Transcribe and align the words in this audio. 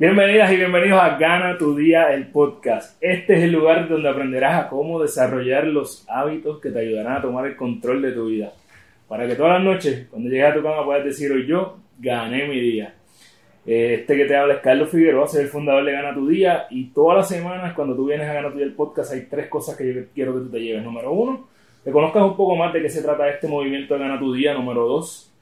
Bienvenidas 0.00 0.52
y 0.52 0.56
bienvenidos 0.56 1.02
a 1.02 1.18
Gana 1.18 1.58
tu 1.58 1.74
Día, 1.74 2.14
el 2.14 2.28
podcast. 2.28 2.96
Este 3.02 3.34
es 3.34 3.42
el 3.42 3.50
lugar 3.50 3.88
donde 3.88 4.08
aprenderás 4.08 4.64
a 4.64 4.68
cómo 4.68 5.02
desarrollar 5.02 5.66
los 5.66 6.06
hábitos 6.08 6.60
que 6.60 6.70
te 6.70 6.78
ayudarán 6.78 7.16
a 7.16 7.20
tomar 7.20 7.46
el 7.46 7.56
control 7.56 8.02
de 8.02 8.12
tu 8.12 8.26
vida. 8.26 8.52
Para 9.08 9.26
que 9.26 9.34
todas 9.34 9.54
las 9.54 9.64
noches, 9.64 10.06
cuando 10.08 10.30
llegues 10.30 10.52
a 10.52 10.54
tu 10.54 10.62
cama, 10.62 10.84
puedas 10.84 11.04
decir 11.04 11.32
hoy 11.32 11.48
yo 11.48 11.78
gané 11.98 12.46
mi 12.46 12.60
día. 12.60 12.94
Eh, 13.66 13.94
este 13.94 14.16
que 14.16 14.26
te 14.26 14.36
habla 14.36 14.54
es 14.54 14.60
Carlos 14.60 14.88
Figueroa, 14.88 15.26
soy 15.26 15.42
el 15.42 15.48
fundador 15.48 15.84
de 15.84 15.90
Gana 15.90 16.14
tu 16.14 16.28
Día 16.28 16.68
y 16.70 16.90
todas 16.90 17.16
las 17.16 17.28
semanas 17.28 17.74
cuando 17.74 17.96
tú 17.96 18.06
vienes 18.06 18.28
a 18.28 18.34
Gana 18.34 18.52
tu 18.52 18.58
Día 18.58 18.66
el 18.66 18.74
podcast 18.74 19.12
hay 19.12 19.22
tres 19.22 19.48
cosas 19.48 19.76
que 19.76 19.92
yo 19.92 20.00
quiero 20.14 20.32
que 20.34 20.40
tú 20.42 20.50
te 20.52 20.60
lleves. 20.60 20.84
Número 20.84 21.10
uno, 21.10 21.48
que 21.82 21.90
conozcas 21.90 22.22
un 22.22 22.36
poco 22.36 22.54
más 22.54 22.72
de 22.72 22.82
qué 22.82 22.88
se 22.88 23.02
trata 23.02 23.28
este 23.28 23.48
movimiento 23.48 23.94
de 23.94 24.00
Gana 24.00 24.20
tu 24.20 24.32
Día. 24.32 24.54
Número 24.54 24.86
dos, 24.86 25.34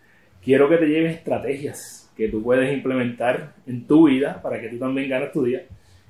quiero 0.42 0.66
que 0.66 0.78
te 0.78 0.86
lleves 0.86 1.16
estrategias 1.16 2.05
que 2.16 2.28
tú 2.28 2.42
puedes 2.42 2.72
implementar 2.72 3.52
en 3.66 3.86
tu 3.86 4.08
vida 4.08 4.40
para 4.42 4.60
que 4.60 4.68
tú 4.68 4.78
también 4.78 5.08
ganes 5.08 5.32
tu 5.32 5.44
día. 5.44 5.64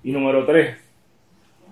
Y 0.04 0.12
número 0.12 0.44
tres, 0.46 0.76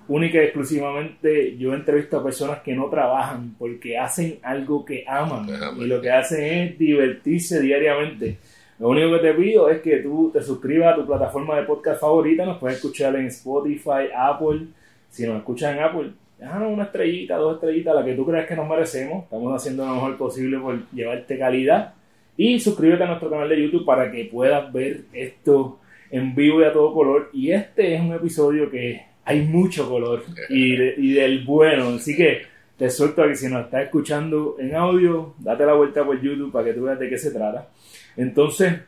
única 0.08 0.38
y 0.38 0.46
exclusivamente 0.46 1.56
yo 1.56 1.72
entrevisto 1.72 2.18
a 2.18 2.24
personas 2.24 2.60
que 2.60 2.74
no 2.74 2.88
trabajan 2.88 3.54
porque 3.58 3.96
hacen 3.96 4.38
algo 4.42 4.84
que 4.84 5.04
aman. 5.06 5.46
Y 5.78 5.86
lo 5.86 6.00
que 6.00 6.10
hacen 6.10 6.44
es 6.44 6.78
divertirse 6.78 7.60
diariamente. 7.60 8.38
Lo 8.80 8.88
único 8.88 9.12
que 9.12 9.28
te 9.28 9.34
pido 9.34 9.70
es 9.70 9.80
que 9.80 9.98
tú 9.98 10.30
te 10.32 10.42
suscribas 10.42 10.94
a 10.94 10.96
tu 10.96 11.06
plataforma 11.06 11.56
de 11.56 11.62
podcast 11.62 12.00
favorita, 12.00 12.44
nos 12.44 12.58
puedes 12.58 12.78
escuchar 12.78 13.14
en 13.14 13.26
Spotify, 13.26 14.10
Apple, 14.16 14.66
si 15.10 15.26
nos 15.26 15.36
escuchas 15.36 15.76
en 15.76 15.82
Apple, 15.84 16.10
déjanos 16.40 16.72
una 16.72 16.84
estrellita, 16.84 17.36
dos 17.36 17.54
estrellitas, 17.54 17.94
la 17.94 18.04
que 18.04 18.14
tú 18.14 18.26
creas 18.26 18.48
que 18.48 18.56
nos 18.56 18.68
merecemos, 18.68 19.24
estamos 19.24 19.54
haciendo 19.54 19.86
lo 19.86 19.94
mejor 19.94 20.18
posible 20.18 20.58
por 20.58 20.90
llevarte 20.90 21.38
calidad 21.38 21.94
y 22.36 22.58
suscríbete 22.58 23.04
a 23.04 23.08
nuestro 23.08 23.30
canal 23.30 23.48
de 23.48 23.62
YouTube 23.62 23.84
para 23.84 24.10
que 24.10 24.24
puedas 24.24 24.72
ver 24.72 25.04
esto 25.12 25.80
en 26.10 26.34
vivo 26.34 26.60
y 26.60 26.64
a 26.64 26.72
todo 26.72 26.92
color. 26.92 27.30
Y 27.32 27.50
este 27.50 27.94
es 27.94 28.00
un 28.00 28.12
episodio 28.12 28.70
que 28.70 29.04
hay 29.24 29.42
mucho 29.42 29.88
color 29.88 30.24
y, 30.48 30.74
y 30.74 31.12
del 31.12 31.44
bueno. 31.44 31.88
Así 31.88 32.16
que 32.16 32.42
te 32.76 32.90
suelto 32.90 33.22
a 33.22 33.28
que 33.28 33.36
si 33.36 33.48
nos 33.48 33.64
estás 33.64 33.84
escuchando 33.84 34.56
en 34.58 34.74
audio, 34.74 35.34
date 35.38 35.64
la 35.64 35.74
vuelta 35.74 36.04
por 36.04 36.20
YouTube 36.20 36.52
para 36.52 36.66
que 36.66 36.74
tú 36.74 36.84
veas 36.84 36.98
de 36.98 37.08
qué 37.08 37.18
se 37.18 37.30
trata. 37.30 37.68
Entonces, 38.16 38.80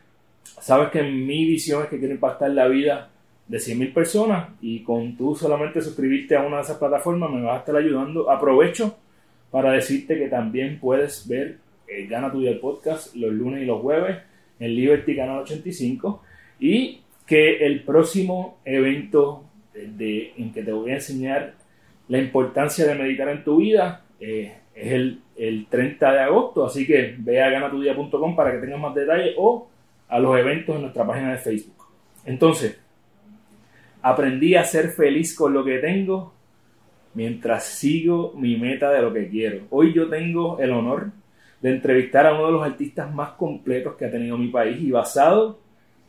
sabes 0.43 0.89
que 0.89 1.03
mi 1.03 1.45
visión 1.45 1.83
es 1.83 1.89
que 1.89 1.99
quiero 1.99 2.13
impactar 2.13 2.51
la 2.51 2.67
vida 2.67 3.09
de 3.47 3.57
100.000 3.57 3.93
personas 3.93 4.49
y 4.59 4.83
con 4.83 5.15
tú 5.15 5.35
solamente 5.35 5.81
suscribirte 5.81 6.35
a 6.35 6.45
una 6.45 6.57
de 6.57 6.63
esas 6.63 6.77
plataformas 6.77 7.31
me 7.31 7.41
vas 7.43 7.55
a 7.55 7.59
estar 7.59 7.75
ayudando. 7.75 8.29
Aprovecho 8.29 8.97
para 9.51 9.71
decirte 9.71 10.17
que 10.17 10.27
también 10.27 10.79
puedes 10.79 11.27
ver 11.27 11.57
eh, 11.87 12.07
Gana 12.07 12.31
tu 12.31 12.41
Día 12.41 12.59
podcast 12.59 13.15
los 13.15 13.31
lunes 13.31 13.63
y 13.63 13.65
los 13.65 13.81
jueves 13.81 14.17
en 14.59 14.75
Liberty 14.75 15.15
Canal 15.15 15.39
85 15.39 16.21
y 16.59 17.01
que 17.25 17.65
el 17.65 17.83
próximo 17.83 18.59
evento 18.65 19.43
en 19.73 20.51
que 20.53 20.63
te 20.63 20.71
voy 20.71 20.91
a 20.91 20.95
enseñar 20.95 21.53
la 22.07 22.17
importancia 22.17 22.85
de 22.85 22.95
meditar 22.95 23.29
en 23.29 23.43
tu 23.43 23.57
vida 23.57 24.05
eh, 24.19 24.55
es 24.73 24.91
el, 24.91 25.21
el, 25.35 25.67
30 25.67 26.11
de 26.13 26.19
agosto, 26.19 26.65
así 26.65 26.85
que 26.87 27.15
ve 27.17 27.41
a 27.41 27.49
ganatudia.com 27.49 28.35
para 28.35 28.51
que 28.51 28.59
tengas 28.59 28.79
más 28.79 28.95
detalles 28.95 29.35
o 29.37 29.67
a 30.07 30.19
los 30.19 30.37
eventos 30.37 30.75
en 30.75 30.83
nuestra 30.83 31.05
página 31.05 31.31
de 31.31 31.37
Facebook. 31.37 31.85
Entonces, 32.25 32.79
aprendí 34.01 34.55
a 34.55 34.63
ser 34.63 34.89
feliz 34.89 35.35
con 35.35 35.53
lo 35.53 35.63
que 35.63 35.79
tengo 35.79 36.33
mientras 37.13 37.65
sigo 37.65 38.33
mi 38.37 38.57
meta 38.57 38.91
de 38.91 39.01
lo 39.01 39.13
que 39.13 39.27
quiero. 39.27 39.65
Hoy 39.71 39.93
yo 39.93 40.07
tengo 40.07 40.59
el 40.59 40.71
honor 40.71 41.11
de 41.61 41.71
entrevistar 41.71 42.27
a 42.27 42.33
uno 42.33 42.47
de 42.47 42.51
los 42.51 42.63
artistas 42.63 43.13
más 43.13 43.31
completos 43.31 43.95
que 43.95 44.05
ha 44.05 44.11
tenido 44.11 44.37
mi 44.37 44.49
país 44.49 44.79
y 44.81 44.91
basado 44.91 45.59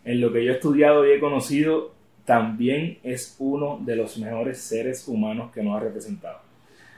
en 0.05 0.21
lo 0.21 0.33
que 0.33 0.45
yo 0.45 0.53
he 0.53 0.55
estudiado 0.55 1.07
y 1.07 1.13
he 1.13 1.21
conocido, 1.21 1.93
también 2.25 2.99
es 3.03 3.37
uno 3.39 3.79
de 3.83 3.97
los 3.97 4.19
mejores 4.19 4.61
seres 4.61 5.09
humanos 5.09 5.51
que 5.53 5.63
nos 5.63 5.77
ha 5.77 5.81
representado. 5.81 6.41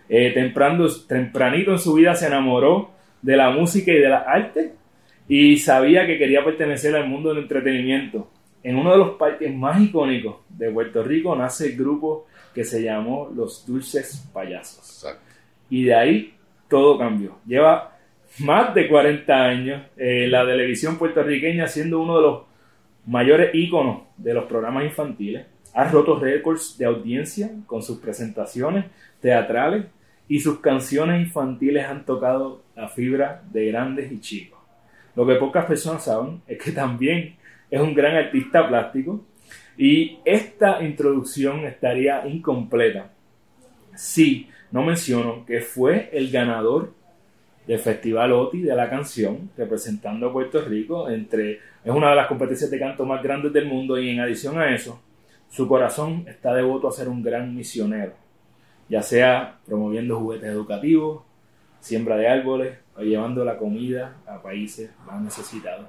Eh, 0.09 0.33
temprano, 0.33 0.87
tempranito 1.07 1.71
en 1.71 1.79
su 1.79 1.95
vida 1.95 2.15
se 2.17 2.27
enamoró 2.27 2.91
de 3.23 3.37
la 3.37 3.51
música 3.51 3.93
y 3.93 3.99
de 3.99 4.09
la 4.09 4.19
arte 4.19 4.73
y 5.29 5.57
sabía 5.59 6.05
que 6.07 6.19
quería 6.19 6.45
pertenecer 6.45 6.97
al 6.97 7.09
mundo 7.09 7.29
del 7.29 7.45
entretenimiento. 7.45 8.29
En 8.63 8.77
uno 8.77 8.91
de 8.91 8.99
los 8.99 9.11
parques 9.11 9.55
más 9.55 9.81
icónicos 9.81 10.39
de 10.49 10.71
Puerto 10.71 11.03
Rico 11.05 11.37
nace 11.37 11.67
el 11.67 11.77
grupo 11.77 12.27
que 12.53 12.65
se 12.65 12.83
llamó 12.83 13.31
Los 13.35 13.65
Dulces 13.65 14.29
Payasos. 14.33 15.07
Y 15.71 15.85
de 15.85 15.95
ahí 15.95 16.35
todo 16.69 16.99
cambió. 16.99 17.39
Lleva 17.47 17.97
más 18.41 18.75
de 18.75 18.89
40 18.89 19.35
años, 19.35 19.83
eh, 19.97 20.27
la 20.29 20.45
televisión 20.45 20.99
puertorriqueña 20.99 21.67
siendo 21.67 22.01
uno 22.01 22.17
de 22.17 22.23
los 22.23 22.43
mayores 23.07 23.51
íconos 23.55 24.03
de 24.17 24.35
los 24.35 24.45
programas 24.45 24.85
infantiles. 24.85 25.47
Ha 25.75 25.85
roto 25.85 26.19
récords 26.19 26.77
de 26.79 26.85
audiencia 26.85 27.51
con 27.67 27.83
sus 27.83 27.99
presentaciones 27.99 28.87
teatrales 29.21 29.87
y 30.29 30.41
sus 30.41 30.61
canciones 30.61 31.21
infantiles 31.21 31.87
han 31.87 32.05
tocado 32.05 32.63
la 32.75 32.89
fibra 32.89 33.43
de 33.51 33.67
grandes 33.67 34.11
y 34.11 34.21
chicos. 34.21 34.59
Lo 35.17 35.27
que 35.27 35.35
pocas 35.35 35.67
personas 35.67 36.05
saben 36.05 36.41
es 36.47 36.59
que 36.59 36.73
también 36.73 37.37
es 37.71 37.81
un 37.81 37.95
gran 37.95 38.17
artista 38.17 38.67
plástico 38.67 39.25
y 39.77 40.19
esta 40.25 40.83
introducción 40.83 41.67
estaría 41.67 42.27
incompleta 42.27 43.11
si 43.95 44.49
no 44.71 44.83
menciono 44.83 45.45
que 45.45 45.61
fue 45.61 46.11
el 46.13 46.31
ganador 46.31 46.95
del 47.71 47.79
Festival 47.79 48.33
OTI 48.33 48.63
de 48.63 48.75
la 48.75 48.91
canción, 48.91 49.49
representando 49.57 50.27
a 50.27 50.33
Puerto 50.33 50.61
Rico. 50.61 51.09
Entre, 51.09 51.61
es 51.85 51.93
una 51.93 52.11
de 52.11 52.17
las 52.17 52.27
competencias 52.27 52.69
de 52.69 52.81
canto 52.81 53.07
más 53.07 53.23
grandes 53.23 53.53
del 53.53 53.67
mundo 53.67 53.97
y 53.97 54.11
en 54.11 54.19
adición 54.19 54.59
a 54.59 54.75
eso, 54.75 55.01
su 55.49 55.69
corazón 55.69 56.25
está 56.27 56.53
devoto 56.53 56.89
a 56.89 56.91
ser 56.91 57.09
un 57.09 57.23
gran 57.23 57.55
misionero, 57.55 58.15
ya 58.89 59.03
sea 59.03 59.61
promoviendo 59.65 60.19
juguetes 60.19 60.49
educativos, 60.49 61.23
siembra 61.79 62.17
de 62.17 62.27
árboles 62.27 62.77
o 62.97 63.03
llevando 63.03 63.45
la 63.45 63.57
comida 63.57 64.17
a 64.27 64.43
países 64.43 64.91
más 65.07 65.23
necesitados. 65.23 65.87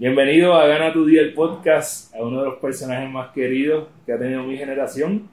Bienvenido 0.00 0.54
a 0.54 0.66
Gana 0.66 0.92
tu 0.92 1.06
Día 1.06 1.20
el 1.20 1.32
podcast, 1.32 2.12
a 2.12 2.22
uno 2.22 2.40
de 2.40 2.46
los 2.46 2.58
personajes 2.58 3.08
más 3.08 3.30
queridos 3.30 3.86
que 4.04 4.14
ha 4.14 4.18
tenido 4.18 4.42
mi 4.42 4.56
generación, 4.56 5.28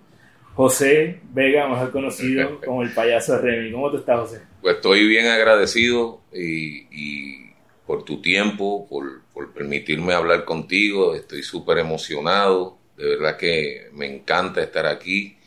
José 0.56 1.20
Vega, 1.34 1.68
mejor 1.68 1.92
conocido 1.92 2.62
como 2.66 2.82
el 2.82 2.94
payaso 2.94 3.38
Remy. 3.38 3.72
¿Cómo 3.72 3.92
te 3.92 3.98
estás, 3.98 4.20
José? 4.22 4.42
Pues 4.62 4.76
estoy 4.76 5.06
bien 5.06 5.28
agradecido 5.28 6.22
y, 6.34 7.52
por 7.86 8.04
tu 8.04 8.22
tiempo, 8.22 8.88
por, 8.88 9.24
permitirme 9.54 10.14
hablar 10.14 10.46
contigo. 10.46 11.14
Estoy 11.14 11.44
súper 11.44 11.80
emocionado. 11.80 12.78
De 12.98 13.06
verdad 13.10 13.38
que 13.38 13.90
me 13.94 14.06
encanta 14.06 14.62
estar 14.62 14.86
aquí. 14.86 15.38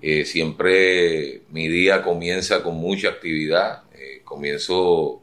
Eh, 0.00 0.24
siempre 0.24 1.42
mi 1.50 1.66
día 1.66 2.02
comienza 2.02 2.62
con 2.62 2.76
mucha 2.76 3.08
actividad. 3.08 3.82
Eh, 3.92 4.22
comienzo 4.24 5.20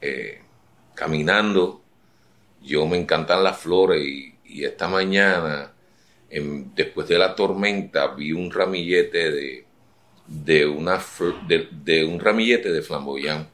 eh, 0.00 0.40
caminando. 0.94 1.82
Yo 2.62 2.86
me 2.86 2.96
encantan 2.96 3.44
las 3.44 3.58
flores 3.58 4.02
y 4.02 4.64
esta 4.64 4.88
mañana 4.88 5.75
después 6.30 7.08
de 7.08 7.18
la 7.18 7.34
tormenta 7.34 8.08
vi 8.08 8.32
un 8.32 8.50
ramillete 8.50 9.30
de, 9.30 9.64
de, 10.26 10.66
una, 10.66 11.00
de, 11.46 12.04
un 12.04 12.20
ramillete 12.20 12.72
de 12.72 12.82
flamboyán. 12.82 13.48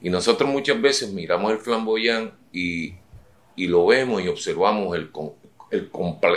Y 0.00 0.10
nosotros 0.10 0.48
muchas 0.48 0.80
veces 0.80 1.12
miramos 1.12 1.52
el 1.52 1.58
flamboyán 1.58 2.32
y, 2.52 2.94
y 3.56 3.66
lo 3.66 3.86
vemos 3.86 4.22
y 4.22 4.28
observamos 4.28 4.96
el, 4.96 5.10
el 5.70 5.90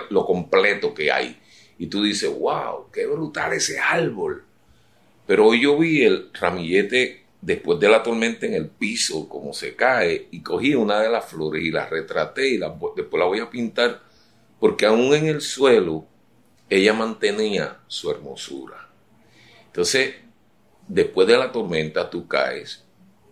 lo 0.10 0.26
completo 0.26 0.94
que 0.94 1.12
hay. 1.12 1.38
Y 1.78 1.88
tú 1.88 2.04
dices, 2.04 2.30
wow, 2.38 2.90
qué 2.92 3.06
brutal 3.06 3.54
ese 3.54 3.80
árbol. 3.80 4.44
Pero 5.28 5.48
hoy 5.48 5.62
yo 5.62 5.78
vi 5.78 6.04
el 6.04 6.30
ramillete 6.34 7.24
después 7.42 7.80
de 7.80 7.88
la 7.88 8.04
tormenta 8.04 8.46
en 8.46 8.54
el 8.54 8.68
piso, 8.68 9.30
como 9.30 9.54
se 9.54 9.76
cae, 9.76 10.28
y 10.32 10.42
cogí 10.42 10.76
una 10.76 11.00
de 11.00 11.10
las 11.10 11.26
flores 11.26 11.64
y 11.64 11.72
la 11.72 11.88
retraté 11.88 12.50
y 12.50 12.58
después 12.58 13.20
la 13.20 13.26
voy 13.26 13.40
a 13.40 13.50
pintar 13.50 14.02
porque 14.60 14.86
aún 14.86 15.14
en 15.14 15.28
el 15.28 15.42
suelo 15.42 16.06
ella 16.70 16.94
mantenía 16.94 17.78
su 17.88 18.12
hermosura. 18.12 18.88
Entonces, 19.68 20.16
después 20.88 21.28
de 21.28 21.38
la 21.38 21.52
tormenta 21.52 22.10
tú 22.10 22.28
caes, 22.28 22.86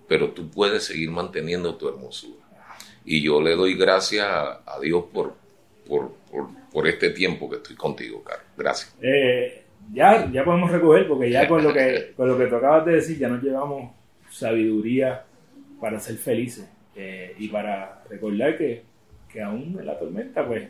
pero 0.08 0.32
tú 0.32 0.50
puedes 0.50 0.86
seguir 0.86 1.12
manteniendo 1.12 1.76
tu 1.76 1.90
hermosura. 1.90 2.46
Y 3.06 3.22
yo 3.22 3.42
le 3.42 3.56
doy 3.56 3.76
gracias 3.76 4.26
a, 4.26 4.80
Dios 4.82 5.06
por, 5.14 5.36
por, 5.88 6.88
este 6.88 7.10
tiempo 7.10 7.50
que 7.50 7.58
estoy 7.58 7.76
contigo, 7.76 8.24
Carlos. 8.24 8.46
Gracias. 8.56 8.96
Eh, 9.02 9.64
ya, 9.94 10.30
ya 10.32 10.44
podemos 10.44 10.72
recoger, 10.72 11.08
porque 11.08 11.30
ya 11.30 11.48
con 11.48 11.64
lo, 11.64 11.74
que, 11.74 12.14
con 12.18 12.28
lo 12.28 12.38
que 12.38 12.48
tú 12.48 12.56
acabas 12.56 12.86
de 12.86 12.94
decir, 12.94 13.18
ya 13.18 13.30
nos 13.30 13.42
llevamos 13.42 13.92
sabiduría 14.30 15.26
para 15.80 16.00
ser 16.00 16.18
felices 16.18 16.68
eh, 16.96 17.34
y 17.38 17.48
para 17.48 18.04
recordar 18.10 18.58
que, 18.58 18.84
que 19.32 19.42
aún 19.42 19.78
en 19.80 19.86
la 19.86 19.98
tormenta, 19.98 20.46
pues, 20.46 20.68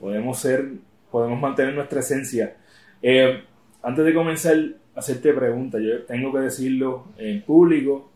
podemos 0.00 0.38
ser, 0.38 0.66
podemos 1.10 1.40
mantener 1.40 1.74
nuestra 1.74 2.00
esencia. 2.00 2.56
Eh, 3.02 3.42
antes 3.82 4.04
de 4.04 4.14
comenzar 4.14 4.56
a 4.94 5.00
hacerte 5.00 5.32
preguntas, 5.32 5.80
yo 5.82 6.02
tengo 6.04 6.32
que 6.32 6.40
decirlo 6.40 7.06
en 7.18 7.42
público, 7.42 8.10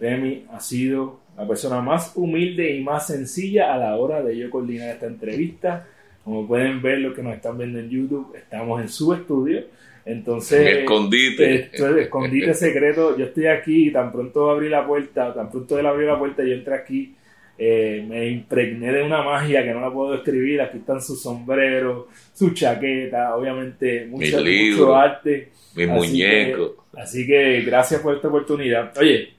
Remy 0.00 0.46
ha 0.52 0.60
sido 0.60 1.20
la 1.36 1.46
persona 1.46 1.80
más 1.80 2.12
humilde 2.16 2.74
y 2.74 2.82
más 2.82 3.06
sencilla 3.06 3.72
a 3.72 3.78
la 3.78 3.96
hora 3.96 4.22
de 4.22 4.36
yo 4.36 4.50
coordinar 4.50 4.90
esta 4.90 5.06
entrevista. 5.06 5.86
Como 6.24 6.46
pueden 6.46 6.82
ver, 6.82 6.98
los 6.98 7.14
que 7.14 7.22
nos 7.22 7.34
están 7.34 7.56
viendo 7.56 7.78
en 7.78 7.88
YouTube, 7.88 8.34
estamos 8.36 8.80
en 8.82 8.88
su 8.88 9.14
estudio. 9.14 9.64
Entonces, 10.04 10.78
escondite. 10.78 11.70
escondite 12.00 12.54
secreto. 12.54 13.16
Yo 13.16 13.26
estoy 13.26 13.46
aquí 13.46 13.88
y 13.88 13.92
tan 13.92 14.10
pronto 14.10 14.50
abrí 14.50 14.68
la 14.68 14.86
puerta, 14.86 15.32
tan 15.34 15.50
pronto 15.50 15.78
él 15.78 15.86
abrió 15.86 16.08
la 16.08 16.18
puerta, 16.18 16.42
yo 16.42 16.54
entré 16.54 16.74
aquí. 16.74 17.14
Eh, 17.60 18.06
me 18.08 18.28
impregné 18.28 18.92
de 18.92 19.02
una 19.02 19.20
magia 19.20 19.64
que 19.64 19.72
no 19.72 19.80
la 19.80 19.92
puedo 19.92 20.12
describir. 20.12 20.60
Aquí 20.60 20.78
están 20.78 21.02
sus 21.02 21.20
sombreros, 21.20 22.06
su 22.32 22.50
chaqueta, 22.54 23.34
obviamente 23.34 24.06
mucho, 24.06 24.38
mucho 24.38 24.94
arte. 24.94 25.50
Mi 25.74 25.86
muñeco. 25.86 26.86
así 26.96 27.26
que 27.26 27.62
gracias 27.62 28.00
por 28.00 28.14
esta 28.14 28.28
oportunidad. 28.28 28.96
Oye, 28.96 29.34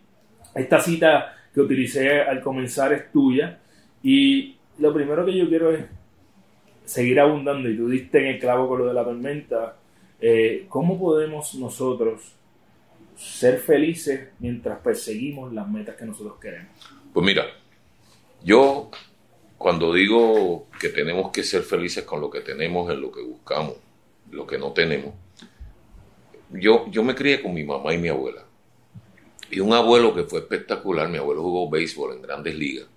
esta 0.53 0.81
cita 0.81 1.33
que 1.53 1.61
utilicé 1.61 2.21
al 2.21 2.41
comenzar 2.41 2.91
es 2.91 3.09
tuya 3.11 3.57
y 4.03 4.55
lo 4.79 4.93
primero 4.93 5.25
que 5.25 5.37
yo 5.37 5.47
quiero 5.47 5.71
es 5.71 5.85
seguir 6.83 7.19
abundando 7.19 7.69
y 7.69 7.77
tú 7.77 7.87
diste 7.87 8.19
en 8.19 8.25
el 8.35 8.39
clavo 8.39 8.67
con 8.67 8.79
lo 8.79 8.87
de 8.87 8.93
la 8.93 9.03
tormenta. 9.03 9.77
Eh, 10.19 10.65
¿Cómo 10.67 10.99
podemos 10.99 11.55
nosotros 11.55 12.35
ser 13.15 13.59
felices 13.59 14.29
mientras 14.39 14.79
perseguimos 14.79 15.53
las 15.53 15.69
metas 15.69 15.95
que 15.95 16.05
nosotros 16.05 16.37
queremos? 16.41 16.71
Pues 17.13 17.25
mira, 17.25 17.45
yo 18.43 18.89
cuando 19.57 19.93
digo 19.93 20.67
que 20.79 20.89
tenemos 20.89 21.31
que 21.31 21.43
ser 21.43 21.63
felices 21.63 22.03
con 22.03 22.21
lo 22.21 22.29
que 22.29 22.41
tenemos, 22.41 22.91
en 22.91 23.01
lo 23.01 23.11
que 23.11 23.21
buscamos, 23.21 23.75
lo 24.31 24.47
que 24.47 24.57
no 24.57 24.71
tenemos, 24.71 25.13
yo, 26.51 26.87
yo 26.89 27.03
me 27.03 27.15
crié 27.15 27.41
con 27.41 27.53
mi 27.53 27.63
mamá 27.63 27.93
y 27.93 27.97
mi 27.97 28.07
abuela. 28.07 28.45
Y 29.51 29.59
un 29.59 29.73
abuelo 29.73 30.13
que 30.13 30.23
fue 30.23 30.39
espectacular, 30.39 31.09
mi 31.09 31.17
abuelo 31.17 31.41
jugó 31.41 31.69
béisbol 31.69 32.13
en 32.13 32.21
grandes 32.21 32.55
ligas. 32.55 32.87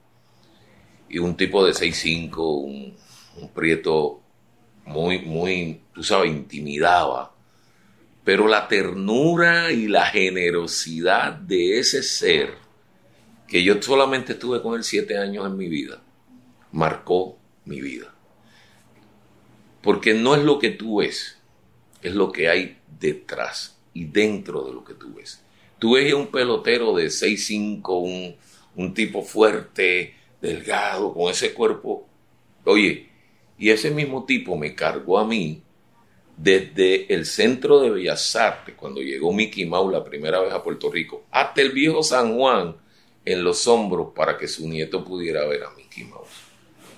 Y 1.09 1.19
un 1.19 1.37
tipo 1.37 1.65
de 1.65 1.73
6'5, 1.73 2.37
un, 2.37 2.97
un 3.41 3.49
prieto 3.49 4.21
muy, 4.85 5.21
muy, 5.21 5.81
tú 5.95 6.03
sabes, 6.03 6.31
intimidaba. 6.31 7.35
Pero 8.25 8.47
la 8.47 8.69
ternura 8.69 9.73
y 9.73 9.89
la 9.89 10.07
generosidad 10.07 11.33
de 11.33 11.79
ese 11.79 12.03
ser, 12.03 12.55
que 13.53 13.63
yo 13.63 13.83
solamente 13.83 14.33
estuve 14.33 14.63
con 14.63 14.77
él 14.77 14.83
siete 14.83 15.19
años 15.19 15.47
en 15.47 15.59
mi 15.59 15.69
vida, 15.69 16.01
marcó 16.73 17.37
mi 17.67 17.83
vida. 17.83 18.15
Porque 19.83 20.15
no 20.15 20.35
es 20.35 20.43
lo 20.43 20.59
que 20.59 20.71
tú 20.71 21.01
ves, 21.01 21.37
es 22.01 22.15
lo 22.15 22.33
que 22.33 22.49
hay 22.49 22.79
detrás 22.99 23.79
y 23.93 24.07
dentro 24.07 24.63
de 24.63 24.73
lo 24.73 24.83
que 24.83 24.95
tú 24.95 25.13
ves. 25.13 25.45
Tú 25.79 25.97
ves 25.97 26.15
un 26.15 26.29
pelotero 26.29 26.97
de 26.97 27.09
6'5, 27.09 27.83
un, 28.03 28.37
un 28.75 28.95
tipo 28.95 29.21
fuerte, 29.21 30.15
delgado, 30.41 31.13
con 31.13 31.31
ese 31.31 31.53
cuerpo. 31.53 32.09
Oye, 32.65 33.11
y 33.59 33.69
ese 33.69 33.91
mismo 33.91 34.25
tipo 34.25 34.57
me 34.57 34.75
cargó 34.75 35.19
a 35.19 35.27
mí 35.27 35.61
desde 36.39 37.13
el 37.13 37.27
centro 37.27 37.81
de 37.81 37.91
Bellas 37.91 38.35
Artes, 38.35 38.75
cuando 38.77 39.03
llegó 39.03 39.31
Mickey 39.31 39.67
Mouse 39.67 39.93
la 39.93 40.03
primera 40.03 40.41
vez 40.41 40.55
a 40.55 40.63
Puerto 40.63 40.91
Rico, 40.91 41.25
hasta 41.31 41.61
el 41.61 41.73
viejo 41.73 42.03
San 42.03 42.35
Juan 42.35 42.77
en 43.25 43.45
los 43.45 43.67
hombros 43.67 44.09
para 44.15 44.37
que 44.37 44.49
su 44.49 44.69
nieto 44.69 45.05
pudiera 45.05 45.47
ver 45.47 45.65
a 45.65 45.71
Mickey 45.71 46.05
Mouse. 46.05 46.29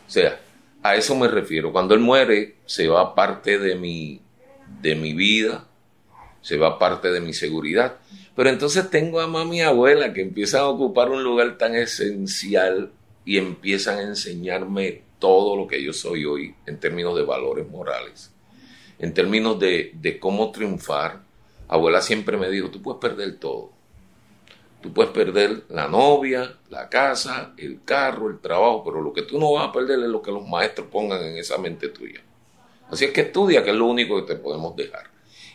O 0.06 0.10
sea, 0.10 0.40
a 0.82 0.96
eso 0.96 1.14
me 1.16 1.28
refiero. 1.28 1.72
Cuando 1.72 1.94
él 1.94 2.00
muere, 2.00 2.56
se 2.66 2.88
va 2.88 3.14
parte 3.14 3.58
de 3.58 3.74
mi, 3.74 4.20
de 4.80 4.94
mi 4.94 5.14
vida, 5.14 5.66
se 6.40 6.56
va 6.56 6.78
parte 6.78 7.10
de 7.10 7.20
mi 7.20 7.32
seguridad. 7.32 7.96
Pero 8.36 8.50
entonces 8.50 8.90
tengo 8.90 9.20
a 9.20 9.26
mami 9.26 9.58
y 9.58 9.60
abuela 9.62 10.12
que 10.12 10.22
empiezan 10.22 10.60
a 10.60 10.68
ocupar 10.68 11.10
un 11.10 11.22
lugar 11.22 11.56
tan 11.56 11.74
esencial 11.74 12.92
y 13.24 13.38
empiezan 13.38 13.98
a 13.98 14.02
enseñarme 14.02 15.02
todo 15.18 15.56
lo 15.56 15.66
que 15.66 15.82
yo 15.82 15.92
soy 15.92 16.24
hoy 16.26 16.54
en 16.66 16.78
términos 16.78 17.16
de 17.16 17.22
valores 17.22 17.66
morales, 17.68 18.30
en 18.98 19.14
términos 19.14 19.58
de, 19.58 19.92
de 19.94 20.18
cómo 20.18 20.50
triunfar. 20.50 21.22
Abuela 21.68 22.02
siempre 22.02 22.36
me 22.36 22.50
dijo, 22.50 22.70
tú 22.70 22.82
puedes 22.82 23.00
perder 23.00 23.38
todo. 23.38 23.72
Tú 24.84 24.92
puedes 24.92 25.12
perder 25.12 25.62
la 25.70 25.88
novia, 25.88 26.58
la 26.68 26.90
casa, 26.90 27.54
el 27.56 27.80
carro, 27.86 28.28
el 28.28 28.38
trabajo, 28.38 28.84
pero 28.84 29.00
lo 29.00 29.14
que 29.14 29.22
tú 29.22 29.40
no 29.40 29.50
vas 29.54 29.70
a 29.70 29.72
perder 29.72 29.98
es 30.00 30.08
lo 30.10 30.20
que 30.20 30.30
los 30.30 30.46
maestros 30.46 30.88
pongan 30.88 31.24
en 31.24 31.38
esa 31.38 31.56
mente 31.56 31.88
tuya. 31.88 32.20
Así 32.90 33.06
es 33.06 33.10
que 33.12 33.22
estudia, 33.22 33.64
que 33.64 33.70
es 33.70 33.76
lo 33.76 33.86
único 33.86 34.14
que 34.16 34.34
te 34.34 34.38
podemos 34.38 34.76
dejar. 34.76 35.04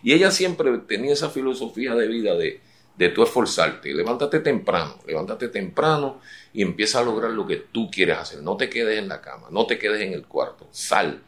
Y 0.02 0.14
ella 0.14 0.32
siempre 0.32 0.76
tenía 0.80 1.14
esa 1.14 1.30
filosofía 1.30 1.94
de 1.94 2.08
vida 2.08 2.34
de, 2.34 2.60
de 2.98 3.10
tú 3.10 3.22
esforzarte. 3.22 3.94
Levántate 3.94 4.40
temprano, 4.40 4.96
levántate 5.06 5.50
temprano 5.50 6.22
y 6.52 6.64
empieza 6.64 6.98
a 6.98 7.04
lograr 7.04 7.30
lo 7.30 7.46
que 7.46 7.58
tú 7.58 7.92
quieres 7.92 8.18
hacer. 8.18 8.42
No 8.42 8.58
te 8.58 8.68
quedes 8.68 8.98
en 8.98 9.10
la 9.10 9.22
cama, 9.22 9.50
no 9.52 9.68
te 9.68 9.78
quedes 9.78 10.02
en 10.02 10.14
el 10.14 10.26
cuarto, 10.26 10.68
sal. 10.72 11.22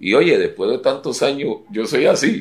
Y 0.00 0.14
oye, 0.14 0.38
después 0.38 0.70
de 0.70 0.78
tantos 0.78 1.22
años, 1.22 1.56
yo 1.70 1.84
soy 1.84 2.06
así. 2.06 2.40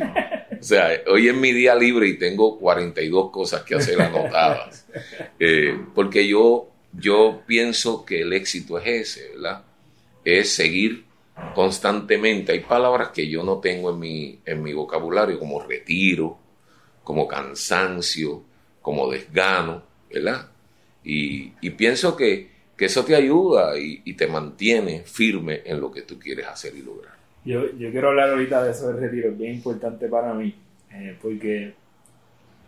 O 0.61 0.63
sea, 0.63 1.01
hoy 1.07 1.27
es 1.27 1.35
mi 1.35 1.51
día 1.53 1.73
libre 1.73 2.07
y 2.07 2.19
tengo 2.19 2.59
42 2.59 3.31
cosas 3.31 3.63
que 3.63 3.75
hacer 3.75 4.01
anotadas. 4.01 4.85
Eh, 5.39 5.75
porque 5.95 6.27
yo, 6.27 6.69
yo 6.91 7.41
pienso 7.47 8.05
que 8.05 8.21
el 8.21 8.33
éxito 8.33 8.77
es 8.77 9.17
ese, 9.17 9.29
¿verdad? 9.31 9.63
Es 10.23 10.53
seguir 10.53 11.05
constantemente. 11.55 12.51
Hay 12.51 12.59
palabras 12.59 13.09
que 13.09 13.27
yo 13.27 13.41
no 13.41 13.59
tengo 13.59 13.89
en 13.89 13.99
mi, 13.99 14.39
en 14.45 14.61
mi 14.61 14.73
vocabulario, 14.73 15.39
como 15.39 15.61
retiro, 15.61 16.37
como 17.03 17.27
cansancio, 17.27 18.43
como 18.81 19.09
desgano, 19.09 19.81
¿verdad? 20.13 20.51
Y, 21.03 21.53
y 21.61 21.69
pienso 21.71 22.15
que, 22.15 22.51
que, 22.77 22.85
eso 22.85 23.03
te 23.03 23.15
ayuda 23.15 23.79
y, 23.79 24.01
y, 24.05 24.13
te 24.13 24.27
mantiene 24.27 25.03
firme 25.05 25.61
en 25.65 25.79
lo 25.79 25.91
que 25.91 26.03
tú 26.03 26.19
quieres 26.19 26.45
hacer 26.45 26.75
y 26.75 26.81
lograr. 26.81 27.15
Yo, 27.43 27.71
yo 27.77 27.91
quiero 27.91 28.09
hablar 28.09 28.29
ahorita 28.29 28.63
de 28.63 28.71
eso 28.71 28.89
del 28.89 29.01
retiro, 29.01 29.29
es 29.29 29.37
bien 29.37 29.55
importante 29.55 30.07
para 30.07 30.33
mí, 30.33 30.53
eh, 30.91 31.17
porque, 31.21 31.73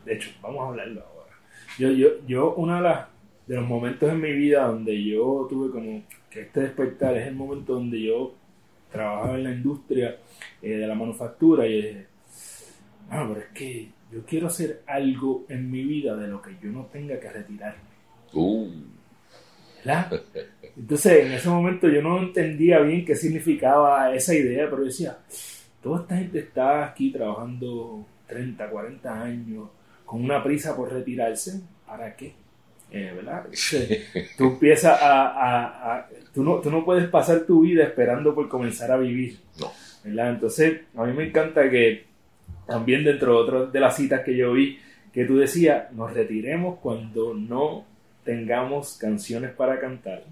de 0.04 0.14
hecho, 0.14 0.32
vamos 0.42 0.64
a 0.64 0.68
hablarlo 0.70 1.02
ahora. 1.02 1.36
Yo, 1.78 1.92
yo, 1.92 2.26
yo 2.26 2.56
uno 2.56 2.82
de, 2.82 3.56
los 3.56 3.68
momentos 3.68 4.12
en 4.12 4.20
mi 4.20 4.32
vida 4.32 4.66
donde 4.66 5.04
yo 5.04 5.46
tuve 5.50 5.72
como 5.72 6.04
que 6.30 6.42
este 6.42 6.62
despertar 6.62 7.16
es 7.18 7.28
el 7.28 7.36
momento 7.36 7.76
donde 7.76 8.02
yo 8.02 8.34
trabajaba 8.92 9.36
en 9.36 9.44
la 9.44 9.52
industria 9.52 10.18
eh, 10.62 10.78
de 10.78 10.88
la 10.88 10.96
manufactura 10.96 11.68
y 11.68 11.76
dije, 11.76 12.06
bueno, 13.10 13.30
pero 13.30 13.40
es 13.42 13.52
que 13.54 13.90
yo 14.12 14.26
quiero 14.26 14.48
hacer 14.48 14.82
algo 14.88 15.46
en 15.50 15.70
mi 15.70 15.84
vida 15.84 16.16
de 16.16 16.28
lo 16.28 16.42
que 16.42 16.56
yo 16.62 16.72
no 16.72 16.86
tenga 16.86 17.20
que 17.20 17.30
retirarme. 17.30 17.82
Uh. 18.34 18.70
¿Verdad? 19.84 20.22
Entonces, 20.76 21.26
en 21.26 21.32
ese 21.34 21.50
momento 21.50 21.88
yo 21.88 22.02
no 22.02 22.20
entendía 22.20 22.80
bien 22.80 23.06
qué 23.06 23.16
significaba 23.16 24.14
esa 24.14 24.34
idea, 24.34 24.70
pero 24.70 24.84
decía, 24.84 25.18
toda 25.82 26.02
esta 26.02 26.18
gente 26.18 26.40
está 26.40 26.86
aquí 26.86 27.12
trabajando 27.12 28.06
30, 28.28 28.70
40 28.70 29.22
años, 29.22 29.70
con 30.06 30.24
una 30.24 30.44
prisa 30.44 30.76
por 30.76 30.92
retirarse, 30.92 31.62
¿para 31.86 32.16
qué? 32.16 32.34
Eh, 32.92 33.12
¿verdad? 33.16 33.46
tú 34.38 34.46
empiezas 34.46 35.02
a, 35.02 35.28
a, 35.28 35.96
a 35.96 36.10
tú, 36.34 36.44
no, 36.44 36.60
tú 36.60 36.70
no 36.70 36.86
puedes 36.86 37.08
pasar 37.10 37.42
tu 37.42 37.62
vida 37.62 37.84
esperando 37.84 38.34
por 38.34 38.48
comenzar 38.48 38.92
a 38.92 38.98
vivir. 38.98 39.40
No. 39.60 39.72
¿verdad? 40.04 40.32
Entonces, 40.32 40.82
a 40.96 41.06
mí 41.06 41.14
me 41.14 41.28
encanta 41.28 41.70
que 41.70 42.06
también 42.68 43.04
dentro 43.04 43.34
de 43.34 43.38
otras 43.40 43.74
de 43.74 43.80
las 43.80 43.96
citas 43.96 44.22
que 44.22 44.36
yo 44.36 44.54
vi, 44.54 44.80
que 45.12 45.26
tú 45.26 45.38
decías, 45.38 45.92
nos 45.94 46.14
retiremos 46.14 46.80
cuando 46.80 47.34
no 47.34 47.86
tengamos 48.24 48.98
canciones 48.98 49.52
para 49.52 49.80
cantar, 49.80 50.24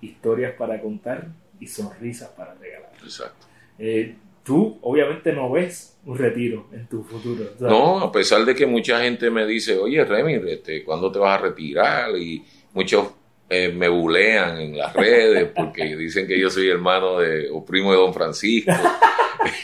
historias 0.00 0.54
para 0.54 0.80
contar 0.80 1.28
y 1.60 1.66
sonrisas 1.66 2.28
para 2.30 2.54
regalar. 2.54 2.92
Exacto. 3.02 3.46
Eh, 3.78 4.16
tú 4.42 4.78
obviamente 4.82 5.32
no 5.32 5.50
ves 5.50 5.98
un 6.04 6.16
retiro 6.16 6.68
en 6.72 6.86
tu 6.86 7.02
futuro. 7.02 7.44
¿sabes? 7.58 7.60
No, 7.60 8.00
a 8.00 8.10
pesar 8.10 8.44
de 8.44 8.54
que 8.54 8.66
mucha 8.66 9.00
gente 9.00 9.30
me 9.30 9.46
dice, 9.46 9.76
oye 9.76 10.04
Remy, 10.04 10.34
este, 10.50 10.84
¿cuándo 10.84 11.12
te 11.12 11.18
vas 11.18 11.38
a 11.38 11.42
retirar? 11.42 12.16
Y 12.16 12.44
muchos 12.72 13.08
eh, 13.50 13.72
me 13.72 13.88
bulean 13.88 14.60
en 14.60 14.76
las 14.76 14.92
redes 14.92 15.50
porque 15.54 15.96
dicen 15.96 16.26
que 16.26 16.38
yo 16.38 16.50
soy 16.50 16.68
hermano 16.68 17.18
de, 17.18 17.48
o 17.50 17.64
primo 17.64 17.92
de 17.92 17.98
Don 17.98 18.12
Francisco. 18.12 18.72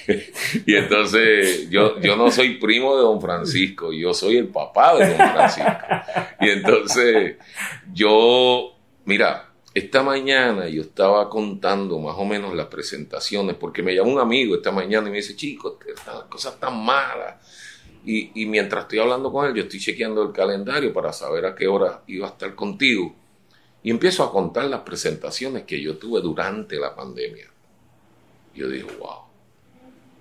y 0.67 0.75
entonces 0.75 1.69
yo, 1.71 2.00
yo 2.00 2.17
no 2.17 2.31
soy 2.31 2.59
primo 2.59 2.97
de 2.97 3.03
don 3.03 3.21
Francisco, 3.21 3.93
yo 3.93 4.14
soy 4.14 4.37
el 4.37 4.49
papá 4.49 4.97
de 4.97 5.09
don 5.09 5.17
Francisco. 5.17 5.73
Y 6.41 6.49
entonces 6.50 7.37
yo, 7.93 8.76
mira, 9.05 9.50
esta 9.75 10.03
mañana 10.03 10.69
yo 10.69 10.83
estaba 10.83 11.29
contando 11.29 11.99
más 11.99 12.14
o 12.17 12.25
menos 12.25 12.55
las 12.55 12.67
presentaciones, 12.67 13.57
porque 13.57 13.83
me 13.83 13.95
llamó 13.95 14.12
un 14.12 14.21
amigo 14.21 14.55
esta 14.55 14.71
mañana 14.71 15.09
y 15.09 15.11
me 15.11 15.17
dice, 15.17 15.35
chicos, 15.35 15.75
estas 15.87 16.25
cosas 16.25 16.59
tan 16.61 16.83
malas. 16.85 17.35
Y, 18.07 18.43
y, 18.43 18.47
mientras 18.47 18.83
estoy 18.83 18.99
hablando 18.99 19.33
con 19.33 19.47
él, 19.47 19.55
yo 19.55 19.62
estoy 19.62 19.81
chequeando 19.81 20.23
el 20.23 20.33
calendario 20.33 20.93
para 20.93 21.11
saber 21.12 21.47
a 21.47 21.55
qué 21.55 21.67
hora 21.67 22.03
iba 22.07 22.26
a 22.26 22.31
estar 22.31 22.55
contigo. 22.55 23.17
Y 23.85 23.91
empiezo 23.91 24.25
a 24.25 24.33
contar 24.33 24.64
las 24.64 24.81
presentaciones 24.81 25.62
que 25.64 25.81
yo 25.81 25.99
tuve 25.99 26.21
durante 26.21 26.76
la 26.76 26.97
pandemia. 26.97 27.47
Yo 28.55 28.69
digo, 28.69 28.88
wow, 28.99 29.19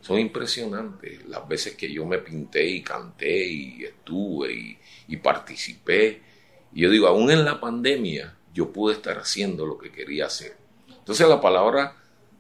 son 0.02 0.20
impresionantes 0.20 1.26
las 1.28 1.48
veces 1.48 1.76
que 1.76 1.92
yo 1.92 2.06
me 2.06 2.18
pinté 2.18 2.68
y 2.68 2.84
canté 2.84 3.48
y 3.48 3.84
estuve 3.86 4.54
y, 4.54 4.78
y 5.08 5.18
participé. 5.18 6.22
Y 6.74 6.82
yo 6.82 6.90
digo, 6.92 7.08
aún 7.08 7.32
en 7.32 7.46
la 7.46 7.60
pandemia, 7.60 8.36
yo 8.54 8.72
pude 8.72 8.96
estar 8.96 9.18
haciendo 9.18 9.66
lo 9.66 9.78
que 9.78 9.92
quería 9.92 10.26
hacer. 10.26 10.58
Entonces 10.90 11.28
la 11.28 11.40
palabra 11.40 11.96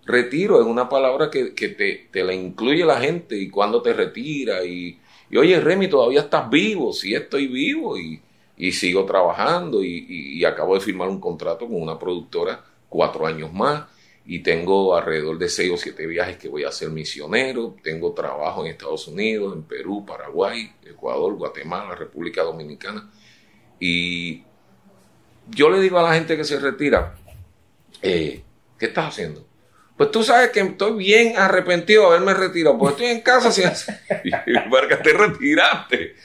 retiro 0.05 0.59
es 0.59 0.67
una 0.67 0.89
palabra 0.89 1.29
que, 1.29 1.51
te, 1.51 2.09
te, 2.11 2.23
la 2.23 2.33
incluye 2.33 2.85
la 2.85 2.99
gente 2.99 3.37
y 3.37 3.49
cuando 3.49 3.81
te 3.81 3.93
retira 3.93 4.63
y, 4.65 4.99
y, 5.29 5.37
oye 5.37 5.59
Remy, 5.59 5.87
todavía 5.87 6.21
estás 6.21 6.49
vivo, 6.49 6.91
sí 6.91 7.15
estoy 7.15 7.47
vivo 7.47 7.97
y, 7.97 8.21
y 8.57 8.71
sigo 8.71 9.05
trabajando 9.05 9.83
y, 9.83 10.43
acabo 10.45 10.75
de 10.75 10.81
firmar 10.81 11.09
un 11.09 11.19
contrato 11.19 11.67
con 11.67 11.81
una 11.81 11.97
productora 11.97 12.63
cuatro 12.89 13.25
años 13.25 13.51
más 13.51 13.85
y 14.25 14.39
tengo 14.39 14.95
alrededor 14.95 15.37
de 15.37 15.49
seis 15.49 15.71
o 15.71 15.77
siete 15.77 16.05
viajes 16.05 16.37
que 16.37 16.47
voy 16.47 16.63
a 16.63 16.69
hacer 16.69 16.89
misionero, 16.89 17.75
tengo 17.83 18.13
trabajo 18.13 18.63
en 18.63 18.71
Estados 18.71 19.07
Unidos, 19.07 19.53
en 19.55 19.63
Perú, 19.63 20.05
Paraguay, 20.05 20.71
Ecuador, 20.85 21.33
Guatemala, 21.33 21.95
República 21.95 22.43
Dominicana 22.43 23.09
y 23.79 24.43
yo 25.49 25.69
le 25.69 25.81
digo 25.81 25.99
a 25.99 26.03
la 26.03 26.13
gente 26.13 26.37
que 26.37 26.43
se 26.43 26.59
retira, 26.59 27.15
eh, 28.01 28.41
¿qué 28.77 28.85
estás 28.85 29.07
haciendo? 29.07 29.45
Pues 29.97 30.09
tú 30.09 30.23
sabes 30.23 30.49
que 30.49 30.61
estoy 30.61 30.97
bien 30.97 31.37
arrepentido 31.37 32.03
de 32.03 32.07
haberme 32.17 32.33
retirado, 32.33 32.77
porque 32.77 32.93
estoy 32.93 33.07
en 33.17 33.21
casa 33.21 33.51
sin 33.51 33.65
hacer. 33.65 33.99
que 34.89 34.95
te 34.97 35.13
retiraste. 35.13 36.15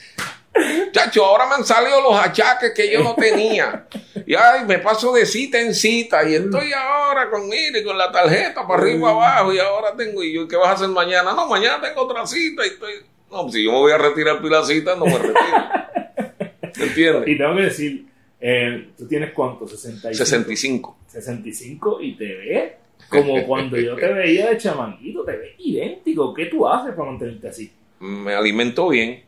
Chacho, 0.93 1.25
ahora 1.25 1.47
me 1.47 1.55
han 1.57 1.65
salido 1.65 2.01
los 2.03 2.19
achaques 2.19 2.73
que 2.75 2.93
yo 2.93 3.03
no 3.03 3.15
tenía. 3.15 3.87
Y 4.27 4.35
ay, 4.35 4.65
me 4.67 4.79
paso 4.79 5.13
de 5.13 5.27
cita 5.27 5.61
en 5.61 5.75
cita 5.75 6.29
y 6.29 6.35
estoy 6.35 6.73
ahora 6.73 7.31
con, 7.31 7.49
mire, 7.49 7.83
con 7.85 7.97
la 7.97 8.11
tarjeta 8.11 8.67
para 8.67 8.83
arriba 8.83 9.11
abajo 9.11 9.53
y 9.53 9.59
ahora 9.59 9.95
tengo, 9.97 10.23
¿y 10.23 10.35
yo 10.35 10.47
qué 10.47 10.57
vas 10.57 10.69
a 10.69 10.73
hacer 10.73 10.89
mañana? 10.89 11.33
No, 11.33 11.47
mañana 11.47 11.81
tengo 11.81 12.03
otra 12.03 12.27
cita 12.27 12.65
y 12.67 12.71
estoy... 12.71 12.93
No, 13.31 13.49
si 13.51 13.65
yo 13.65 13.73
me 13.73 13.79
voy 13.79 13.93
a 13.93 13.99
retirar 13.99 14.41
por 14.41 14.51
la 14.51 14.65
cita, 14.65 14.97
no 14.97 15.05
me 15.05 15.19
retiro. 15.19 15.37
¿Entiendes? 16.81 17.29
Y 17.29 17.37
tengo 17.37 17.57
que 17.57 17.63
decir, 17.63 18.09
eh, 18.41 18.91
¿Tú 18.97 19.07
tienes 19.07 19.33
cuánto? 19.33 19.67
65. 19.67 20.25
65. 20.25 20.97
65 21.09 21.99
y 22.01 22.17
te 22.17 22.37
ves 22.37 22.73
como 23.09 23.43
cuando 23.47 23.77
yo 23.77 23.97
te 23.97 24.13
veía 24.13 24.51
de 24.51 24.59
chamanquito, 24.59 25.25
te 25.25 25.33
ves 25.37 25.55
idéntico. 25.59 26.33
¿Qué 26.33 26.47
tú 26.47 26.67
haces 26.67 26.95
para 26.95 27.11
mantenerte 27.11 27.49
así? 27.49 27.73
Me 28.01 28.35
alimento 28.35 28.89
bien, 28.89 29.25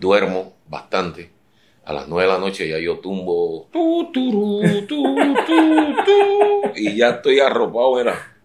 duermo 0.00 0.54
bastante. 0.68 1.30
A 1.84 1.92
las 1.92 2.06
9 2.06 2.22
de 2.22 2.34
la 2.34 2.38
noche 2.38 2.68
ya 2.68 2.78
yo 2.78 2.98
tumbo 2.98 3.68
tu, 3.72 4.12
y 6.76 6.96
ya 6.96 7.10
estoy 7.10 7.40
arropado, 7.40 7.98
era 7.98 8.38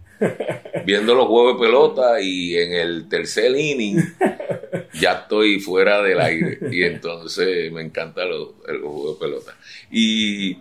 viendo 0.86 1.16
los 1.16 1.28
juegos 1.28 1.56
de 1.56 1.66
pelota 1.66 2.22
y 2.22 2.56
en 2.56 2.74
el 2.74 3.10
tercer 3.10 3.56
inning 3.58 3.98
ya 4.94 5.14
estoy 5.14 5.60
fuera 5.60 6.02
del 6.02 6.20
aire 6.20 6.60
y 6.72 6.84
entonces 6.84 7.72
me 7.72 7.82
encanta 7.82 8.26
los, 8.26 8.50
el 8.68 8.80
juego 8.80 9.14
de 9.14 9.20
pelota. 9.20 9.58
Y 9.92 10.58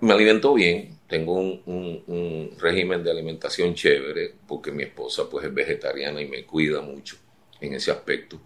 me 0.00 0.12
alimento 0.12 0.54
bien, 0.54 0.98
tengo 1.08 1.34
un, 1.34 1.62
un, 2.06 2.50
régimen 2.58 3.02
de 3.02 3.10
alimentación 3.10 3.74
chévere 3.74 4.34
porque 4.46 4.70
mi 4.72 4.82
esposa 4.84 5.28
pues 5.30 5.46
es 5.46 5.54
vegetariana 5.54 6.20
y 6.20 6.28
me 6.28 6.44
cuida 6.44 6.80
mucho 6.80 7.16
en 7.60 7.74
ese 7.74 7.90
aspecto. 7.90 8.40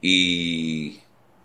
Y 0.00 1.00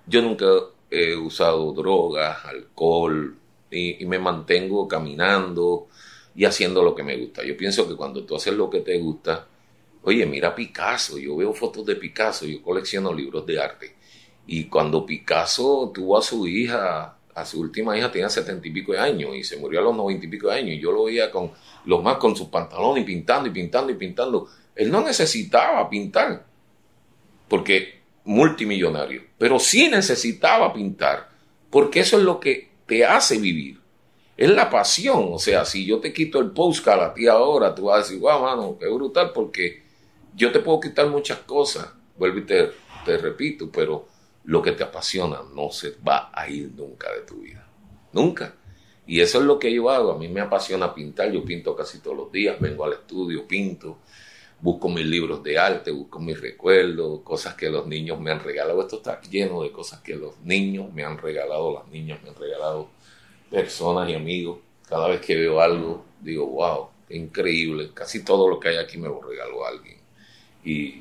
yo 0.08 0.22
nunca 0.22 0.48
he 0.90 1.16
usado 1.16 1.72
drogas, 1.74 2.46
alcohol 2.46 3.36
y, 3.70 4.06
me 4.06 4.20
mantengo 4.20 4.88
caminando 4.88 5.88
y 6.36 6.46
haciendo 6.46 6.84
lo 6.84 6.94
que 6.96 7.04
me 7.04 7.18
gusta. 7.18 7.44
Yo 7.44 7.56
pienso 7.58 7.88
que 7.88 7.96
cuando 7.96 8.24
tú 8.24 8.36
haces 8.36 8.54
lo 8.54 8.70
que 8.70 8.82
te 8.82 8.98
gusta, 9.00 9.48
Oye, 10.04 10.26
mira 10.26 10.56
Picasso, 10.56 11.20
yo 11.20 11.36
veo 11.36 11.54
fotos 11.54 11.86
de 11.86 11.96
Picasso, 11.96 12.46
yo 12.46 12.62
colecciono 12.64 13.14
libros 13.14 13.46
de 13.46 13.62
arte. 13.62 13.96
Y 14.48 14.66
cuando 14.66 15.06
Picasso 15.06 15.92
tuvo 15.94 16.18
a 16.18 16.24
su 16.24 16.48
hija, 16.48 17.18
a 17.36 17.46
su 17.46 17.60
última 17.60 17.96
hija 17.96 18.12
tenía 18.12 18.30
setenta 18.30 18.68
y 18.68 18.72
pico 18.72 18.94
de 18.94 19.00
años 19.00 19.36
y 19.36 19.44
se 19.44 19.58
murió 19.58 19.80
a 19.80 19.84
los 19.84 19.96
noventa 19.96 20.26
y 20.26 20.30
pico 20.30 20.48
de 20.50 20.56
años. 20.56 20.72
Y 20.72 20.80
yo 20.80 20.92
lo 20.92 21.04
veía 21.04 21.30
con 21.30 21.52
los 21.86 22.04
más 22.04 22.18
con 22.18 22.36
sus 22.36 22.48
pantalones 22.48 23.04
y 23.04 23.06
pintando 23.06 23.48
y 23.48 23.52
pintando 23.52 23.92
y 23.92 23.96
pintando. 23.96 24.48
Él 24.76 24.90
no 24.90 25.02
necesitaba 25.02 25.88
pintar, 25.88 26.46
porque 27.48 28.02
multimillonario, 28.24 29.22
pero 29.42 29.58
sí 29.58 29.90
necesitaba 29.90 30.72
pintar, 30.72 31.28
porque 31.72 32.02
eso 32.02 32.20
es 32.20 32.24
lo 32.24 32.40
que 32.40 32.70
te 32.86 33.04
hace 33.04 33.40
vivir. 33.40 33.82
Es 34.38 34.52
la 34.52 34.70
pasión, 34.70 35.30
o 35.32 35.40
sea, 35.40 35.66
si 35.66 35.84
yo 35.84 36.00
te 36.00 36.14
quito 36.14 36.38
el 36.38 36.52
postcard 36.52 37.02
a 37.02 37.14
ti 37.16 37.26
ahora, 37.26 37.74
tú 37.74 37.86
vas 37.86 37.96
a 37.96 38.04
decir, 38.04 38.20
wow, 38.20 38.40
mano, 38.40 38.78
qué 38.80 38.88
brutal, 38.88 39.32
porque 39.34 39.82
yo 40.36 40.52
te 40.52 40.60
puedo 40.60 40.80
quitar 40.80 41.08
muchas 41.08 41.40
cosas, 41.40 41.92
vuelvo 42.20 42.38
y 42.38 42.46
te, 42.46 42.70
te 43.04 43.18
repito, 43.18 43.72
pero 43.72 44.08
lo 44.44 44.62
que 44.62 44.74
te 44.74 44.84
apasiona 44.84 45.40
no 45.56 45.72
se 45.72 45.96
va 46.08 46.30
a 46.32 46.48
ir 46.48 46.74
nunca 46.76 47.12
de 47.12 47.22
tu 47.22 47.38
vida. 47.38 47.68
Nunca. 48.14 48.54
Y 49.08 49.22
eso 49.22 49.40
es 49.40 49.46
lo 49.46 49.58
que 49.58 49.74
yo 49.74 49.90
hago. 49.90 50.12
A 50.12 50.20
mí 50.20 50.28
me 50.28 50.42
apasiona 50.42 50.94
pintar. 50.94 51.32
Yo 51.32 51.44
pinto 51.44 51.76
casi 51.76 51.98
todos 51.98 52.16
los 52.16 52.32
días. 52.32 52.60
Vengo 52.60 52.86
al 52.86 52.94
estudio, 52.94 53.48
pinto. 53.48 53.98
Busco 54.62 54.90
mis 54.90 55.06
libros 55.06 55.42
de 55.44 55.58
arte, 55.58 55.92
busco 55.92 56.20
mis 56.20 56.40
recuerdos, 56.40 57.22
cosas 57.22 57.56
que 57.56 57.70
los 57.70 57.88
niños 57.88 58.20
me 58.20 58.32
han 58.32 58.40
regalado. 58.40 58.82
Esto 58.82 58.98
está 58.98 59.20
lleno 59.22 59.64
de 59.64 59.72
cosas 59.72 60.02
que 60.02 60.16
los 60.16 60.40
niños 60.42 60.94
me 60.94 61.04
han 61.04 61.18
regalado, 61.18 61.74
las 61.74 61.88
niñas 61.88 62.22
me 62.24 62.30
han 62.30 62.36
regalado, 62.36 62.90
personas 63.50 64.10
y 64.10 64.14
amigos. 64.14 64.60
Cada 64.88 65.08
vez 65.08 65.22
que 65.22 65.36
veo 65.36 65.60
algo, 65.62 66.06
digo, 66.22 66.46
wow, 66.48 66.90
increíble. 67.10 67.90
Casi 67.94 68.24
todo 68.24 68.48
lo 68.48 68.60
que 68.60 68.70
hay 68.70 68.78
aquí 68.78 68.98
me 68.98 69.08
lo 69.08 69.22
regaló 69.22 69.66
alguien. 69.66 69.98
Y 70.64 71.00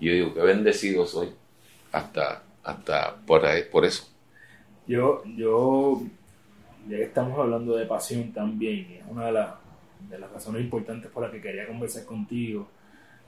yo 0.00 0.12
digo, 0.12 0.34
qué 0.34 0.40
bendecido 0.40 1.06
soy 1.06 1.28
hasta, 1.92 2.42
hasta 2.62 3.16
por, 3.26 3.42
por 3.70 3.84
eso. 3.84 4.08
Yo, 4.86 5.22
yo, 5.36 6.02
ya 6.88 6.96
que 6.96 7.04
estamos 7.04 7.38
hablando 7.38 7.76
de 7.76 7.86
pasión 7.86 8.32
también, 8.32 9.00
es 9.00 9.04
una 9.08 9.26
de, 9.26 9.46
de 10.10 10.18
las 10.18 10.30
razones 10.30 10.62
importantes 10.62 11.10
por 11.10 11.22
las 11.22 11.32
que 11.32 11.40
quería 11.40 11.66
conversar 11.66 12.04
contigo. 12.04 12.68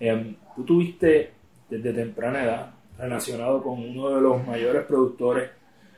Em, 0.01 0.37
tú 0.57 0.65
tuviste 0.65 1.33
desde 1.69 1.93
temprana 1.93 2.45
edad 2.45 2.71
relacionado 2.99 3.63
con 3.63 3.79
uno 3.81 4.11
de 4.11 4.21
los 4.21 4.47
mayores 4.47 4.85
productores 4.85 5.51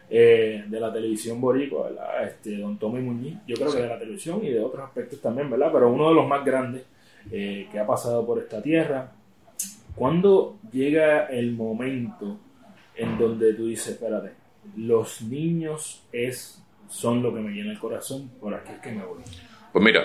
eh, 0.08 0.64
de 0.66 0.80
la 0.80 0.92
televisión 0.92 1.40
boricua, 1.40 1.90
¿verdad? 1.90 2.24
Este, 2.26 2.56
don 2.56 2.78
Tommy 2.78 3.00
Muñiz, 3.00 3.38
yo 3.46 3.56
creo 3.56 3.72
que 3.72 3.82
de 3.82 3.88
la 3.88 3.98
televisión 3.98 4.44
y 4.44 4.50
de 4.50 4.60
otros 4.60 4.84
aspectos 4.84 5.20
también, 5.20 5.48
¿verdad? 5.50 5.70
Pero 5.72 5.90
uno 5.90 6.08
de 6.08 6.14
los 6.14 6.26
más 6.26 6.44
grandes 6.44 6.82
eh, 7.30 7.68
que 7.70 7.78
ha 7.78 7.86
pasado 7.86 8.26
por 8.26 8.38
esta 8.38 8.60
tierra, 8.60 9.12
¿Cuándo 9.94 10.58
llega 10.72 11.26
el 11.26 11.52
momento 11.52 12.38
en 12.94 13.18
donde 13.18 13.54
tú 13.54 13.66
dices, 13.66 13.88
espérate, 13.88 14.32
los 14.76 15.22
niños 15.22 16.06
es, 16.12 16.62
son 16.88 17.22
lo 17.22 17.34
que 17.34 17.40
me 17.40 17.50
llena 17.50 17.72
el 17.72 17.78
corazón, 17.78 18.30
por 18.40 18.54
aquí 18.54 18.72
es 18.72 18.78
que 18.78 18.92
me 18.92 19.04
voy? 19.04 19.22
Pues 19.72 19.84
mira, 19.84 20.04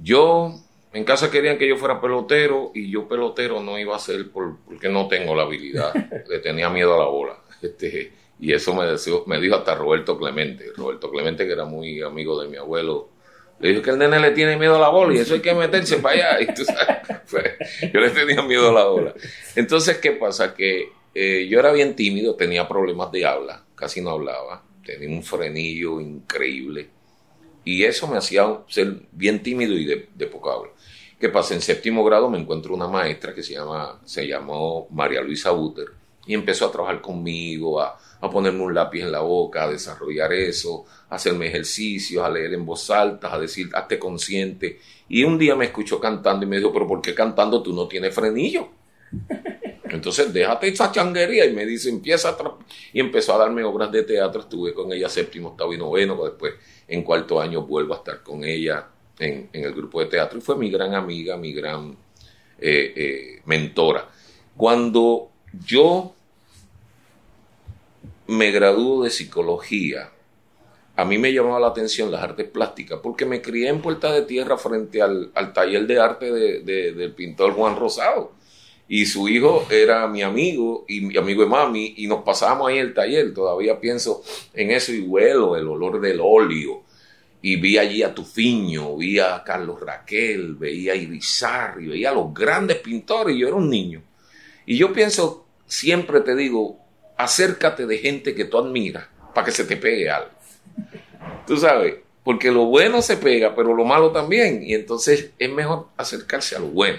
yo 0.00 0.54
en 0.92 1.04
casa 1.04 1.30
querían 1.30 1.58
que 1.58 1.68
yo 1.68 1.76
fuera 1.76 2.00
pelotero 2.00 2.72
y 2.74 2.90
yo 2.90 3.06
pelotero 3.06 3.62
no 3.62 3.78
iba 3.78 3.94
a 3.94 3.98
ser 3.98 4.30
porque 4.30 4.88
no 4.88 5.08
tengo 5.08 5.34
la 5.34 5.42
habilidad, 5.42 5.92
le 6.28 6.38
tenía 6.38 6.68
miedo 6.70 6.94
a 6.94 6.98
la 6.98 7.06
bola. 7.06 7.38
Este, 7.60 8.12
y 8.40 8.52
eso 8.52 8.74
me, 8.74 8.84
me 9.26 9.40
dijo 9.40 9.56
hasta 9.56 9.74
Roberto 9.74 10.16
Clemente. 10.16 10.72
Roberto 10.76 11.10
Clemente, 11.10 11.46
que 11.46 11.52
era 11.52 11.64
muy 11.64 12.00
amigo 12.02 12.40
de 12.40 12.48
mi 12.48 12.56
abuelo 12.56 13.10
le 13.60 13.70
dijo 13.70 13.82
que 13.82 13.90
el 13.90 13.98
nene 13.98 14.20
le 14.20 14.30
tiene 14.30 14.56
miedo 14.56 14.76
a 14.76 14.80
la 14.80 14.88
bola 14.88 15.14
y 15.14 15.18
eso 15.18 15.34
hay 15.34 15.40
que 15.40 15.54
meterse 15.54 15.98
para 15.98 16.36
allá. 16.36 16.42
Y 16.42 16.54
tú 16.54 16.64
sabes, 16.64 16.98
pues, 17.30 17.92
yo 17.92 18.00
le 18.00 18.10
tenía 18.10 18.42
miedo 18.42 18.70
a 18.70 18.72
la 18.72 18.84
bola. 18.84 19.14
Entonces, 19.56 19.98
¿qué 19.98 20.12
pasa? 20.12 20.54
Que 20.54 20.90
eh, 21.14 21.46
yo 21.48 21.58
era 21.58 21.72
bien 21.72 21.96
tímido, 21.96 22.36
tenía 22.36 22.68
problemas 22.68 23.10
de 23.10 23.26
habla, 23.26 23.64
casi 23.74 24.00
no 24.00 24.10
hablaba, 24.10 24.62
tenía 24.84 25.08
un 25.08 25.24
frenillo 25.24 26.00
increíble. 26.00 26.90
Y 27.64 27.84
eso 27.84 28.06
me 28.06 28.16
hacía 28.16 28.60
ser 28.68 28.94
bien 29.12 29.42
tímido 29.42 29.74
y 29.74 29.84
de, 29.84 30.08
de 30.14 30.26
poca 30.26 30.52
habla. 30.52 30.70
¿Qué 31.18 31.28
pasa? 31.30 31.54
En 31.54 31.60
séptimo 31.60 32.04
grado 32.04 32.30
me 32.30 32.38
encuentro 32.38 32.72
una 32.72 32.86
maestra 32.86 33.34
que 33.34 33.42
se, 33.42 33.54
llama, 33.54 34.00
se 34.04 34.24
llamó 34.24 34.86
María 34.90 35.20
Luisa 35.20 35.50
Buter 35.50 35.88
y 36.24 36.34
empezó 36.34 36.66
a 36.66 36.70
trabajar 36.70 37.00
conmigo, 37.00 37.80
a, 37.80 37.98
a 38.20 38.30
ponerme 38.30 38.62
un 38.62 38.72
lápiz 38.72 39.00
en 39.00 39.10
la 39.10 39.20
boca, 39.20 39.64
a 39.64 39.68
desarrollar 39.68 40.32
eso, 40.32 40.84
a 41.08 41.16
hacerme 41.16 41.48
ejercicios, 41.48 42.24
a 42.24 42.30
leer 42.30 42.54
en 42.54 42.64
voz 42.64 42.88
alta, 42.90 43.34
a 43.34 43.38
decir, 43.40 43.68
hazte 43.72 43.98
consciente. 43.98 44.78
Y 45.08 45.24
un 45.24 45.38
día 45.38 45.56
me 45.56 45.64
escuchó 45.64 45.98
cantando 45.98 46.46
y 46.46 46.48
me 46.48 46.58
dijo, 46.58 46.72
pero 46.72 46.86
¿por 46.86 47.02
qué 47.02 47.14
cantando 47.16 47.64
tú 47.64 47.72
no 47.72 47.88
tienes 47.88 48.14
frenillo? 48.14 48.68
Entonces, 49.84 50.32
déjate 50.32 50.68
esa 50.68 50.92
changuería 50.92 51.46
y 51.46 51.52
me 51.52 51.66
dice, 51.66 51.88
empieza 51.88 52.28
a 52.28 52.36
y 52.92 53.00
empezó 53.00 53.34
a 53.34 53.38
darme 53.38 53.64
obras 53.64 53.90
de 53.90 54.04
teatro. 54.04 54.42
Estuve 54.42 54.72
con 54.72 54.92
ella 54.92 55.08
séptimo, 55.08 55.48
octavo 55.48 55.72
y 55.72 55.78
noveno, 55.78 56.22
después 56.22 56.54
en 56.86 57.02
cuarto 57.02 57.40
año 57.40 57.62
vuelvo 57.62 57.94
a 57.94 57.96
estar 57.98 58.22
con 58.22 58.44
ella 58.44 58.86
en, 59.18 59.48
el 59.52 59.72
grupo 59.74 60.00
de 60.00 60.06
teatro 60.06 60.38
y 60.38 60.42
fue 60.42 60.56
mi 60.56 60.70
gran 60.70 60.94
amiga, 60.94 61.36
mi 61.36 61.52
gran 61.52 61.96
eh, 62.60 62.92
eh, 62.96 63.42
mentora. 63.46 64.08
Cuando 64.56 65.30
yo 65.66 66.14
me 68.26 68.50
graduó 68.50 69.04
de 69.04 69.10
psicología, 69.10 70.10
a 70.96 71.04
mí 71.04 71.16
me 71.16 71.32
llamaba 71.32 71.60
la 71.60 71.68
atención 71.68 72.10
las 72.10 72.22
artes 72.22 72.48
plásticas 72.48 72.98
porque 73.00 73.24
me 73.24 73.40
crié 73.40 73.68
en 73.68 73.80
Puerta 73.80 74.12
de 74.12 74.22
Tierra 74.22 74.58
frente 74.58 75.00
al, 75.00 75.30
taller 75.54 75.86
de 75.86 76.00
arte 76.00 76.32
del 76.32 77.12
pintor 77.12 77.52
Juan 77.52 77.76
Rosado. 77.76 78.32
Y 78.90 79.04
su 79.04 79.28
hijo 79.28 79.66
era 79.70 80.08
mi 80.08 80.22
amigo 80.22 80.86
y 80.88 81.02
mi 81.02 81.16
amigo 81.16 81.42
de 81.42 81.48
mami 81.48 81.94
y 81.98 82.06
nos 82.06 82.22
pasábamos 82.22 82.68
ahí 82.68 82.78
el 82.78 82.94
taller. 82.94 83.34
Todavía 83.34 83.78
pienso 83.78 84.22
en 84.54 84.70
eso 84.70 84.92
y 84.92 85.00
huelo 85.00 85.56
el 85.56 85.68
olor 85.68 86.00
del 86.00 86.20
óleo. 86.20 86.82
Y 87.40 87.56
vi 87.56 87.78
allí 87.78 88.02
a 88.02 88.14
Tufiño, 88.14 88.96
vi 88.96 89.18
a 89.18 89.42
Carlos 89.44 89.80
Raquel, 89.80 90.54
veía 90.56 90.92
a 90.92 90.96
Irizarry, 90.96 91.86
veía 91.86 92.10
a 92.10 92.14
los 92.14 92.34
grandes 92.34 92.78
pintores 92.78 93.36
y 93.36 93.40
yo 93.40 93.48
era 93.48 93.56
un 93.56 93.70
niño. 93.70 94.02
Y 94.66 94.76
yo 94.76 94.92
pienso, 94.92 95.46
siempre 95.66 96.20
te 96.20 96.34
digo, 96.34 96.78
acércate 97.16 97.86
de 97.86 97.98
gente 97.98 98.34
que 98.34 98.44
tú 98.44 98.58
admiras 98.58 99.06
para 99.34 99.44
que 99.44 99.52
se 99.52 99.64
te 99.64 99.76
pegue 99.76 100.10
algo. 100.10 100.30
Tú 101.46 101.56
sabes, 101.56 101.94
porque 102.24 102.50
lo 102.50 102.66
bueno 102.66 103.00
se 103.00 103.16
pega, 103.16 103.54
pero 103.54 103.74
lo 103.74 103.84
malo 103.84 104.10
también. 104.12 104.62
Y 104.62 104.74
entonces 104.74 105.30
es 105.38 105.50
mejor 105.50 105.88
acercarse 105.96 106.56
a 106.56 106.58
lo 106.58 106.66
bueno. 106.66 106.98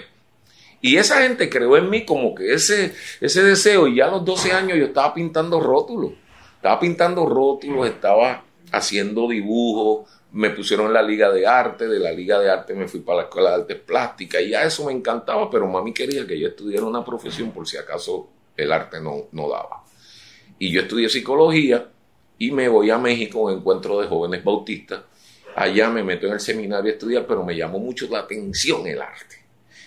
Y 0.80 0.96
esa 0.96 1.22
gente 1.22 1.48
creó 1.50 1.76
en 1.76 1.90
mí 1.90 2.04
como 2.04 2.34
que 2.34 2.54
ese, 2.54 2.94
ese 3.20 3.42
deseo. 3.42 3.86
Y 3.86 3.96
ya 3.96 4.06
a 4.06 4.10
los 4.10 4.24
12 4.24 4.52
años 4.52 4.78
yo 4.78 4.86
estaba 4.86 5.14
pintando 5.14 5.60
rótulos. 5.60 6.14
Estaba 6.56 6.80
pintando 6.80 7.26
rótulos, 7.26 7.86
estaba 7.86 8.44
haciendo 8.72 9.28
dibujos. 9.28 10.10
Me 10.32 10.50
pusieron 10.50 10.86
en 10.86 10.92
la 10.92 11.02
liga 11.02 11.30
de 11.30 11.46
arte. 11.46 11.88
De 11.88 11.98
la 11.98 12.12
liga 12.12 12.38
de 12.38 12.50
arte 12.50 12.74
me 12.74 12.88
fui 12.88 13.00
para 13.00 13.18
la 13.18 13.22
escuela 13.24 13.50
de 13.50 13.56
artes 13.62 13.78
plásticas. 13.78 14.42
Y 14.42 14.50
ya 14.50 14.62
eso 14.62 14.84
me 14.84 14.92
encantaba, 14.92 15.50
pero 15.50 15.66
mami 15.66 15.92
quería 15.92 16.26
que 16.26 16.38
yo 16.38 16.48
estudiara 16.48 16.84
una 16.84 17.04
profesión 17.04 17.50
por 17.50 17.66
si 17.66 17.76
acaso 17.76 18.28
el 18.56 18.72
arte 18.72 19.00
no, 19.00 19.28
no 19.32 19.48
daba. 19.48 19.84
Y 20.58 20.70
yo 20.70 20.82
estudié 20.82 21.08
psicología 21.08 21.88
y 22.38 22.50
me 22.50 22.68
voy 22.68 22.90
a 22.90 22.98
México 22.98 23.40
a 23.40 23.52
un 23.52 23.58
encuentro 23.58 24.00
de 24.00 24.06
jóvenes 24.06 24.44
bautistas. 24.44 25.02
Allá 25.56 25.90
me 25.90 26.02
meto 26.02 26.26
en 26.26 26.34
el 26.34 26.40
seminario 26.40 26.90
a 26.90 26.94
estudiar, 26.94 27.26
pero 27.26 27.44
me 27.44 27.56
llamó 27.56 27.78
mucho 27.78 28.06
la 28.10 28.20
atención 28.20 28.86
el 28.86 29.00
arte. 29.00 29.36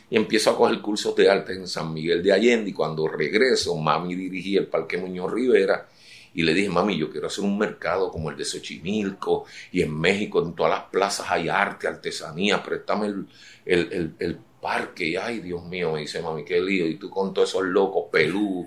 Y 0.09 0.17
empiezo 0.17 0.51
a 0.51 0.57
coger 0.57 0.81
cursos 0.81 1.15
de 1.15 1.29
arte 1.29 1.53
en 1.53 1.67
San 1.67 1.93
Miguel 1.93 2.21
de 2.21 2.33
Allende 2.33 2.69
y 2.69 2.73
cuando 2.73 3.07
regreso, 3.07 3.75
mami 3.75 4.15
dirigía 4.15 4.59
el 4.59 4.67
Parque 4.67 4.97
Muñoz 4.97 5.31
Rivera 5.31 5.87
y 6.33 6.43
le 6.43 6.53
dije, 6.53 6.69
mami, 6.69 6.97
yo 6.97 7.11
quiero 7.11 7.27
hacer 7.27 7.43
un 7.43 7.57
mercado 7.57 8.11
como 8.11 8.29
el 8.29 8.37
de 8.37 8.45
Xochimilco 8.45 9.45
y 9.71 9.81
en 9.81 9.99
México, 9.99 10.43
en 10.43 10.53
todas 10.53 10.71
las 10.71 10.83
plazas 10.89 11.27
hay 11.29 11.49
arte, 11.49 11.87
artesanía, 11.87 12.63
préstame 12.63 13.07
el, 13.07 13.27
el, 13.65 14.15
el, 14.19 14.39
parque. 14.63 15.05
Y 15.05 15.15
ay, 15.17 15.39
Dios 15.39 15.63
mío, 15.65 15.91
me 15.91 15.99
dice, 15.99 16.21
mami, 16.21 16.45
qué 16.45 16.61
lío. 16.61 16.87
Y 16.87 16.95
tú 16.95 17.09
con 17.09 17.33
todos 17.33 17.49
esos 17.49 17.63
locos 17.63 18.05
pelú 18.09 18.65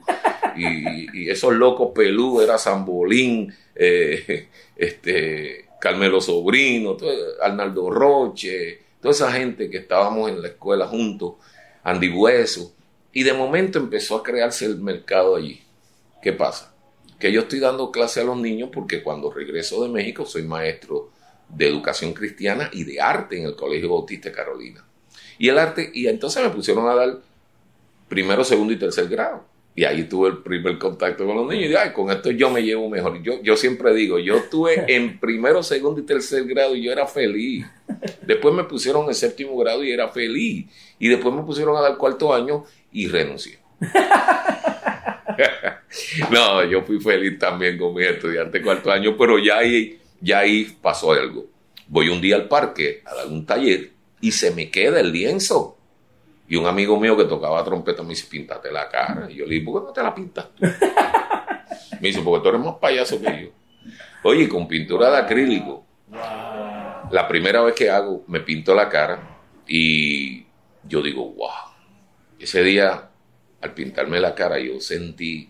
y, 0.57 1.31
esos 1.31 1.55
locos 1.55 1.93
pelú 1.95 2.41
era 2.41 2.59
Zambolín, 2.59 3.53
eh, 3.75 4.49
este, 4.77 5.67
Carmelo 5.81 6.21
Sobrino, 6.21 6.97
Arnaldo 7.43 7.91
Roche, 7.91 8.79
toda 9.01 9.13
esa 9.13 9.33
gente 9.33 9.71
que 9.71 9.79
estábamos 9.79 10.31
en 10.31 10.43
la 10.43 10.49
escuela 10.49 10.87
juntos, 10.87 11.35
Andy 11.83 12.09
Bueso, 12.09 12.75
y 13.13 13.23
de 13.23 13.33
momento 13.33 13.79
empezó 13.79 14.17
a 14.17 14.23
crearse 14.23 14.67
el 14.67 14.77
mercado 14.79 15.37
allí. 15.37 15.63
¿Qué 16.23 16.33
pasa? 16.33 16.76
Que 17.19 17.33
yo 17.33 17.43
estoy 17.43 17.61
dando 17.61 17.91
clase 17.91 18.21
a 18.21 18.25
los 18.25 18.37
niños 18.37 18.71
porque 18.73 19.03
cuando 19.03 19.31
regreso 19.31 19.83
de 19.83 19.89
México 19.89 20.27
soy 20.27 20.43
maestro 20.43 21.11
de 21.49 21.69
educación 21.69 22.13
cristiana 22.13 22.71
y 22.73 22.85
de 22.85 23.01
arte 23.01 23.39
en 23.39 23.47
el 23.47 23.57
Colegio 23.57 23.91
Bautista 23.91 24.33
Carolina. 24.33 24.85
Y 25.39 25.49
el 25.49 25.59
arte, 25.59 25.91
y 25.93 26.07
entonces 26.07 26.43
me 26.43 26.51
pusieron 26.51 26.89
a 26.89 26.95
dar 26.95 27.19
primero, 28.09 28.45
segundo 28.45 28.73
y 28.73 28.79
tercer 28.79 29.09
grado. 29.09 29.45
Y 29.75 29.85
ahí 29.85 30.05
tuve 30.05 30.31
el 30.31 30.39
primer 30.39 30.79
contacto 30.79 31.27
con 31.27 31.37
los 31.37 31.47
niños. 31.49 31.71
Y 31.71 31.75
ay, 31.77 31.93
con 31.93 32.11
esto 32.11 32.31
yo 32.31 32.49
me 32.51 32.63
llevo 32.63 32.89
mejor. 32.89 33.23
Yo, 33.23 33.43
yo 33.43 33.57
siempre 33.57 33.95
digo, 33.95 34.19
yo 34.19 34.37
estuve 34.37 34.85
en 34.95 35.21
primero, 35.21 35.63
segundo 35.63 36.01
y 36.01 36.05
tercer 36.05 36.45
grado 36.47 36.75
y 36.75 36.83
yo 36.83 36.93
era 36.93 37.07
feliz. 37.07 37.67
Después 38.23 38.55
me 38.55 38.65
pusieron 38.65 39.07
en 39.07 39.15
séptimo 39.15 39.57
grado 39.59 39.85
y 39.85 39.93
era 39.93 40.09
feliz. 40.09 40.67
Y 40.99 41.09
después 41.09 41.35
me 41.35 41.43
pusieron 41.43 41.77
a 41.77 41.83
dar 41.83 41.99
cuarto 41.99 42.33
año 42.33 42.65
y 42.91 43.07
renuncié. 43.09 43.59
no, 46.31 46.65
yo 46.65 46.83
fui 46.83 47.01
feliz 47.01 47.39
también 47.39 47.79
con 47.79 47.95
mis 47.95 48.07
estudiantes 48.07 48.63
cuarto 48.63 48.91
año, 48.91 49.17
pero 49.17 49.39
ya 49.39 49.59
ahí, 49.59 49.99
ya 50.21 50.41
ahí 50.41 50.77
pasó 50.81 51.13
algo. 51.13 51.47
Voy 51.89 52.09
un 52.09 52.21
día 52.21 52.37
al 52.37 52.49
parque 52.49 53.03
a 53.05 53.15
dar 53.15 53.27
un 53.27 53.47
taller 53.47 53.91
y 54.21 54.33
se 54.33 54.51
me 54.53 54.71
queda 54.71 55.01
el 55.01 55.13
lienzo. 55.13 55.77
Y 56.49 56.57
un 56.57 56.67
amigo 56.67 56.99
mío 56.99 57.17
que 57.17 57.25
tocaba 57.25 57.65
trompeta 57.65 58.03
me 58.03 58.11
dice, 58.11 58.27
píntate 58.31 58.71
la 58.71 58.89
cara. 58.89 59.29
Y 59.31 59.37
yo 59.37 59.47
le 59.47 59.55
dije, 59.55 59.65
¿por 59.65 59.83
qué 59.83 59.87
no 59.87 59.93
te 59.93 60.03
la 60.03 60.15
pintas 60.15 60.47
Me 62.01 62.09
dice, 62.09 62.21
porque 62.23 62.43
tú 62.43 62.49
eres 62.51 62.61
más 62.61 62.75
payaso 62.77 63.21
que 63.21 63.43
yo. 63.43 63.49
Oye, 64.23 64.49
con 64.49 64.69
pintura 64.69 65.11
de 65.11 65.19
acrílico. 65.19 65.85
La 67.11 67.27
primera 67.29 67.63
vez 67.63 67.75
que 67.75 67.91
hago, 67.91 68.25
me 68.29 68.41
pinto 68.41 68.75
la 68.75 68.89
cara 68.89 69.37
y 69.67 70.45
yo 70.85 71.03
digo, 71.03 71.33
wow. 71.33 71.51
Ese 72.39 72.63
día, 72.63 73.06
al 73.67 73.75
pintarme 73.75 74.21
la 74.21 74.35
cara, 74.35 74.59
yo 74.59 74.81
sentí, 74.81 75.49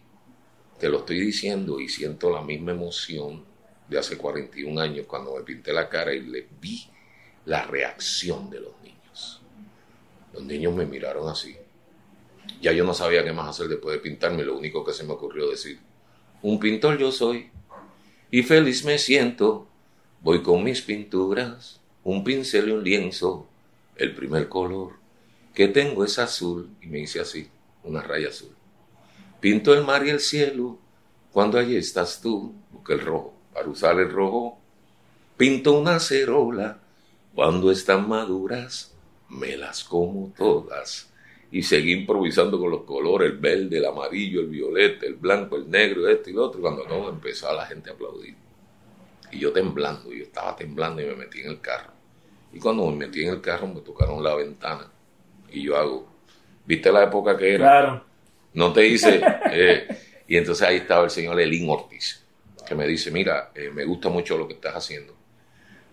te 0.78 0.88
lo 0.88 0.98
estoy 0.98 1.20
diciendo, 1.20 1.80
y 1.80 1.88
siento 1.88 2.30
la 2.30 2.42
misma 2.42 2.72
emoción 2.72 3.44
de 3.88 3.98
hace 3.98 4.16
41 4.16 4.80
años 4.80 5.06
cuando 5.06 5.36
me 5.36 5.42
pinté 5.42 5.72
la 5.72 5.88
cara 5.88 6.12
y 6.12 6.20
le 6.20 6.46
vi 6.60 6.84
la 7.44 7.64
reacción 7.64 8.50
de 8.50 8.60
los 8.60 8.76
los 10.36 10.44
niños 10.44 10.74
me 10.74 10.84
miraron 10.84 11.28
así. 11.30 11.56
Ya 12.60 12.70
yo 12.72 12.84
no 12.84 12.92
sabía 12.92 13.24
qué 13.24 13.32
más 13.32 13.48
hacer 13.48 13.68
después 13.68 13.96
de 13.96 14.02
pintarme, 14.02 14.44
lo 14.44 14.56
único 14.56 14.84
que 14.84 14.92
se 14.92 15.02
me 15.02 15.14
ocurrió 15.14 15.48
decir, 15.48 15.78
un 16.42 16.60
pintor 16.60 16.98
yo 16.98 17.10
soy 17.10 17.50
y 18.30 18.42
feliz 18.42 18.84
me 18.84 18.98
siento, 18.98 19.66
voy 20.20 20.42
con 20.42 20.62
mis 20.62 20.82
pinturas, 20.82 21.80
un 22.04 22.22
pincel 22.22 22.68
y 22.68 22.72
un 22.72 22.84
lienzo, 22.84 23.48
el 23.96 24.14
primer 24.14 24.48
color 24.48 24.92
que 25.54 25.68
tengo 25.68 26.04
es 26.04 26.18
azul 26.18 26.68
y 26.82 26.86
me 26.86 27.00
hice 27.00 27.20
así, 27.20 27.48
una 27.86 28.02
raya 28.02 28.28
azul. 28.28 28.54
Pinto 29.40 29.72
el 29.74 29.84
mar 29.84 30.06
y 30.06 30.10
el 30.10 30.20
cielo, 30.20 30.78
cuando 31.32 31.58
allí 31.58 31.76
estás 31.76 32.20
tú, 32.20 32.54
busca 32.70 32.94
el 32.94 33.00
rojo, 33.00 33.34
para 33.52 33.68
usar 33.68 33.98
el 34.00 34.10
rojo. 34.10 34.58
Pinto 35.36 35.78
una 35.78 36.00
cerola, 36.00 36.80
cuando 37.34 37.70
están 37.70 38.08
maduras, 38.08 38.94
me 39.28 39.56
las 39.56 39.84
como 39.84 40.32
todas. 40.36 41.12
Y 41.50 41.62
seguí 41.62 41.92
improvisando 41.92 42.58
con 42.58 42.70
los 42.70 42.82
colores, 42.82 43.30
el 43.30 43.38
verde, 43.38 43.78
el 43.78 43.84
amarillo, 43.84 44.40
el 44.40 44.48
violeta, 44.48 45.06
el 45.06 45.14
blanco, 45.14 45.56
el 45.56 45.70
negro, 45.70 46.08
este 46.08 46.30
y 46.30 46.34
lo 46.34 46.46
otro. 46.46 46.60
Cuando 46.60 46.82
todo 46.84 47.10
empezó 47.10 47.52
la 47.54 47.66
gente 47.66 47.90
a 47.90 47.92
aplaudir. 47.92 48.34
Y 49.30 49.38
yo 49.38 49.52
temblando, 49.52 50.12
yo 50.12 50.24
estaba 50.24 50.56
temblando 50.56 51.02
y 51.02 51.06
me 51.06 51.16
metí 51.16 51.40
en 51.40 51.50
el 51.50 51.60
carro. 51.60 51.92
Y 52.52 52.58
cuando 52.58 52.86
me 52.86 53.06
metí 53.06 53.24
en 53.24 53.34
el 53.34 53.40
carro 53.40 53.66
me 53.66 53.80
tocaron 53.80 54.22
la 54.22 54.34
ventana. 54.34 54.90
Y 55.50 55.62
yo 55.62 55.76
hago, 55.76 56.08
¿viste 56.66 56.92
la 56.92 57.04
época 57.04 57.36
que 57.36 57.54
era? 57.54 57.64
Claro. 57.64 58.04
No 58.54 58.72
te 58.72 58.86
hice. 58.86 59.22
Eh, 59.58 59.86
y 60.28 60.36
entonces 60.36 60.66
ahí 60.66 60.76
estaba 60.78 61.04
el 61.04 61.10
señor 61.10 61.40
Elín 61.40 61.70
Ortiz, 61.70 62.22
que 62.66 62.74
me 62.74 62.86
dice, 62.86 63.10
mira, 63.10 63.52
eh, 63.54 63.70
me 63.72 63.84
gusta 63.84 64.08
mucho 64.08 64.36
lo 64.36 64.46
que 64.46 64.54
estás 64.54 64.74
haciendo 64.74 65.16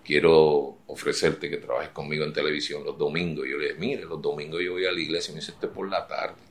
quiero 0.03 0.79
ofrecerte 0.87 1.49
que 1.49 1.57
trabajes 1.57 1.89
conmigo 1.89 2.25
en 2.25 2.33
televisión 2.33 2.83
los 2.83 2.97
domingos. 2.97 3.47
yo 3.49 3.57
le 3.57 3.69
dije, 3.69 3.79
mire, 3.79 4.05
los 4.05 4.21
domingos 4.21 4.61
yo 4.61 4.73
voy 4.73 4.85
a 4.85 4.91
la 4.91 4.99
iglesia 4.99 5.31
y 5.31 5.35
me 5.35 5.39
dice, 5.39 5.53
esto 5.53 5.71
por 5.71 5.89
la 5.89 6.05
tarde. 6.05 6.41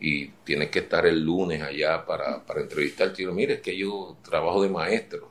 Y 0.00 0.28
tienes 0.44 0.70
que 0.70 0.80
estar 0.80 1.06
el 1.06 1.22
lunes 1.22 1.62
allá 1.62 2.04
para, 2.06 2.44
para 2.44 2.60
entrevistarte. 2.60 3.22
Y 3.22 3.26
yo, 3.26 3.32
mire, 3.32 3.54
es 3.54 3.60
que 3.60 3.76
yo 3.76 4.16
trabajo 4.22 4.62
de 4.62 4.68
maestro. 4.68 5.30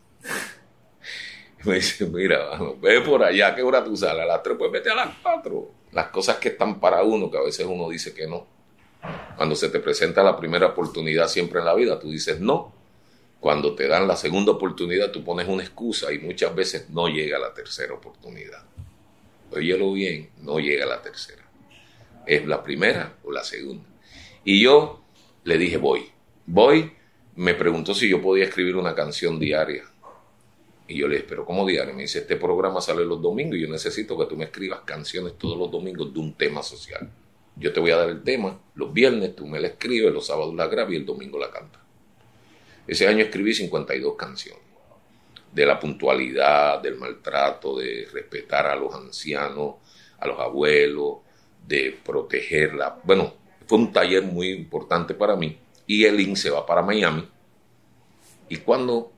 Y 1.63 1.67
me 1.69 1.75
dice, 1.75 2.05
mira, 2.05 2.49
ve 2.81 3.01
por 3.01 3.23
allá, 3.23 3.55
¿qué 3.55 3.62
hora 3.62 3.83
tú 3.83 3.95
sales? 3.95 4.23
A 4.23 4.25
las 4.25 4.43
tres, 4.43 4.57
pues 4.57 4.71
vete 4.71 4.89
a 4.89 4.95
las 4.95 5.15
cuatro. 5.21 5.71
Las 5.91 6.08
cosas 6.08 6.38
que 6.38 6.49
están 6.49 6.80
para 6.80 7.04
uno, 7.04 7.32
que 7.32 7.38
a 7.38 7.41
veces 7.41 7.65
uno 7.69 7.89
dice 7.89 8.13
que 8.13 8.28
no. 8.28 8.45
Cuando 9.38 9.56
se 9.56 9.69
te 9.69 9.80
presenta 9.80 10.23
la 10.23 10.38
primera 10.38 10.67
oportunidad 10.67 11.28
siempre 11.28 11.60
en 11.60 11.65
la 11.65 11.73
vida, 11.73 11.99
tú 11.99 12.10
dices 12.10 12.39
no 12.39 12.80
cuando 13.39 13.73
te 13.73 13.88
dan 13.88 14.08
la 14.08 14.17
segunda 14.17 14.52
oportunidad, 14.52 15.12
tú 15.12 15.23
pones 15.23 15.47
una 15.47 15.63
excusa 15.63 16.12
y 16.12 16.19
muchas 16.19 16.54
veces 16.54 16.89
no 16.89 17.08
llega 17.08 17.39
la 17.39 17.54
tercera 17.54 17.93
oportunidad. 17.93 18.63
Óyelo 19.52 19.93
bien, 19.93 20.30
no 20.41 20.60
llega 20.60 20.86
la 20.86 21.02
tercera. 21.02 21.43
Es 22.25 22.45
la 22.45 22.62
primera 22.62 23.13
o 23.23 23.32
la 23.32 23.43
segunda. 23.43 23.86
Y 24.43 24.62
yo 24.62 25.02
le 25.45 25.58
dije, 25.58 25.78
voy. 25.78 26.10
Voy, 26.45 26.91
me 27.36 27.54
preguntó 27.54 27.93
si 27.93 28.10
yo 28.10 28.21
podía 28.21 28.43
escribir 28.43 28.75
una 28.75 28.93
canción 28.93 29.39
diaria. 29.39 29.86
Y 30.89 30.97
yo 30.97 31.08
le 31.08 31.17
dije, 31.17 31.28
pero 31.30 31.45
¿cómo 31.45 31.67
diaria? 31.67 31.93
Me 31.93 32.02
dice, 32.02 32.19
este 32.19 32.36
programa 32.36 32.82
sale 32.82 33.06
los 33.06 33.21
domingos 33.21 33.58
y 33.58 33.62
yo 33.62 33.67
necesito 33.67 34.17
que 34.17 34.25
tú 34.25 34.36
me 34.36 34.45
escribas 34.45 34.80
canciones 34.82 35.38
todos 35.38 35.56
los 35.56 35.69
domingos 35.69 36.12
de 36.12 36.19
un 36.19 36.34
tema 36.34 36.63
social. 36.63 37.08
Yo 37.56 37.71
te 37.71 37.80
voy 37.80 37.91
a 37.91 37.97
dar 37.97 38.10
el 38.10 38.23
tema, 38.23 38.60
los 38.73 38.91
viernes 38.91 39.36
tú 39.36 39.45
me 39.45 39.60
la 39.60 39.67
escribes, 39.67 40.12
los 40.12 40.25
sábados 40.25 40.56
la 40.56 40.65
grabas 40.65 40.93
y 40.93 40.95
el 40.95 41.06
domingo 41.06 41.38
la 41.38 41.52
cantas. 41.52 41.80
Ese 42.88 43.08
año 43.08 43.23
escribí 43.23 43.54
52 43.54 44.15
canciones. 44.15 44.63
De 45.54 45.63
la 45.63 45.80
puntualidad, 45.80 46.82
del 46.82 46.95
maltrato, 46.95 47.78
de 47.78 48.08
respetar 48.12 48.65
a 48.65 48.75
los 48.75 48.91
ancianos, 48.95 49.75
a 50.17 50.25
los 50.25 50.39
abuelos, 50.39 51.17
de 51.67 51.99
protegerla. 52.04 52.99
Bueno, 53.04 53.36
fue 53.67 53.78
un 53.78 53.93
taller 53.93 54.23
muy 54.23 54.49
importante 54.49 55.13
para 55.13 55.36
mí. 55.36 55.56
Y 55.86 56.06
el 56.06 56.36
se 56.36 56.49
va 56.49 56.65
para 56.65 56.82
Miami. 56.82 57.30
Y 58.47 58.58
cuando 58.58 59.12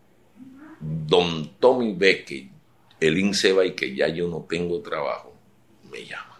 Don 0.81 1.55
Tommy 1.59 1.93
ve 1.93 2.25
que 2.25 2.49
el 2.99 3.35
se 3.35 3.53
va 3.53 3.65
y 3.65 3.73
que 3.73 3.95
ya 3.95 4.07
yo 4.07 4.27
no 4.27 4.45
tengo 4.47 4.81
trabajo, 4.81 5.33
me 5.91 6.05
llama. 6.05 6.39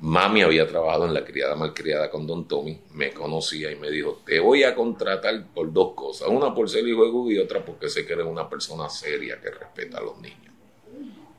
Mami 0.00 0.42
había 0.42 0.66
trabajado 0.66 1.06
en 1.06 1.14
la 1.14 1.24
criada 1.24 1.56
malcriada 1.56 2.08
con 2.08 2.26
Don 2.26 2.46
Tommy, 2.46 2.80
me 2.92 3.12
conocía 3.12 3.70
y 3.72 3.76
me 3.76 3.90
dijo, 3.90 4.20
te 4.24 4.38
voy 4.38 4.62
a 4.62 4.74
contratar 4.74 5.46
por 5.52 5.72
dos 5.72 5.94
cosas, 5.94 6.28
una 6.28 6.54
por 6.54 6.70
ser 6.70 6.86
hijo 6.86 7.04
de 7.04 7.10
Google 7.10 7.34
y 7.34 7.38
otra 7.38 7.64
porque 7.64 7.88
sé 7.88 8.06
que 8.06 8.12
eres 8.12 8.26
una 8.26 8.48
persona 8.48 8.88
seria 8.88 9.40
que 9.40 9.50
respeta 9.50 9.98
a 9.98 10.02
los 10.02 10.20
niños. 10.20 10.54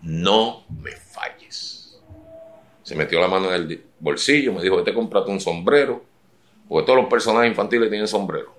No 0.01 0.65
me 0.81 0.91
falles. 0.91 2.01
Se 2.83 2.95
metió 2.95 3.21
la 3.21 3.29
mano 3.29 3.53
en 3.53 3.61
el 3.61 3.83
bolsillo, 3.99 4.51
me 4.51 4.61
dijo, 4.61 4.75
vete 4.75 4.93
comprate 4.93 5.31
un 5.31 5.39
sombrero, 5.39 6.03
porque 6.67 6.85
todos 6.85 6.99
los 6.99 7.09
personajes 7.09 7.49
infantiles 7.49 7.89
tienen 7.89 8.07
sombrero. 8.07 8.58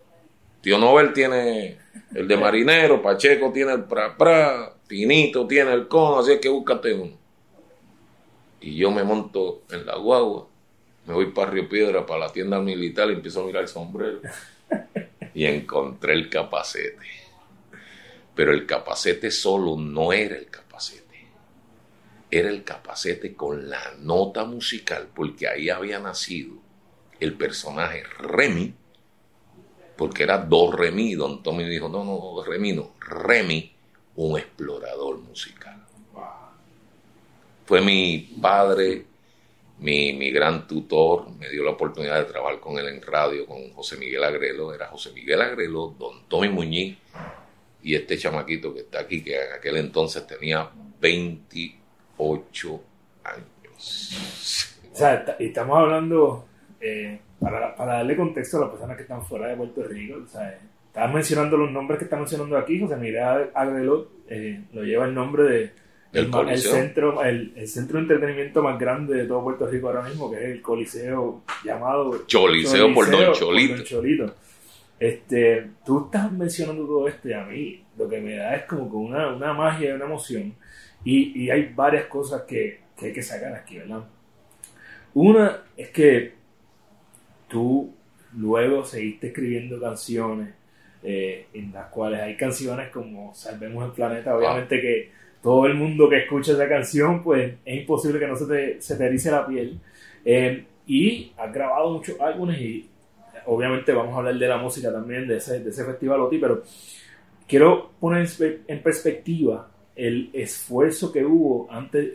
Tío 0.60 0.78
Nobel 0.78 1.12
tiene 1.12 1.78
el 2.14 2.28
de 2.28 2.36
marinero, 2.38 3.02
Pacheco 3.02 3.52
tiene 3.52 3.72
el 3.72 3.84
pra 3.84 4.16
pra, 4.16 4.74
Tinito 4.86 5.46
tiene 5.46 5.72
el 5.72 5.88
cono, 5.88 6.18
así 6.20 6.32
es 6.32 6.40
que 6.40 6.48
búscate 6.48 6.94
uno 6.94 7.20
y 8.60 8.76
yo 8.76 8.90
me 8.90 9.02
monto 9.02 9.62
en 9.70 9.86
la 9.86 9.96
guagua, 9.96 10.46
me 11.06 11.14
voy 11.14 11.32
para 11.32 11.50
Río 11.50 11.68
Piedra, 11.68 12.04
para 12.04 12.20
la 12.20 12.32
tienda 12.32 12.60
militar 12.60 13.08
y 13.10 13.14
empiezo 13.14 13.42
a 13.42 13.46
mirar 13.46 13.62
el 13.62 13.68
sombrero. 13.68 14.20
Y 15.32 15.44
encontré 15.46 16.14
el 16.14 16.28
capacete. 16.28 17.06
Pero 18.34 18.52
el 18.52 18.66
capacete 18.66 19.30
solo 19.30 19.76
no 19.76 20.12
era 20.12 20.34
el 20.34 20.46
capacete. 20.46 21.28
Era 22.28 22.48
el 22.48 22.64
capacete 22.64 23.34
con 23.34 23.70
la 23.70 23.80
nota 24.00 24.44
musical, 24.44 25.08
porque 25.14 25.46
ahí 25.46 25.70
había 25.70 26.00
nacido 26.00 26.56
el 27.20 27.34
personaje 27.34 28.02
Remy, 28.18 28.74
porque 30.00 30.24
era 30.24 30.38
Do 30.38 30.72
Remy. 30.72 31.14
Don 31.14 31.42
Tommy 31.42 31.64
dijo, 31.64 31.88
no, 31.88 32.02
no, 32.02 32.42
Remy 32.42 32.72
no, 32.72 32.94
Remy, 32.98 33.72
un 34.16 34.38
explorador 34.38 35.18
musical 35.18 35.80
fue 37.70 37.80
mi 37.80 38.18
padre, 38.42 39.04
mi, 39.78 40.32
gran 40.32 40.66
tutor, 40.66 41.30
me 41.38 41.48
dio 41.48 41.62
la 41.62 41.70
oportunidad 41.70 42.18
de 42.18 42.24
trabajar 42.24 42.58
con 42.58 42.76
él 42.76 42.88
en 42.88 43.00
radio, 43.00 43.46
con 43.46 43.72
José 43.74 43.96
Miguel 43.96 44.24
Agrelo, 44.24 44.74
era 44.74 44.88
José 44.88 45.12
Miguel 45.12 45.40
Agrelo, 45.40 45.94
don 45.96 46.24
Tommy 46.26 46.48
Muñiz 46.48 46.98
y 47.80 47.94
este 47.94 48.18
chamaquito 48.18 48.74
que 48.74 48.80
está 48.80 48.98
aquí, 48.98 49.22
que 49.22 49.36
en 49.36 49.52
aquel 49.52 49.76
entonces 49.76 50.26
tenía 50.26 50.68
28 51.00 52.80
años. 53.22 54.10
O 54.92 54.96
sea, 54.96 55.36
estamos 55.38 55.78
hablando, 55.78 56.46
eh, 56.80 57.20
para, 57.38 57.74
darle 57.76 58.16
contexto 58.16 58.56
a 58.56 58.60
las 58.60 58.70
personas 58.70 58.96
que 58.96 59.02
están 59.02 59.24
fuera 59.24 59.48
de 59.48 59.56
Puerto 59.56 59.82
Rico, 59.82 60.20
o 60.24 60.26
sea, 60.26 60.58
estabas 60.86 61.14
mencionando 61.14 61.56
los 61.56 61.70
nombres 61.70 61.98
que 61.98 62.04
está 62.04 62.16
mencionando 62.16 62.56
aquí, 62.56 62.80
José 62.80 62.96
Miguel 62.96 63.50
Agrelo 63.54 64.08
eh, 64.28 64.62
lo 64.72 64.82
lleva 64.82 65.06
el 65.06 65.14
nombre 65.14 65.44
de 65.44 65.72
el, 66.12 66.58
centro, 66.58 67.22
el, 67.22 67.68
centro 67.68 67.98
de 67.98 68.02
entretenimiento 68.02 68.62
más 68.62 68.78
grande 68.78 69.14
de 69.14 69.26
todo 69.26 69.44
Puerto 69.44 69.66
Rico 69.66 69.88
ahora 69.88 70.02
mismo, 70.02 70.30
que 70.30 70.38
es 70.38 70.44
el 70.44 70.62
Coliseo 70.62 71.42
llamado 71.64 72.26
Choliseo, 72.26 72.92
por 72.92 73.10
Don 73.10 73.32
Cholito. 73.32 74.34
Este, 74.98 75.70
tú 75.84 76.06
estás 76.06 76.30
mencionando 76.32 76.84
todo 76.84 77.08
esto 77.08 77.28
y 77.28 77.32
a 77.32 77.44
mí 77.44 77.84
lo 77.96 78.08
que 78.08 78.20
me 78.20 78.36
da 78.36 78.56
es 78.56 78.64
como 78.64 78.88
con 78.90 79.04
una, 79.04 79.34
una 79.34 79.54
magia, 79.54 79.94
una 79.94 80.04
emoción. 80.04 80.54
Y, 81.04 81.44
y 81.44 81.50
hay 81.50 81.72
varias 81.74 82.06
cosas 82.06 82.42
que, 82.42 82.80
que, 82.98 83.06
hay 83.06 83.12
que 83.12 83.22
sacar 83.22 83.54
aquí, 83.54 83.78
¿verdad? 83.78 84.04
Una 85.14 85.62
es 85.76 85.90
que 85.90 86.39
tú 87.50 87.92
luego 88.36 88.84
seguiste 88.84 89.28
escribiendo 89.28 89.80
canciones 89.80 90.54
eh, 91.02 91.46
en 91.52 91.72
las 91.72 91.88
cuales 91.88 92.20
hay 92.20 92.36
canciones 92.36 92.90
como 92.90 93.34
Salvemos 93.34 93.84
el 93.84 93.92
Planeta, 93.92 94.36
obviamente 94.36 94.80
que 94.80 95.10
todo 95.42 95.66
el 95.66 95.74
mundo 95.74 96.08
que 96.08 96.18
escucha 96.18 96.52
esa 96.52 96.68
canción, 96.68 97.22
pues 97.22 97.54
es 97.64 97.80
imposible 97.80 98.18
que 98.18 98.26
no 98.26 98.36
se 98.36 98.46
te, 98.46 98.80
se 98.80 98.96
te 98.96 99.06
erice 99.06 99.30
la 99.30 99.46
piel. 99.46 99.78
Eh, 100.24 100.64
y 100.86 101.32
has 101.36 101.52
grabado 101.52 101.90
muchos 101.92 102.20
álbumes 102.20 102.60
y 102.60 102.88
obviamente 103.46 103.92
vamos 103.92 104.14
a 104.14 104.18
hablar 104.18 104.36
de 104.36 104.48
la 104.48 104.58
música 104.58 104.92
también, 104.92 105.26
de 105.26 105.38
ese, 105.38 105.60
de 105.60 105.70
ese 105.70 105.84
festival 105.84 106.20
OTI, 106.20 106.38
pero 106.38 106.62
quiero 107.46 107.92
poner 107.98 108.28
en 108.68 108.82
perspectiva 108.82 109.70
el 109.96 110.30
esfuerzo 110.32 111.12
que 111.12 111.24
hubo 111.24 111.70
antes. 111.70 112.12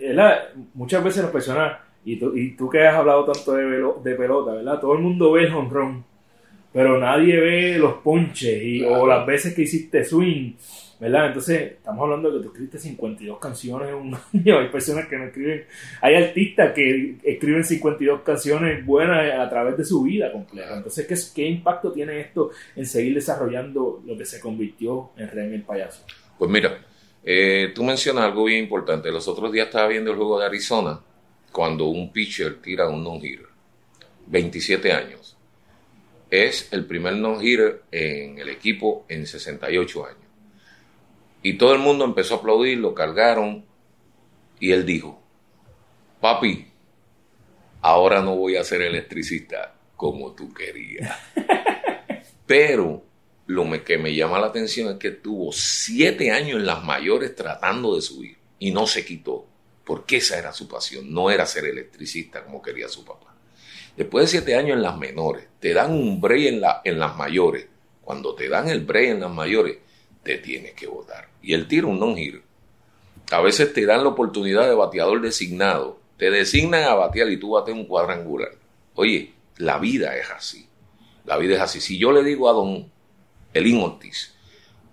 Muchas 0.73 1.03
veces 1.03 1.23
las 1.23 1.31
personas, 1.31 1.79
y 2.05 2.17
tú, 2.17 2.35
y 2.35 2.51
tú 2.55 2.69
que 2.69 2.87
has 2.87 2.95
hablado 2.95 3.25
tanto 3.25 3.53
de, 3.53 3.65
de 4.03 4.15
pelota, 4.15 4.53
¿verdad? 4.53 4.79
Todo 4.79 4.93
el 4.93 4.99
mundo 4.99 5.33
ve 5.33 5.45
el 5.45 5.53
honrón, 5.53 6.05
pero 6.71 6.97
nadie 6.99 7.39
ve 7.39 7.77
los 7.77 7.95
ponches 7.95 8.63
y, 8.63 8.83
o 8.83 9.05
las 9.05 9.25
veces 9.25 9.53
que 9.53 9.63
hiciste 9.63 10.03
swing 10.05 10.53
¿verdad? 10.99 11.27
Entonces, 11.27 11.73
estamos 11.73 12.03
hablando 12.03 12.31
de 12.31 12.37
que 12.37 12.43
tú 12.43 12.49
escribiste 12.49 12.79
52 12.79 13.39
canciones 13.39 13.89
en 13.89 13.95
un 13.95 14.17
año. 14.33 14.59
Hay 14.59 14.69
personas 14.69 15.07
que 15.07 15.17
no 15.17 15.25
escriben, 15.25 15.65
hay 16.01 16.15
artistas 16.15 16.73
que 16.73 17.17
escriben 17.23 17.63
52 17.63 18.21
canciones 18.21 18.85
buenas 18.85 19.39
a 19.39 19.49
través 19.49 19.77
de 19.77 19.85
su 19.85 20.03
vida 20.03 20.31
completa. 20.31 20.77
Entonces, 20.77 21.05
¿qué, 21.05 21.15
qué 21.35 21.47
impacto 21.47 21.91
tiene 21.91 22.19
esto 22.19 22.51
en 22.75 22.85
seguir 22.85 23.13
desarrollando 23.15 24.01
lo 24.05 24.17
que 24.17 24.25
se 24.25 24.39
convirtió 24.39 25.11
en 25.17 25.29
Remy 25.29 25.55
el 25.55 25.63
Payaso? 25.63 26.05
Pues 26.37 26.49
mira, 26.49 26.79
eh, 27.23 27.71
tú 27.75 27.83
mencionas 27.83 28.25
algo 28.25 28.45
bien 28.45 28.63
importante. 28.63 29.11
Los 29.11 29.27
otros 29.27 29.51
días 29.51 29.67
estaba 29.67 29.87
viendo 29.87 30.11
el 30.11 30.17
juego 30.17 30.39
de 30.39 30.45
Arizona 30.45 30.99
cuando 31.55 31.85
un 31.85 32.11
pitcher 32.11 32.61
tira 32.61 32.89
un 32.89 33.01
no-hitter. 33.01 33.47
27 34.25 34.91
años. 34.91 35.37
Es 36.29 36.67
el 36.73 36.85
primer 36.85 37.15
no-hitter 37.15 37.83
en 37.93 38.39
el 38.39 38.49
equipo 38.49 39.05
en 39.07 39.25
68 39.25 40.05
años. 40.05 40.19
Y 41.43 41.53
todo 41.53 41.71
el 41.71 41.79
mundo 41.79 42.03
empezó 42.03 42.35
a 42.35 42.37
aplaudir, 42.39 42.79
lo 42.79 42.93
cargaron 42.93 43.63
y 44.59 44.73
él 44.73 44.85
dijo, 44.85 45.17
papi, 46.19 46.67
ahora 47.79 48.21
no 48.21 48.35
voy 48.35 48.57
a 48.57 48.63
ser 48.65 48.81
electricista 48.81 49.75
como 49.95 50.33
tú 50.33 50.53
querías. 50.53 51.17
Pero 52.45 53.01
lo 53.47 53.85
que 53.85 53.97
me 53.97 54.13
llama 54.13 54.39
la 54.39 54.47
atención 54.47 54.91
es 54.91 54.99
que 54.99 55.11
tuvo 55.11 55.53
siete 55.53 56.31
años 56.31 56.59
en 56.59 56.65
las 56.65 56.83
mayores 56.83 57.33
tratando 57.33 57.95
de 57.95 58.01
subir 58.01 58.35
y 58.59 58.71
no 58.71 58.87
se 58.87 59.05
quitó, 59.05 59.44
porque 59.85 60.17
esa 60.17 60.37
era 60.37 60.51
su 60.51 60.67
pasión, 60.67 61.13
no 61.13 61.29
era 61.29 61.45
ser 61.45 61.65
electricista 61.65 62.43
como 62.43 62.61
quería 62.61 62.89
su 62.89 63.05
papá. 63.05 63.35
Después 63.95 64.25
de 64.25 64.39
siete 64.39 64.55
años 64.55 64.75
en 64.75 64.81
las 64.81 64.97
menores, 64.97 65.47
te 65.59 65.73
dan 65.73 65.93
un 65.93 66.19
break 66.19 66.47
en, 66.47 66.61
la, 66.61 66.81
en 66.83 66.99
las 66.99 67.15
mayores. 67.15 67.67
Cuando 68.01 68.35
te 68.35 68.49
dan 68.49 68.67
el 68.67 68.81
break 68.81 69.11
en 69.11 69.19
las 69.21 69.31
mayores, 69.31 69.77
te 70.21 70.37
tienes 70.39 70.73
que 70.73 70.87
votar. 70.87 71.29
Y 71.41 71.53
el 71.53 71.67
tiro 71.67 71.87
un 71.87 71.99
non-hit. 71.99 72.41
A 73.31 73.41
veces 73.41 73.73
te 73.73 73.85
dan 73.85 74.03
la 74.03 74.09
oportunidad 74.09 74.67
de 74.67 74.75
bateador 74.75 75.21
designado. 75.21 75.99
Te 76.17 76.29
designan 76.29 76.83
a 76.83 76.95
batear 76.95 77.29
y 77.29 77.37
tú 77.37 77.51
bates 77.51 77.73
un 77.73 77.85
cuadrangular. 77.85 78.51
Oye, 78.95 79.33
la 79.57 79.77
vida 79.79 80.15
es 80.17 80.29
así. 80.29 80.67
La 81.25 81.37
vida 81.37 81.55
es 81.55 81.61
así. 81.61 81.79
Si 81.79 81.97
yo 81.97 82.11
le 82.11 82.23
digo 82.23 82.49
a 82.49 82.53
don 82.53 82.91
Elín 83.53 83.81
Ortiz, 83.81 84.35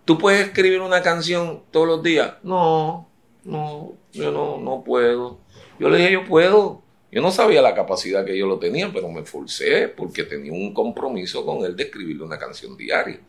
¿tú 0.05 0.16
puedes 0.18 0.46
escribir 0.46 0.81
una 0.81 1.02
canción 1.02 1.64
todos 1.70 1.87
los 1.87 2.02
días? 2.02 2.35
No, 2.42 3.09
no, 3.44 3.94
yo 4.12 4.31
no, 4.31 4.59
no 4.59 4.85
puedo. 4.85 5.38
Yo 5.78 5.88
le 5.90 5.98
dije, 5.98 6.12
yo 6.12 6.24
puedo. 6.24 6.83
Yo 7.11 7.20
no 7.20 7.31
sabía 7.31 7.61
la 7.61 7.74
capacidad 7.74 8.24
que 8.24 8.38
yo 8.38 8.46
lo 8.46 8.59
tenía, 8.59 8.90
pero 8.92 9.09
me 9.11 9.22
forcé 9.24 9.88
porque 9.88 10.24
tenía 10.24 10.52
un 10.52 10.72
compromiso 10.72 11.44
con 11.44 11.64
él 11.64 11.76
de 11.76 11.85
escribirle 11.85 12.24
una 12.24 12.38
canción 12.38 12.76
diaria. 12.76 13.20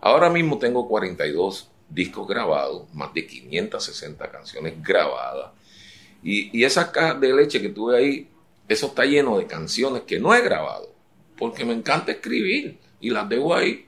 Ahora 0.00 0.30
mismo 0.30 0.58
tengo 0.58 0.86
42 0.86 1.68
discos 1.88 2.28
grabados, 2.28 2.84
más 2.94 3.12
de 3.14 3.26
560 3.26 4.30
canciones 4.30 4.74
grabadas. 4.80 5.50
Y, 6.22 6.56
y 6.56 6.64
esas 6.64 6.90
cajas 6.90 7.20
de 7.20 7.34
leche 7.34 7.60
que 7.60 7.70
tuve 7.70 7.96
ahí, 7.96 8.28
eso 8.68 8.86
está 8.86 9.04
lleno 9.04 9.38
de 9.38 9.46
canciones 9.46 10.02
que 10.02 10.20
no 10.20 10.32
he 10.32 10.40
grabado, 10.42 10.92
porque 11.36 11.64
me 11.64 11.72
encanta 11.72 12.12
escribir 12.12 12.78
y 13.00 13.10
las 13.10 13.28
dejo 13.28 13.54
ahí. 13.54 13.86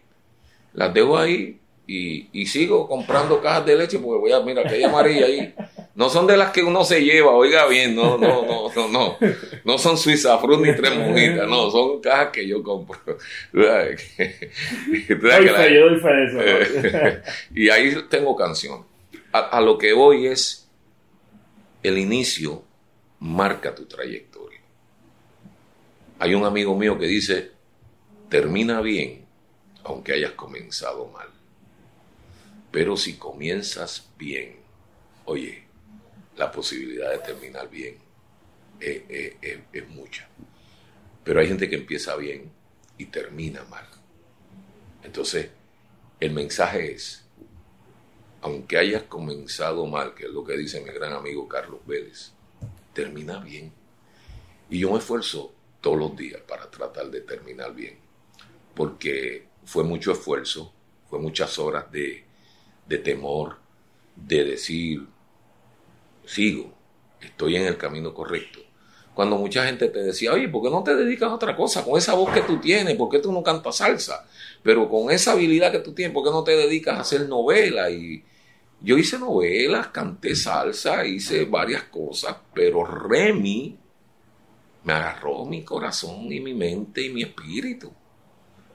Las 0.73 0.93
dejo 0.93 1.17
ahí 1.17 1.61
y, 1.89 2.29
y 2.33 2.47
sigo 2.47 2.87
comprando 2.87 3.41
cajas 3.41 3.67
de 3.67 3.77
leche 3.77 3.99
porque 3.99 4.21
voy 4.21 4.33
a, 4.33 4.41
mira, 4.41 4.63
que 4.63 4.77
hay 4.77 4.85
amarilla 4.85 5.27
ahí 5.27 5.55
no 5.99 6.09
son 6.09 6.27
de 6.29 6.37
las 6.37 6.53
que 6.53 6.63
uno 6.63 6.85
se 6.85 7.03
lleva, 7.03 7.33
oiga 7.33 7.67
bien, 7.67 7.97
no, 7.97 8.17
no, 8.17 8.47
no, 8.47 8.73
no, 8.73 8.89
no. 8.89 9.17
No 9.65 9.79
son 9.79 9.99
Suiza 9.99 10.39
Fruit 10.39 10.61
ni 10.61 10.73
tres 10.77 10.97
mojitas, 10.97 11.49
no, 11.49 11.69
son 11.73 12.01
cajas 12.01 12.29
que 12.29 12.47
yo 12.47 12.63
compro. 12.63 13.01
y 17.53 17.69
ahí 17.69 17.97
tengo 18.09 18.37
canción. 18.37 18.87
A, 19.33 19.61
lo 19.61 19.77
que 19.77 19.93
voy 19.93 20.29
es, 20.29 20.71
el 21.83 21.99
inicio 21.99 22.63
marca 23.19 23.75
tu 23.75 23.87
trayectoria. 23.87 24.61
Hay 26.21 26.33
un 26.33 26.45
amigo 26.45 26.77
mío 26.77 26.97
que 26.97 27.07
dice, 27.07 27.51
termina 28.29 28.81
bien 28.81 29.27
aunque 29.83 30.13
hayas 30.13 30.33
comenzado 30.33 31.09
mal. 31.09 31.38
Pero 32.71 32.97
si 32.97 33.17
comienzas 33.17 34.11
bien, 34.19 34.57
oye, 35.25 35.65
la 36.37 36.53
posibilidad 36.53 37.11
de 37.11 37.19
terminar 37.19 37.69
bien 37.71 37.97
es, 38.81 39.89
mucha. 39.89 40.29
Pero 41.25 41.41
hay 41.41 41.49
gente 41.49 41.69
que 41.69 41.77
empieza 41.77 42.15
bien 42.17 42.51
y 42.97 43.07
termina 43.07 43.65
mal. 43.65 43.85
Entonces, 45.03 45.51
el 46.21 46.33
mensaje 46.33 46.93
es, 46.93 47.25
aunque 48.41 48.79
hayas 48.79 49.05
comenzado 49.05 49.87
mal, 49.87 50.15
que 50.15 50.27
es 50.27 50.31
lo 50.31 50.45
que 50.45 50.57
dice 50.57 50.81
mi 50.81 50.91
gran 50.91 51.13
amigo 51.13 51.49
Carlos 51.49 51.81
Vélez, 51.87 52.33
termina 52.93 53.39
bien. 53.39 53.73
Y 54.71 54.81
yo 54.81 54.93
me 54.93 54.99
esfuerzo 54.99 55.55
todos 55.81 55.99
los 55.99 56.17
días 56.17 56.41
para 56.43 56.71
tratar 56.71 57.11
de 57.11 57.23
terminar 57.23 57.75
bien, 57.75 57.99
porque 58.75 59.47
fue 59.65 59.85
mucho 59.85 60.13
esfuerzo, 60.13 60.73
fue 61.09 61.19
muchas 61.19 61.59
horas 61.59 61.91
de, 61.91 62.28
de 62.89 62.99
temor, 62.99 63.57
de 64.17 64.45
decir, 64.45 65.07
sigo, 66.25 66.73
estoy 67.21 67.57
en 67.57 67.67
el 67.67 67.77
camino 67.77 68.15
correcto. 68.15 68.61
Cuando 69.15 69.37
mucha 69.37 69.67
gente 69.67 69.89
te 69.89 70.01
decía, 70.01 70.33
oye, 70.33 70.49
¿por 70.49 70.63
qué 70.63 70.71
no 70.71 70.85
te 70.85 70.95
dedicas 70.95 71.31
a 71.31 71.35
otra 71.35 71.57
cosa? 71.57 71.85
Con 71.85 71.99
esa 71.99 72.15
voz 72.15 72.33
que 72.33 72.43
tú 72.43 72.61
tienes, 72.61 72.97
¿por 72.97 73.11
qué 73.11 73.19
tú 73.19 73.33
no 73.33 73.43
cantas 73.43 73.77
salsa? 73.77 74.27
Pero 74.63 74.89
con 74.89 75.11
esa 75.11 75.33
habilidad 75.33 75.73
que 75.73 75.81
tú 75.81 75.93
tienes, 75.93 76.15
¿por 76.15 76.25
qué 76.25 76.31
no 76.31 76.45
te 76.45 76.57
dedicas 76.57 76.97
a 76.97 77.01
hacer 77.01 77.29
novela? 77.29 77.91
Y 77.91 78.23
yo 78.81 78.97
hice 78.97 79.19
novelas, 79.19 79.89
canté 79.89 80.37
salsa, 80.37 81.05
hice 81.05 81.45
varias 81.47 81.83
cosas, 81.85 82.37
pero 82.55 82.85
Remy 82.85 83.77
me 84.85 84.93
agarró 84.93 85.45
mi 85.45 85.65
corazón 85.65 86.33
y 86.33 86.39
mi 86.39 86.55
mente 86.55 87.03
y 87.03 87.11
mi 87.11 87.23
espíritu. 87.23 87.93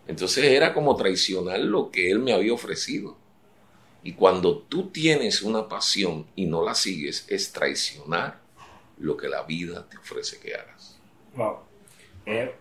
Entonces 0.07 0.43
era 0.43 0.73
como 0.73 0.95
traicionar 0.97 1.59
lo 1.61 1.89
que 1.89 2.11
él 2.11 2.19
me 2.19 2.33
había 2.33 2.53
ofrecido. 2.53 3.22
Y 4.03 4.13
cuando 4.13 4.57
tú 4.57 4.89
tienes 4.89 5.41
una 5.41 5.67
pasión 5.67 6.25
y 6.35 6.45
no 6.45 6.63
la 6.63 6.75
sigues, 6.75 7.25
es 7.29 7.51
traicionar 7.53 8.39
lo 8.99 9.15
que 9.15 9.29
la 9.29 9.43
vida 9.43 9.87
te 9.89 9.97
ofrece 9.97 10.39
que 10.39 10.53
hagas. 10.53 10.99
Wow. 11.35 11.57
Eh, 12.25 12.53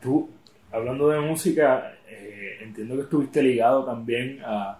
tú, 0.00 0.30
hablando 0.70 1.08
de 1.08 1.20
música, 1.20 1.98
eh, 2.08 2.58
entiendo 2.62 2.96
que 2.96 3.02
estuviste 3.02 3.42
ligado 3.42 3.84
también 3.84 4.40
a, 4.44 4.78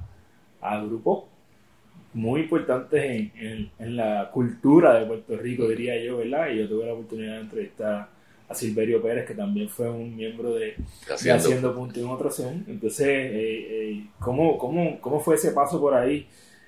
a 0.60 0.80
grupos 0.82 1.24
muy 2.12 2.40
importantes 2.42 3.04
en, 3.04 3.70
en, 3.78 3.96
la 3.96 4.30
cultura 4.32 4.98
de 4.98 5.06
Puerto 5.06 5.36
Rico, 5.36 5.68
diría 5.68 6.02
yo, 6.02 6.18
¿verdad? 6.18 6.50
Y 6.50 6.58
yo 6.58 6.68
tuve 6.68 6.86
la 6.86 6.94
oportunidad 6.94 7.34
de 7.34 7.40
entrevistar 7.42 8.08
a 8.50 8.54
Silverio 8.54 9.00
Pérez, 9.00 9.26
que 9.26 9.34
también 9.34 9.68
fue 9.68 9.88
un 9.88 10.16
miembro 10.16 10.52
de 10.54 10.74
Haciendo, 11.08 11.72
Punto 11.72 12.00
en 12.00 12.06
otra 12.06 12.26
ocasión. 12.26 12.64
Entonces, 12.66 13.06
eh, 13.06 13.32
eh, 13.92 14.06
¿cómo, 14.18 14.58
cómo, 14.58 15.00
cómo, 15.00 15.20
fue 15.20 15.36
ese 15.36 15.52
paso 15.52 15.80
por 15.80 15.94
ahí, 15.94 16.26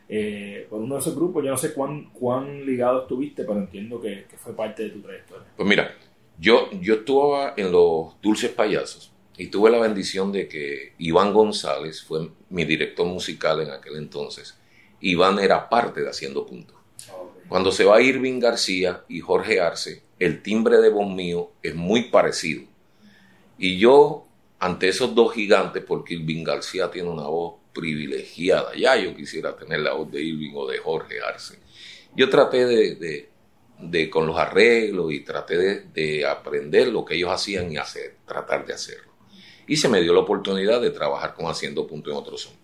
eh, 0.08 0.64
por 0.70 0.80
uno 0.80 0.94
de 0.94 1.00
esos 1.00 1.16
grupos? 1.16 1.42
Yo 1.44 1.50
no 1.50 1.56
sé 1.56 1.74
cuán, 1.74 2.10
cuán 2.12 2.64
ligado 2.64 3.02
estuviste, 3.02 3.42
pero 3.42 3.58
entiendo 3.58 4.00
que, 4.00 4.26
fue 4.36 4.54
parte 4.54 4.84
de 4.84 4.90
tu 4.90 5.00
trayectoria. 5.00 5.44
Pues 5.56 5.68
mira, 5.68 5.92
yo, 6.38 6.70
yo 6.80 6.94
estuve 6.94 7.52
en 7.56 7.72
los 7.72 8.14
Dulces 8.22 8.52
Payasos 8.52 9.12
y 9.36 9.48
tuve 9.48 9.68
la 9.68 9.80
bendición 9.80 10.30
de 10.30 10.46
que 10.46 10.92
Iván 10.98 11.32
González 11.32 12.00
fue 12.04 12.30
mi 12.48 12.64
director 12.64 13.08
musical 13.08 13.60
en 13.60 13.72
aquel 13.72 13.96
entonces. 13.96 14.56
Iván 15.00 15.40
era 15.40 15.68
parte 15.68 16.00
de 16.00 16.10
Haciendo 16.10 16.46
Punto. 16.46 16.74
Cuando 17.52 17.70
se 17.70 17.84
va 17.84 18.00
Irving 18.00 18.40
García 18.40 19.04
y 19.10 19.20
Jorge 19.20 19.60
Arce, 19.60 20.04
el 20.18 20.42
timbre 20.42 20.78
de 20.78 20.88
voz 20.88 21.06
mío 21.14 21.52
es 21.62 21.74
muy 21.74 22.04
parecido. 22.04 22.62
Y 23.58 23.76
yo, 23.76 24.26
ante 24.58 24.88
esos 24.88 25.14
dos 25.14 25.34
gigantes, 25.34 25.84
porque 25.86 26.14
Irving 26.14 26.44
García 26.44 26.90
tiene 26.90 27.10
una 27.10 27.24
voz 27.24 27.56
privilegiada, 27.74 28.74
ya 28.74 28.96
yo 28.96 29.14
quisiera 29.14 29.54
tener 29.54 29.80
la 29.80 29.92
voz 29.92 30.10
de 30.10 30.22
Irving 30.22 30.52
o 30.54 30.66
de 30.66 30.78
Jorge 30.78 31.16
Arce. 31.20 31.58
Yo 32.16 32.30
traté 32.30 32.64
de, 32.64 34.08
con 34.08 34.26
los 34.26 34.38
arreglos 34.38 35.12
y 35.12 35.20
traté 35.20 35.58
de, 35.58 35.80
de, 35.92 36.24
aprender 36.24 36.88
lo 36.88 37.04
que 37.04 37.16
ellos 37.16 37.32
hacían 37.32 37.70
y 37.70 37.76
hacer, 37.76 38.16
tratar 38.26 38.64
de 38.64 38.72
hacerlo. 38.72 39.12
Y 39.66 39.76
se 39.76 39.90
me 39.90 40.00
dio 40.00 40.14
la 40.14 40.20
oportunidad 40.20 40.80
de 40.80 40.88
trabajar 40.88 41.34
con 41.34 41.44
Haciendo 41.50 41.86
Punto 41.86 42.10
en 42.10 42.16
Otro 42.16 42.38
Son. 42.38 42.61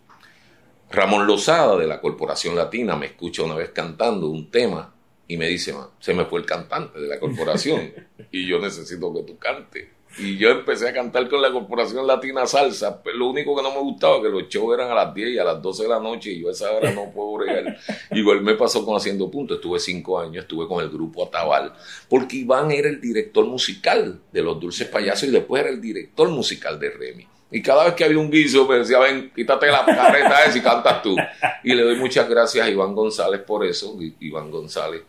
Ramón 0.90 1.26
Lozada 1.26 1.76
de 1.76 1.86
la 1.86 2.00
Corporación 2.00 2.56
Latina 2.56 2.96
me 2.96 3.06
escucha 3.06 3.42
una 3.42 3.54
vez 3.54 3.70
cantando 3.70 4.28
un 4.28 4.50
tema 4.50 4.94
y 5.26 5.36
me 5.36 5.46
dice, 5.46 5.74
se 6.00 6.14
me 6.14 6.24
fue 6.24 6.40
el 6.40 6.46
cantante 6.46 6.98
de 6.98 7.06
la 7.06 7.20
corporación 7.20 7.92
y 8.32 8.46
yo 8.46 8.58
necesito 8.58 9.12
que 9.12 9.22
tú 9.22 9.36
cantes. 9.38 9.88
Y 10.18 10.36
yo 10.36 10.50
empecé 10.50 10.88
a 10.88 10.92
cantar 10.92 11.28
con 11.28 11.40
la 11.40 11.52
Corporación 11.52 12.06
Latina 12.06 12.46
Salsa, 12.46 13.02
pero 13.02 13.16
lo 13.16 13.28
único 13.28 13.54
que 13.56 13.62
no 13.62 13.70
me 13.70 13.80
gustaba 13.80 14.16
es 14.16 14.22
que 14.22 14.28
los 14.28 14.48
shows 14.48 14.74
eran 14.74 14.90
a 14.90 14.94
las 14.94 15.14
10 15.14 15.30
y 15.30 15.38
a 15.38 15.44
las 15.44 15.62
12 15.62 15.84
de 15.84 15.88
la 15.88 16.00
noche 16.00 16.32
y 16.32 16.40
yo 16.40 16.48
a 16.48 16.52
esa 16.52 16.72
hora 16.72 16.90
no 16.92 17.10
puedo 17.10 17.38
bregar. 17.38 17.78
Igual 18.10 18.42
me 18.42 18.54
pasó 18.54 18.84
con 18.84 18.96
Haciendo 18.96 19.30
Punto, 19.30 19.54
estuve 19.54 19.78
cinco 19.78 20.18
años, 20.18 20.42
estuve 20.42 20.66
con 20.66 20.82
el 20.82 20.90
grupo 20.90 21.24
Atabal, 21.24 21.72
porque 22.08 22.38
Iván 22.38 22.70
era 22.72 22.88
el 22.88 23.00
director 23.00 23.46
musical 23.46 24.20
de 24.32 24.42
Los 24.42 24.58
Dulces 24.58 24.88
Payasos 24.88 25.28
y 25.28 25.32
después 25.32 25.62
era 25.62 25.70
el 25.70 25.80
director 25.80 26.28
musical 26.30 26.80
de 26.80 26.90
Remy. 26.90 27.26
Y 27.50 27.62
cada 27.62 27.84
vez 27.84 27.94
que 27.94 28.04
había 28.04 28.18
un 28.18 28.30
guiso 28.30 28.66
me 28.66 28.78
decía, 28.78 28.98
ven, 28.98 29.32
quítate 29.34 29.68
la 29.68 29.84
carreta 29.84 30.44
esa 30.44 30.58
y 30.58 30.60
cantas 30.60 31.02
tú. 31.02 31.16
Y 31.64 31.74
le 31.74 31.82
doy 31.82 31.96
muchas 31.96 32.28
gracias 32.28 32.66
a 32.66 32.70
Iván 32.70 32.94
González 32.94 33.40
por 33.40 33.64
eso. 33.64 33.96
Iván 34.20 34.50
González 34.50 35.02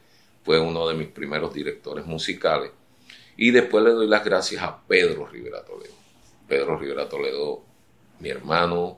fue 0.43 0.59
uno 0.59 0.87
de 0.87 0.93
mis 0.93 1.07
primeros 1.07 1.53
directores 1.53 2.05
musicales. 2.05 2.71
Y 3.41 3.51
después 3.51 3.85
le 3.85 3.91
doy 3.91 4.05
las 4.05 4.25
gracias 4.25 4.61
a 4.61 4.81
Pedro 4.85 5.25
Rivera 5.25 5.63
Toledo. 5.63 5.93
Pedro 6.45 6.77
Rivera 6.77 7.07
Toledo, 7.07 7.63
mi 8.19 8.27
hermano, 8.27 8.97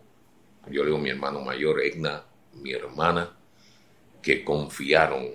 yo 0.72 0.82
le 0.82 0.88
digo 0.88 0.98
mi 0.98 1.12
hermano 1.12 1.42
mayor, 1.42 1.80
Egna, 1.80 2.24
mi 2.56 2.72
hermana, 2.72 3.30
que 4.20 4.44
confiaron 4.44 5.28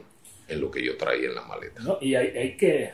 en 0.49 0.61
lo 0.61 0.73
que 0.73 0.85
yo 0.85 0.97
traía 0.97 1.29
en 1.29 1.37
la 1.37 1.43
maleta. 1.43 1.83
y 2.01 2.17
hay, 2.17 2.57
que, 2.57 2.91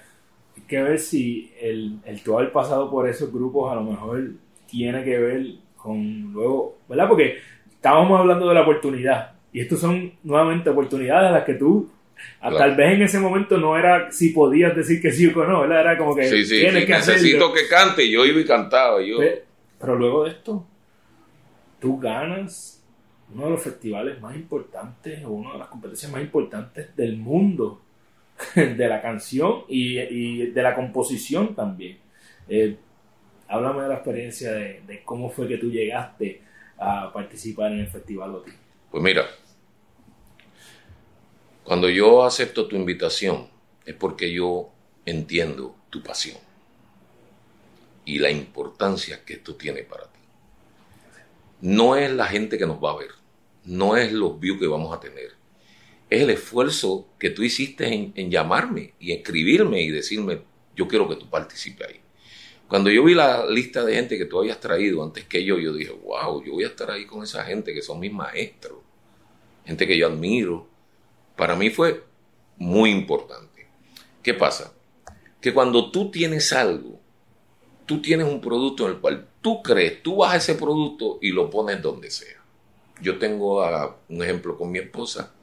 que, 0.69 0.83
ver 0.83 0.99
si 0.99 1.51
el, 1.59 1.99
el 2.05 2.23
tú 2.23 2.37
haber 2.37 2.53
pasado 2.53 2.91
por 2.91 3.09
esos 3.09 3.33
grupos 3.33 3.73
a 3.73 3.77
lo 3.77 3.85
mejor 3.85 4.33
tiene 4.67 5.03
que 5.05 5.17
ver 5.19 5.47
con 5.79 6.31
luego, 6.31 6.77
¿verdad? 6.91 7.09
Porque 7.09 7.39
estábamos 7.71 8.21
hablando 8.21 8.47
de 8.51 8.55
la 8.55 8.63
oportunidad 8.65 9.33
y 9.51 9.61
estas 9.61 9.81
son 9.81 10.13
nuevamente 10.23 10.69
oportunidades 10.69 11.31
a 11.31 11.33
las 11.33 11.45
que 11.45 11.55
tú 11.55 11.89
Tal 12.41 12.75
vez 12.75 12.95
en 12.95 13.03
ese 13.03 13.21
momento 13.21 13.57
no 13.57 13.79
era 13.79 14.11
si 14.11 14.31
podías 14.31 14.75
decir 14.75 15.01
que 15.01 15.13
sí 15.13 15.27
o 15.27 15.45
no, 15.45 15.65
Era 15.65 15.97
como 15.97 16.15
que 16.15 16.29
sí, 16.29 16.45
sí, 16.45 16.61
tienes 16.61 16.85
que 16.87 16.93
necesito 16.93 17.53
que 17.53 17.69
cante. 17.69 18.09
Yo 18.11 18.25
iba 18.25 18.41
y 18.41 18.45
cantaba. 18.45 19.01
Yo. 19.03 19.19
Pero 19.79 19.97
luego 19.97 20.25
de 20.25 20.31
esto, 20.31 20.67
tú 21.81 21.99
ganas 21.99 22.83
uno 23.35 23.45
de 23.45 23.51
los 23.51 23.63
festivales 23.63 24.21
más 24.21 24.37
importantes 24.37 25.25
o 25.25 25.31
una 25.31 25.53
de 25.53 25.59
las 25.59 25.69
competencias 25.69 26.13
más 26.13 26.21
importantes 26.21 26.95
del 26.97 27.17
mundo 27.17 27.81
de 28.55 28.89
la 28.89 29.01
canción 29.01 29.65
y, 29.69 30.47
de 30.47 30.63
la 30.63 30.75
composición 30.75 31.55
también. 31.55 31.99
Eh, 32.49 32.77
háblame 33.49 33.83
de 33.83 33.89
la 33.89 33.95
experiencia 33.95 34.53
de, 34.53 34.83
de, 34.87 35.03
cómo 35.05 35.31
fue 35.31 35.49
que 35.49 35.59
tú 35.59 35.71
llegaste 35.71 36.43
a 36.79 37.13
participar 37.13 37.73
en 37.73 37.81
el 37.81 37.89
Festival 37.89 38.35
OTI. 38.35 38.53
Pues 38.91 39.03
mira, 39.03 39.25
cuando 41.65 41.89
yo 41.89 42.25
acepto 42.25 42.67
tu 42.67 42.77
invitación 42.77 43.49
es 43.87 43.95
porque 43.95 44.33
yo 44.33 44.71
entiendo 45.05 45.77
tu 45.91 46.03
pasión 46.03 46.39
y 48.05 48.19
la 48.19 48.31
importancia 48.31 49.25
que 49.25 49.35
esto 49.35 49.55
tiene 49.55 49.83
para 49.83 50.05
ti. 50.05 50.19
No 51.61 51.95
es 51.97 52.11
la 52.11 52.27
gente 52.27 52.59
que 52.59 52.67
nos 52.67 52.83
va 52.83 52.91
a 52.91 52.97
ver, 52.97 53.11
no 53.65 53.97
es 53.97 54.13
los 54.13 54.41
views 54.41 54.59
que 54.59 54.67
vamos 54.67 54.97
a 54.97 54.99
tener, 54.99 55.33
es 56.11 56.21
el 56.21 56.31
esfuerzo 56.31 57.07
que 57.19 57.31
tú 57.31 57.43
hiciste 57.43 57.87
en, 57.87 58.31
llamarme 58.31 58.95
y 58.99 59.13
escribirme 59.13 59.83
y 59.83 59.91
decirme, 59.91 60.43
yo 60.75 60.89
quiero 60.89 61.09
que 61.09 61.17
tú 61.17 61.31
participes 61.31 61.89
ahí. 61.89 62.01
Cuando 62.67 62.91
yo 62.91 63.05
vi 63.05 63.15
la 63.15 63.47
lista 63.47 63.85
de 63.85 63.95
gente 63.95 64.19
que 64.19 64.25
tú 64.25 64.41
habías 64.41 64.59
traído 64.59 65.03
antes 65.03 65.25
que 65.25 65.45
yo, 65.45 65.59
yo 65.59 65.73
dije, 65.73 65.93
wow, 65.93 66.43
yo 66.45 66.53
voy 66.53 66.65
a 66.65 66.69
estar 66.69 66.91
ahí 66.91 67.07
con 67.07 67.23
esa 67.23 67.45
gente 67.45 67.73
que 67.73 67.83
son 67.83 68.01
mis 68.01 68.13
maestros, 68.13 68.79
gente 69.65 69.87
que 69.87 69.97
yo 69.97 70.09
admiro, 70.09 70.72
para 71.43 71.57
mí 71.57 71.71
fue 71.71 72.05
muy 72.59 72.93
importante. 72.93 73.67
¿Qué 74.23 74.33
pasa? 74.33 74.73
Que 75.41 75.53
cuando 75.53 75.91
tú 75.91 76.09
tienes 76.09 76.53
algo, 76.53 77.01
tú 77.85 78.01
tienes 78.01 78.29
un 78.29 78.41
producto 78.41 78.87
en 78.87 78.93
el 78.93 79.01
cual 79.01 79.27
tú 79.41 79.61
crees, 79.61 80.05
tú 80.05 80.19
vas 80.19 80.35
a 80.35 80.37
ese 80.37 80.55
producto 80.55 81.19
y 81.21 81.33
lo 81.33 81.51
pones 81.51 81.83
donde 81.83 82.13
sea. 82.13 82.41
Yo 83.01 83.19
tengo 83.19 83.61
un 84.09 84.23
ejemplo 84.23 84.57
con 84.57 84.71
mi 84.71 84.79
esposa, 84.79 85.35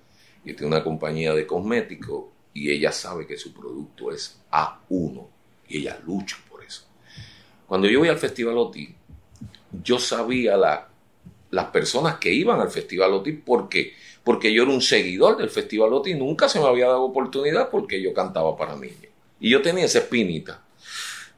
que 0.45 0.53
tiene 0.53 0.67
una 0.67 0.85
compañía 0.85 1.33
de 1.33 1.45
cosméticos 1.45 2.27
y 2.53 2.71
ella 2.71 2.93
sabe 2.93 3.27
que 3.27 3.35
su 3.35 3.51
producto 3.53 4.13
es 4.13 4.39
A1 4.51 5.27
y 5.67 5.79
ella 5.79 5.99
lucha 6.05 6.38
por 6.49 6.63
eso. 6.63 6.83
Cuando 7.67 7.89
yo 7.89 7.99
voy 7.99 8.07
al 8.07 8.19
Festival 8.19 8.57
OTI, 8.57 8.95
yo 9.83 9.99
sabía 9.99 10.55
la, 10.55 10.88
las 11.51 11.65
personas 11.65 12.15
que 12.17 12.31
iban 12.31 12.59
al 12.59 12.69
Festival 12.69 13.13
OTI 13.13 13.31
porque 13.33 13.93
porque 14.23 14.53
yo 14.53 14.63
era 14.63 14.71
un 14.71 14.81
seguidor 14.81 15.38
del 15.38 15.49
Festival 15.49 15.91
OTI 15.93 16.13
nunca 16.13 16.47
se 16.47 16.59
me 16.59 16.67
había 16.67 16.88
dado 16.88 17.03
oportunidad 17.03 17.69
porque 17.69 18.01
yo 18.01 18.13
cantaba 18.13 18.55
para 18.55 18.75
niños. 18.75 19.07
Y 19.39 19.49
yo 19.49 19.62
tenía 19.62 19.85
esa 19.85 19.99
espinita. 19.99 20.62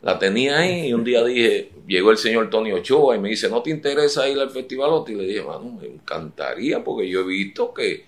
La 0.01 0.17
tenía 0.17 0.57
ahí 0.57 0.87
y 0.87 0.93
un 0.93 1.03
día 1.03 1.23
dije, 1.23 1.71
llegó 1.87 2.11
el 2.11 2.17
señor 2.17 2.49
Tony 2.49 2.71
Ochoa 2.71 3.15
y 3.15 3.19
me 3.19 3.29
dice, 3.29 3.49
¿no 3.49 3.61
te 3.61 3.69
interesa 3.69 4.27
ir 4.27 4.39
al 4.39 4.49
festival? 4.49 5.03
Y 5.07 5.13
le 5.13 5.23
dije, 5.23 5.43
mano, 5.43 5.77
me 5.79 5.87
encantaría 5.87 6.83
porque 6.83 7.07
yo 7.07 7.21
he 7.21 7.23
visto 7.23 7.73
que, 7.73 8.03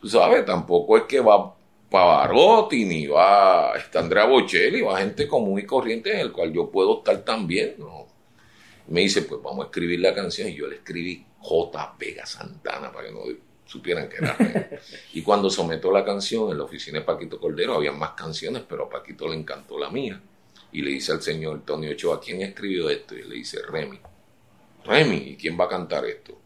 tú 0.00 0.08
sabes, 0.08 0.46
tampoco 0.46 0.96
es 0.96 1.02
que 1.02 1.20
va 1.20 1.54
Pavarotti 1.90 2.86
ni 2.86 3.06
va 3.06 3.74
está 3.76 3.98
Andrea 3.98 4.24
Bocelli, 4.24 4.80
va 4.80 4.98
gente 4.98 5.28
común 5.28 5.58
y 5.58 5.66
corriente 5.66 6.10
en 6.12 6.20
el 6.20 6.32
cual 6.32 6.52
yo 6.52 6.70
puedo 6.70 6.98
estar 6.98 7.22
también, 7.22 7.74
¿no? 7.78 8.06
Me 8.92 9.00
dice, 9.00 9.22
pues 9.22 9.40
vamos 9.42 9.64
a 9.64 9.68
escribir 9.68 10.00
la 10.00 10.14
canción 10.14 10.50
y 10.50 10.54
yo 10.54 10.66
le 10.66 10.76
escribí 10.76 11.24
J. 11.38 11.94
Vega 11.98 12.26
Santana 12.26 12.92
para 12.92 13.06
que 13.06 13.14
no 13.14 13.20
supieran 13.64 14.06
que 14.06 14.16
era 14.18 14.36
Y 15.14 15.22
cuando 15.22 15.48
someto 15.48 15.90
la 15.90 16.04
canción 16.04 16.50
en 16.50 16.58
la 16.58 16.64
oficina 16.64 16.98
de 16.98 17.04
Paquito 17.06 17.40
Cordero, 17.40 17.76
había 17.76 17.92
más 17.92 18.10
canciones, 18.10 18.64
pero 18.68 18.84
a 18.84 18.90
Paquito 18.90 19.26
le 19.28 19.36
encantó 19.36 19.78
la 19.78 19.88
mía. 19.88 20.20
Y 20.72 20.82
le 20.82 20.90
dice 20.90 21.12
al 21.12 21.22
señor 21.22 21.62
Tony 21.64 21.88
Ochoa, 21.88 22.20
¿quién 22.20 22.42
escribió 22.42 22.90
esto? 22.90 23.16
Y 23.16 23.22
le 23.22 23.36
dice, 23.36 23.62
Remy. 23.62 23.98
Remy, 24.84 25.16
¿y 25.16 25.36
quién 25.36 25.58
va 25.58 25.64
a 25.64 25.68
cantar 25.68 26.04
esto? 26.04 26.38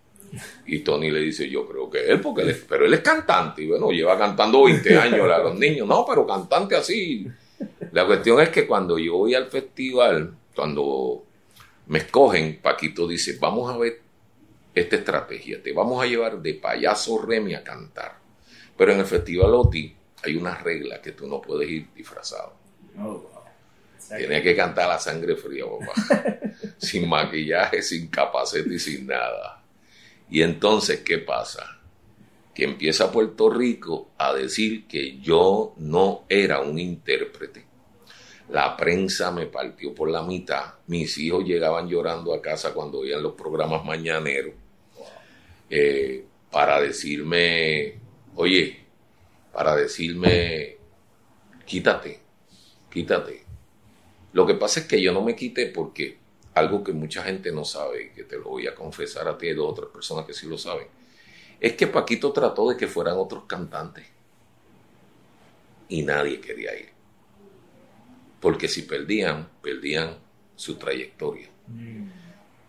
Y 0.67 0.81
Tony 0.81 1.11
le 1.11 1.19
dice, 1.19 1.51
yo 1.51 1.67
creo 1.67 1.91
que 1.91 2.07
él, 2.09 2.21
porque 2.21 2.43
él 2.43 2.65
pero 2.69 2.87
él 2.87 2.95
es 2.95 3.01
cantante, 3.01 3.63
y 3.63 3.67
bueno, 3.67 3.91
lleva 3.91 4.17
cantando 4.17 4.63
20 4.65 4.97
años 4.97 5.29
a 5.33 5.39
los 5.39 5.59
niños, 5.59 5.89
no, 5.89 6.05
pero 6.09 6.25
cantante 6.25 6.77
así. 6.77 7.27
La 7.91 8.07
cuestión 8.07 8.41
es 8.41 8.51
que 8.51 8.69
cuando 8.69 8.99
yo 8.99 9.17
voy 9.17 9.35
al 9.35 9.49
festival, 9.49 10.33
cuando 10.55 11.26
me 11.87 11.99
escogen, 11.99 12.61
Paquito 12.61 13.07
dice, 13.07 13.39
vamos 13.41 13.73
a 13.73 13.79
ver 13.79 14.01
esta 14.75 14.97
estrategia. 14.97 15.63
Te 15.63 15.73
vamos 15.73 16.03
a 16.03 16.07
llevar 16.07 16.41
de 16.41 16.55
payaso 16.55 17.25
Remy 17.25 17.55
a 17.55 17.65
cantar. 17.65 18.19
Pero 18.77 18.93
en 18.93 19.01
el 19.01 19.07
Festival 19.07 19.55
OTI 19.55 19.97
hay 20.25 20.37
una 20.37 20.55
regla 20.57 21.01
que 21.01 21.13
tú 21.13 21.27
no 21.27 21.41
puedes 21.41 21.69
ir 21.71 21.89
disfrazado. 21.95 22.55
Oh, 22.99 23.31
Tienes 24.17 24.43
que 24.43 24.55
cantar 24.55 24.89
la 24.89 24.99
sangre 24.99 25.37
fría, 25.37 25.65
papá. 25.65 26.39
sin 26.79 27.09
maquillaje, 27.09 27.83
sin 27.83 28.09
capacete 28.09 28.75
y 28.75 28.79
sin 28.79 29.07
nada. 29.07 29.63
Y 30.31 30.43
entonces, 30.43 31.01
¿qué 31.01 31.19
pasa? 31.19 31.81
Que 32.55 32.65
empieza 32.65 33.11
Puerto 33.11 33.51
Rico 33.51 34.11
a 34.19 34.33
decir 34.33 34.87
que 34.87 35.19
yo 35.19 35.75
no 35.79 36.25
era 36.29 36.61
un 36.61 36.79
intérprete. 36.79 37.66
La 38.49 38.77
prensa 38.77 39.31
me 39.33 39.47
partió 39.47 39.95
por 39.95 40.09
la 40.11 40.23
mitad. 40.23 40.75
Mis 40.87 41.19
hijos 41.19 41.45
llegaban 41.45 41.89
llorando 41.89 42.33
a 42.33 42.41
casa 42.41 42.73
cuando 42.73 43.01
oían 43.01 43.23
los 43.23 43.33
programas 43.33 43.85
mañaneros 43.85 44.55
eh, 45.69 46.25
para 46.51 46.81
decirme, 46.81 47.99
oye, 48.37 48.85
para 49.53 49.75
decirme, 49.75 50.77
quítate, 51.65 52.21
quítate. 52.91 53.45
Lo 54.33 54.47
que 54.47 54.55
pasa 54.55 54.81
es 54.81 54.87
que 54.87 55.01
yo 55.03 55.13
no 55.13 55.23
me 55.23 55.35
quité 55.35 55.67
porque 55.67 56.19
algo 56.55 56.85
que 56.85 56.93
mucha 56.93 57.23
gente 57.25 57.51
no 57.53 57.65
sabe, 57.65 58.13
que 58.15 58.25
te 58.25 58.37
lo 58.37 58.45
voy 58.45 58.67
a 58.67 58.75
confesar 58.75 59.29
a 59.29 59.37
ti 59.37 59.49
y 59.49 59.51
a 59.51 59.63
otras 59.63 59.91
personas 59.91 60.25
que 60.25 60.35
sí 60.35 60.47
lo 60.47 60.57
saben, 60.57 60.87
es 61.61 61.73
que 61.73 61.87
Paquito 61.87 62.33
trató 62.33 62.69
de 62.71 62.77
que 62.77 62.87
fueran 62.87 63.17
otros 63.17 63.45
cantantes 63.45 64.07
y 65.89 66.03
nadie 66.03 66.41
quería 66.41 66.79
ir. 66.79 66.96
Porque 68.41 68.69
si 68.69 68.83
perdían, 68.83 69.49
perdían 69.63 70.19
su 70.55 70.77
trayectoria. 70.77 71.49
Mm 71.67 72.27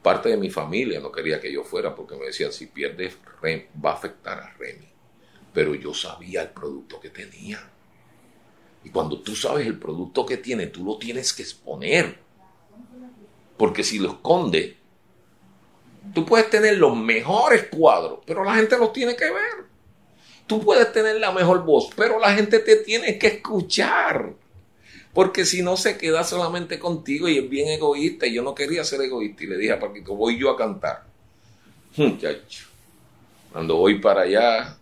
parte 0.08 0.30
de 0.30 0.38
mi 0.38 0.49
familia 0.49 1.01
no 1.01 1.12
quería 1.12 1.38
que 1.38 1.51
yo 1.51 1.65
fuera 1.65 1.93
porque 1.93 2.15
me 2.15 2.27
decían, 2.27 2.53
si 2.53 2.67
pierdes, 2.67 3.17
va 3.43 3.91
a 3.91 3.93
afectar 3.93 4.39
a 4.39 4.53
Remy. 4.58 4.88
Pero 5.53 5.75
yo 5.75 5.93
sabía 5.93 6.43
el 6.43 6.51
producto 6.51 6.97
que 6.97 7.10
tenía. 7.10 7.60
Y 8.86 8.89
cuando 8.89 9.19
tú 9.19 9.36
sabes 9.36 9.67
el 9.67 9.77
producto 9.77 10.25
que 10.25 10.38
tiene, 10.38 10.67
tú 10.67 10.86
lo 10.86 10.97
tienes 10.97 11.34
que 11.34 11.41
exponer. 11.41 12.19
Porque 13.58 13.84
si 13.84 13.99
lo 13.99 14.12
esconde, 14.12 14.77
tú 16.13 16.25
puedes 16.25 16.49
tener 16.49 16.77
los 16.77 16.95
mejores 16.95 17.67
cuadros, 17.67 18.19
pero 18.25 18.45
la 18.45 18.56
gente 18.56 18.77
los 18.77 18.93
tiene 18.93 19.13
que 19.13 19.25
ver. 19.25 19.65
Tú 20.47 20.62
puedes 20.62 20.89
tener 20.93 21.17
la 21.17 21.34
mejor 21.34 21.65
voz, 21.65 21.89
pero 21.97 22.17
la 22.17 22.34
gente 22.34 22.60
te 22.60 22.77
tiene 22.77 23.19
que 23.19 23.27
escuchar. 23.27 24.34
Porque 25.17 25.45
si 25.45 25.63
no 25.63 25.77
se 25.77 25.97
queda 25.97 26.23
solamente 26.23 26.77
contigo 26.77 27.27
y 27.27 27.39
es 27.39 27.49
bien 27.49 27.69
egoísta. 27.69 28.27
Y 28.27 28.36
yo 28.36 28.43
no 28.43 28.53
quería 28.53 28.84
ser 28.84 29.01
egoísta. 29.01 29.45
Y 29.45 29.47
le 29.47 29.58
dije 29.58 29.71
a 29.71 29.80
Paquito, 29.80 30.13
voy 30.13 30.38
yo 30.38 30.51
a 30.51 30.56
cantar. 30.56 31.06
Muchacho. 31.97 32.67
Cuando 33.51 33.77
voy 33.77 33.97
para 33.97 34.21
allá, 34.21 34.77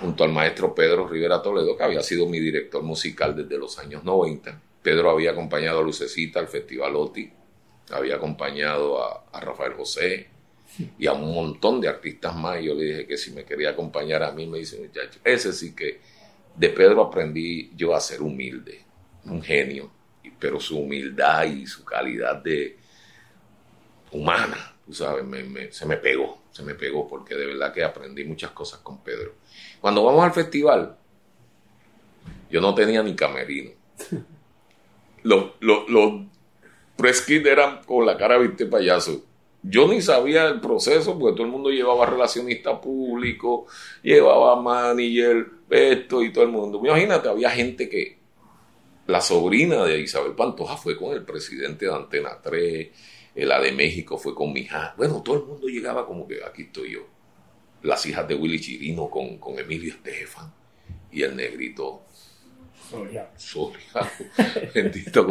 junto 0.00 0.24
al 0.24 0.32
maestro 0.32 0.74
Pedro 0.74 1.06
Rivera 1.06 1.42
Toledo, 1.42 1.76
que 1.76 1.84
había 1.84 2.02
sido 2.02 2.26
mi 2.26 2.40
director 2.40 2.82
musical 2.82 3.36
desde 3.36 3.58
los 3.58 3.78
años 3.78 4.04
90. 4.04 4.58
Pedro 4.80 5.10
había 5.10 5.32
acompañado 5.32 5.80
a 5.80 5.82
Lucecita 5.82 6.40
al 6.40 6.48
Festival 6.48 6.96
OTI, 6.96 7.30
había 7.90 8.14
acompañado 8.14 9.04
a, 9.04 9.26
a 9.30 9.38
Rafael 9.38 9.74
José 9.74 10.28
y 10.98 11.06
a 11.06 11.12
un 11.12 11.34
montón 11.34 11.78
de 11.82 11.88
artistas 11.88 12.34
más. 12.34 12.58
Y 12.62 12.64
yo 12.64 12.74
le 12.74 12.84
dije 12.84 13.06
que 13.06 13.18
si 13.18 13.32
me 13.32 13.44
quería 13.44 13.68
acompañar 13.68 14.22
a 14.22 14.32
mí, 14.32 14.46
me 14.46 14.60
dice, 14.60 14.78
muchacho, 14.78 15.20
ese 15.22 15.52
sí 15.52 15.74
que 15.74 16.00
de 16.56 16.70
Pedro 16.70 17.02
aprendí 17.02 17.70
yo 17.76 17.94
a 17.94 18.00
ser 18.00 18.22
humilde 18.22 18.87
un 19.24 19.42
genio, 19.42 19.90
pero 20.38 20.60
su 20.60 20.78
humildad 20.78 21.44
y 21.44 21.66
su 21.66 21.84
calidad 21.84 22.36
de 22.36 22.78
humana, 24.12 24.74
tú 24.86 24.92
sabes, 24.94 25.24
se 25.70 25.86
me 25.86 25.96
pegó, 25.96 26.42
se 26.50 26.62
me 26.62 26.74
pegó 26.74 27.06
porque 27.08 27.34
de 27.34 27.46
verdad 27.46 27.72
que 27.72 27.84
aprendí 27.84 28.24
muchas 28.24 28.50
cosas 28.52 28.80
con 28.80 29.02
Pedro. 29.02 29.34
Cuando 29.80 30.04
vamos 30.04 30.24
al 30.24 30.32
festival, 30.32 30.96
yo 32.50 32.60
no 32.60 32.74
tenía 32.74 33.02
ni 33.02 33.14
camerino. 33.14 33.70
Los, 35.24 35.50
los, 35.58 35.90
los 35.90 36.12
press 36.96 37.28
eran 37.28 37.82
con 37.84 38.06
la 38.06 38.16
cara, 38.16 38.38
viste, 38.38 38.66
payaso. 38.66 39.24
Yo 39.62 39.88
ni 39.88 40.00
sabía 40.00 40.46
el 40.46 40.60
proceso 40.60 41.18
porque 41.18 41.36
todo 41.36 41.44
el 41.44 41.52
mundo 41.52 41.70
llevaba 41.70 42.06
relacionista 42.06 42.80
público, 42.80 43.66
llevaba 44.02 44.60
manager, 44.62 45.46
esto 45.68 46.22
y 46.22 46.32
todo 46.32 46.44
el 46.44 46.50
mundo. 46.50 46.80
Imagínate, 46.82 47.28
había 47.28 47.50
gente 47.50 47.88
que 47.88 48.17
la 49.08 49.22
sobrina 49.22 49.86
de 49.86 50.00
Isabel 50.00 50.34
Pantoja 50.34 50.76
fue 50.76 50.94
con 50.94 51.14
el 51.14 51.24
presidente 51.24 51.86
de 51.86 51.94
Antena 51.94 52.38
3, 52.42 52.88
eh, 53.34 53.46
la 53.46 53.58
de 53.58 53.72
México 53.72 54.18
fue 54.18 54.34
con 54.34 54.52
mi 54.52 54.60
hija. 54.60 54.94
Bueno, 54.98 55.22
todo 55.22 55.36
el 55.36 55.44
mundo 55.44 55.66
llegaba 55.66 56.06
como 56.06 56.28
que 56.28 56.44
aquí 56.44 56.64
estoy 56.64 56.92
yo. 56.92 57.06
Las 57.82 58.04
hijas 58.04 58.28
de 58.28 58.34
Willy 58.34 58.60
Chirino 58.60 59.08
con, 59.08 59.38
con 59.38 59.58
Emilio 59.58 59.94
Estefan 59.94 60.52
y 61.10 61.22
el 61.22 61.34
negrito 61.36 62.02
Soriano. 62.90 63.30
Bendito 64.74 65.26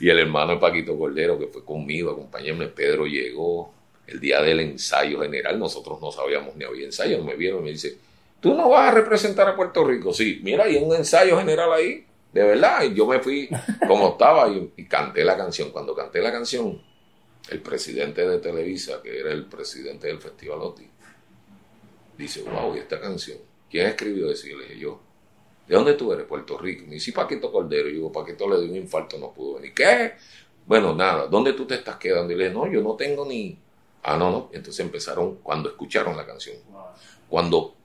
y 0.00 0.10
el 0.10 0.18
hermano 0.18 0.52
de 0.52 0.58
Paquito 0.58 0.98
Cordero 0.98 1.38
que 1.38 1.46
fue 1.46 1.64
conmigo, 1.64 2.10
acompañarme. 2.10 2.66
Pedro 2.66 3.06
llegó 3.06 3.72
el 4.06 4.20
día 4.20 4.42
del 4.42 4.60
ensayo 4.60 5.22
general. 5.22 5.58
Nosotros 5.58 5.98
no 5.98 6.12
sabíamos 6.12 6.56
ni 6.56 6.64
había 6.66 6.84
ensayo. 6.84 7.24
Me 7.24 7.36
vieron 7.36 7.60
y 7.60 7.64
me 7.64 7.70
dice, 7.70 7.96
¿tú 8.40 8.54
no 8.54 8.68
vas 8.68 8.90
a 8.90 8.94
representar 8.94 9.48
a 9.48 9.56
Puerto 9.56 9.82
Rico? 9.82 10.12
Sí, 10.12 10.40
mira, 10.42 10.64
hay 10.64 10.76
un 10.76 10.94
ensayo 10.94 11.38
general 11.38 11.72
ahí. 11.72 12.04
De 12.34 12.42
verdad, 12.42 12.82
y 12.82 12.94
yo 12.94 13.06
me 13.06 13.20
fui 13.20 13.48
como 13.86 14.08
estaba 14.08 14.48
y, 14.48 14.84
canté 14.86 15.24
la 15.24 15.36
canción. 15.36 15.70
Cuando 15.70 15.94
canté 15.94 16.20
la 16.20 16.32
canción, 16.32 16.82
el 17.48 17.62
presidente 17.62 18.26
de 18.26 18.38
Televisa, 18.38 19.00
que 19.00 19.20
era 19.20 19.30
el 19.30 19.44
presidente 19.46 20.08
del 20.08 20.18
Festival 20.18 20.58
OTI, 20.60 20.90
dice, 22.18 22.42
wow, 22.42 22.74
¿y 22.74 22.80
esta 22.80 23.00
canción? 23.00 23.38
¿Quién 23.70 23.86
escribió 23.86 24.32
eso? 24.32 24.48
Y 24.48 24.56
le 24.56 24.64
dije, 24.64 24.78
yo. 24.80 25.00
¿De 25.68 25.76
dónde 25.76 25.94
tú 25.94 26.12
eres? 26.12 26.26
Puerto 26.26 26.58
Rico. 26.58 26.84
Me 26.88 26.94
dice, 26.94 27.12
Paquito 27.12 27.52
Cordero. 27.52 27.88
Y 27.88 28.00
yo, 28.00 28.10
Paquito 28.10 28.48
le 28.48 28.60
dio 28.62 28.70
un 28.72 28.78
infarto, 28.78 29.16
no 29.16 29.32
pudo 29.32 29.54
venir. 29.54 29.72
¿Qué? 29.72 30.14
Bueno, 30.66 30.92
nada, 30.92 31.28
¿dónde 31.28 31.52
tú 31.52 31.64
te 31.66 31.76
estás 31.76 31.98
quedando? 31.98 32.32
Y 32.32 32.36
le 32.36 32.48
dije, 32.48 32.54
no, 32.54 32.66
yo 32.66 32.82
no 32.82 32.96
tengo 32.96 33.24
ni... 33.24 33.56
Ah, 34.02 34.16
no, 34.16 34.32
no. 34.32 34.50
Entonces 34.52 34.80
empezaron 34.84 35.36
cuando 35.36 35.68
escucharon 35.68 36.16
la 36.16 36.26
canción. 36.26 36.56
Cuando 37.28 37.76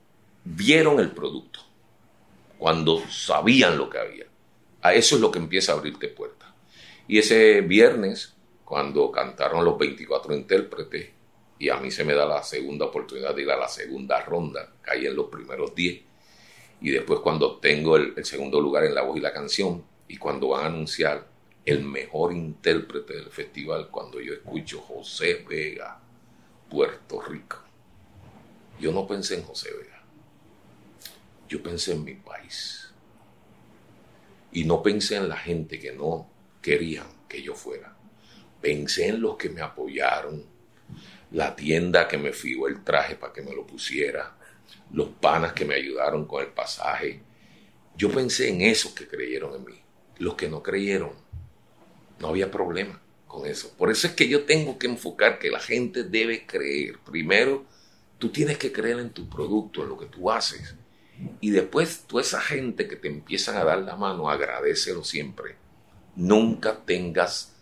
vieron 0.43 0.99
el 0.99 1.12
producto. 1.12 1.59
Cuando 2.57 2.99
sabían 3.07 3.77
lo 3.77 3.88
que 3.91 3.99
había 3.99 4.29
a 4.82 4.94
eso 4.94 5.15
es 5.15 5.22
lo 5.22 5.32
que 5.32 5.39
empieza 5.39 5.74
a 5.74 5.76
abrirte 5.76 6.08
puertas. 6.08 6.50
Y 7.08 7.18
ese 7.18 7.62
viernes, 7.62 8.36
cuando 8.63 9.12
cantaron 9.12 9.65
los 9.65 9.78
24 9.78 10.36
intérpretes, 10.36 11.10
y 11.58 11.70
a 11.70 11.78
mí 11.78 11.92
se 11.92 12.06
me 12.06 12.13
da 12.13 12.26
la 12.26 12.44
segunda 12.44 12.86
oportunidad 12.86 13.36
de 13.36 13.42
ir 13.42 13.52
a 13.52 13.58
la 13.58 13.68
segunda 13.68 14.22
ronda, 14.22 14.74
caí 14.82 15.06
en 15.06 15.15
los 15.15 15.28
primeros 15.28 15.76
10, 15.76 16.02
y 16.82 16.92
después 16.92 17.20
cuando 17.20 17.58
tengo 17.58 17.98
el, 17.98 18.13
el 18.15 18.24
segundo 18.24 18.62
lugar 18.62 18.86
en 18.86 18.96
la 18.96 19.02
voz 19.02 19.18
y 19.18 19.22
la 19.22 19.34
canción, 19.34 19.84
y 20.08 20.18
cuando 20.18 20.50
van 20.50 20.63
a 20.63 20.68
anunciar 20.68 21.28
el 21.65 21.84
mejor 21.84 22.32
intérprete 22.32 23.15
del 23.15 23.30
festival, 23.30 23.90
cuando 23.90 24.21
yo 24.21 24.34
escucho 24.34 24.80
José 24.82 25.46
Vega, 25.48 26.00
Puerto 26.69 27.21
Rico, 27.21 27.58
yo 28.80 28.92
no 28.94 29.06
pensé 29.06 29.36
en 29.36 29.44
José 29.44 29.71
Vega, 29.73 30.02
yo 31.50 31.62
pensé 31.62 31.94
en 31.94 32.04
mi 32.06 32.13
país 32.13 32.88
y 34.52 34.63
no 34.63 34.81
pensé 34.81 35.17
en 35.17 35.29
la 35.29 35.37
gente 35.37 35.79
que 35.79 35.91
no 35.91 36.29
querían 36.62 37.08
que 37.27 37.41
yo 37.41 37.56
fuera. 37.56 37.95
Pensé 38.62 39.08
en 39.08 39.21
los 39.21 39.37
que 39.37 39.50
me 39.50 39.62
apoyaron, 39.62 40.45
la 41.31 41.56
tienda 41.56 42.08
que 42.08 42.17
me 42.17 42.33
fijó 42.33 42.67
el 42.67 42.83
traje 42.83 43.15
para 43.15 43.31
que 43.31 43.41
me 43.41 43.54
lo 43.54 43.65
pusiera, 43.65 44.35
los 44.91 45.10
panas 45.10 45.54
que 45.54 45.65
me 45.65 45.75
ayudaron 45.75 46.25
con 46.25 46.41
el 46.43 46.50
pasaje. 46.50 47.21
Yo 47.95 48.10
pensé 48.12 48.50
en 48.50 48.62
esos 48.62 48.93
que 48.93 49.08
creyeron 49.08 49.56
en 49.56 49.65
mí. 49.65 49.81
Los 50.17 50.35
que 50.35 50.50
no 50.50 50.62
creyeron, 50.63 51.12
no 52.19 52.29
había 52.29 52.52
problema. 52.52 53.02
con 53.27 53.45
eso. 53.45 53.71
Por 53.77 53.91
eso 53.91 54.08
es 54.08 54.13
que 54.13 54.27
yo 54.27 54.45
tengo 54.45 54.79
que 54.79 54.87
enfocar 54.87 55.37
que 55.37 55.52
la 55.52 55.60
gente 55.60 56.04
debe 56.04 56.47
creer. 56.47 56.97
Primero, 57.06 57.63
tú 58.17 58.29
tienes 58.29 58.58
que 58.58 58.71
creer 58.71 59.00
en 59.00 59.12
tu 59.12 59.29
producto, 59.29 59.83
en 59.83 59.89
lo 59.89 59.97
que 60.00 60.08
tú 60.08 60.31
haces. 60.31 60.75
Y 61.42 61.52
después, 61.52 62.06
toda 62.08 62.22
esa 62.22 62.42
gente 62.42 62.88
que 62.88 62.96
te 62.96 63.08
empiezan 63.08 63.58
a 63.58 63.63
dar 63.63 63.80
la 63.80 63.96
mano, 63.96 64.30
agradecelo 64.30 65.04
siempre. 65.04 65.56
Nunca 66.15 66.78
tengas 66.86 67.54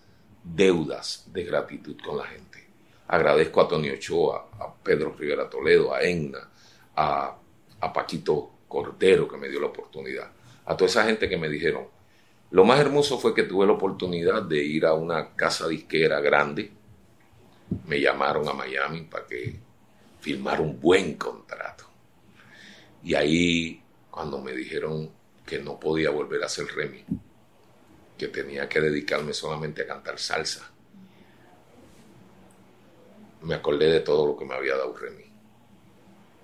deudas 0.44 1.26
de 1.32 1.44
gratitud 1.44 1.98
con 2.04 2.18
la 2.18 2.26
gente. 2.26 2.68
Agradezco 3.08 3.62
a 3.62 3.68
Tony 3.68 3.90
Ochoa, 3.90 4.50
a 4.60 4.74
Pedro 4.74 5.16
Rivera 5.18 5.50
Toledo, 5.50 5.94
a 5.94 6.02
Enna, 6.02 6.50
a, 6.96 7.38
Paquito 7.94 8.52
Cordero 8.68 9.28
que 9.28 9.38
me 9.38 9.48
dio 9.48 9.62
la 9.62 9.68
oportunidad, 9.68 10.30
a 10.66 10.76
toda 10.76 10.90
esa 10.90 11.06
gente 11.06 11.30
que 11.30 11.38
me 11.38 11.48
dijeron, 11.48 11.88
lo 12.52 12.66
más 12.66 12.80
hermoso 12.80 13.18
fue 13.18 13.34
que 13.34 13.44
tuve 13.44 13.66
la 13.66 13.74
oportunidad 13.74 14.44
de 14.44 14.64
ir 14.64 14.86
a 14.86 14.94
una 14.94 15.36
casa 15.36 15.68
disquera 15.68 16.20
grande. 16.20 16.72
Me 17.86 18.00
llamaron 18.00 18.48
a 18.48 18.54
Miami 18.54 19.02
para 19.02 19.26
que 19.26 19.58
firmara 20.20 20.62
un 20.62 20.80
buen 20.80 21.16
contrato. 21.16 21.86
Y 23.04 23.14
ahí, 23.14 23.82
cuando 24.10 24.40
me 24.40 24.54
dijeron 24.54 25.10
que 25.46 25.60
no 25.60 25.80
podía 25.80 26.10
volver 26.10 26.44
a 26.44 26.48
hacer 26.48 26.68
Remy, 26.68 27.06
que 28.18 28.28
tenía 28.28 28.68
que 28.68 28.82
dedicarme 28.82 29.34
solamente 29.34 29.84
a 29.84 29.88
cantar 29.88 30.20
salsa, 30.20 30.70
me 33.42 33.56
acordé 33.56 33.90
de 33.92 34.00
todo 34.00 34.28
lo 34.28 34.38
que 34.38 34.46
me 34.46 34.56
había 34.56 34.76
dado 34.76 34.96
Remy. 34.96 35.24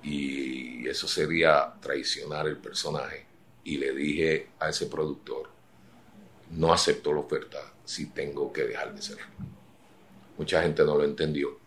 Y 0.03 0.87
eso 0.87 1.07
sería 1.07 1.73
traicionar 1.81 2.47
el 2.47 2.57
personaje. 2.57 3.25
Y 3.63 3.77
le 3.77 3.93
dije 3.93 4.49
a 4.59 4.69
ese 4.69 4.87
productor, 4.87 5.49
no 6.51 6.73
acepto 6.73 7.13
la 7.13 7.21
oferta 7.21 7.73
si 7.85 8.07
tengo 8.07 8.51
que 8.53 8.63
dejar 8.63 8.93
de 8.93 9.01
ser. 9.01 9.17
Mucha 10.37 10.61
gente 10.61 10.83
no 10.83 10.97
lo 10.97 11.03
entendió, 11.03 11.57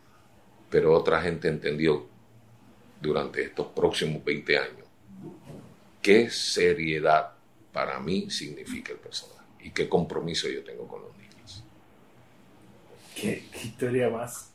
pero 0.70 0.92
otra 0.94 1.20
gente 1.22 1.48
entendió 1.48 2.06
durante 3.00 3.42
estos 3.42 3.66
próximos 3.68 4.24
20 4.24 4.58
años 4.58 4.86
qué 6.06 6.30
seriedad 6.30 7.32
para 7.72 7.98
mí 7.98 8.30
significa 8.30 8.92
el 8.92 8.98
personaje 9.00 9.44
y 9.60 9.70
qué 9.70 9.88
compromiso 9.88 10.48
yo 10.48 10.62
tengo 10.62 10.86
con 10.86 11.02
los 11.02 11.10
niños. 11.18 11.64
Qué, 13.16 13.42
historia 13.64 14.08
más 14.08 14.52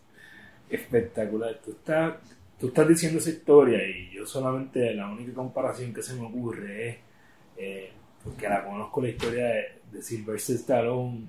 espectacular. 0.69 1.59
Tú 1.61 1.71
estás, 1.71 2.15
tú 2.57 2.67
estás 2.69 2.87
diciendo 2.87 3.19
esa 3.19 3.31
historia 3.31 3.85
y 3.85 4.11
yo 4.11 4.25
solamente 4.25 4.93
la 4.93 5.09
única 5.09 5.33
comparación 5.33 5.93
que 5.93 6.01
se 6.01 6.13
me 6.13 6.25
ocurre 6.25 6.87
es, 6.87 6.97
eh, 7.57 7.91
porque 8.23 8.47
la 8.47 8.63
conozco 8.63 9.01
la 9.01 9.09
historia 9.09 9.47
de, 9.47 9.63
de 9.91 10.01
Sylvester 10.01 10.55
Stallone 10.55 11.27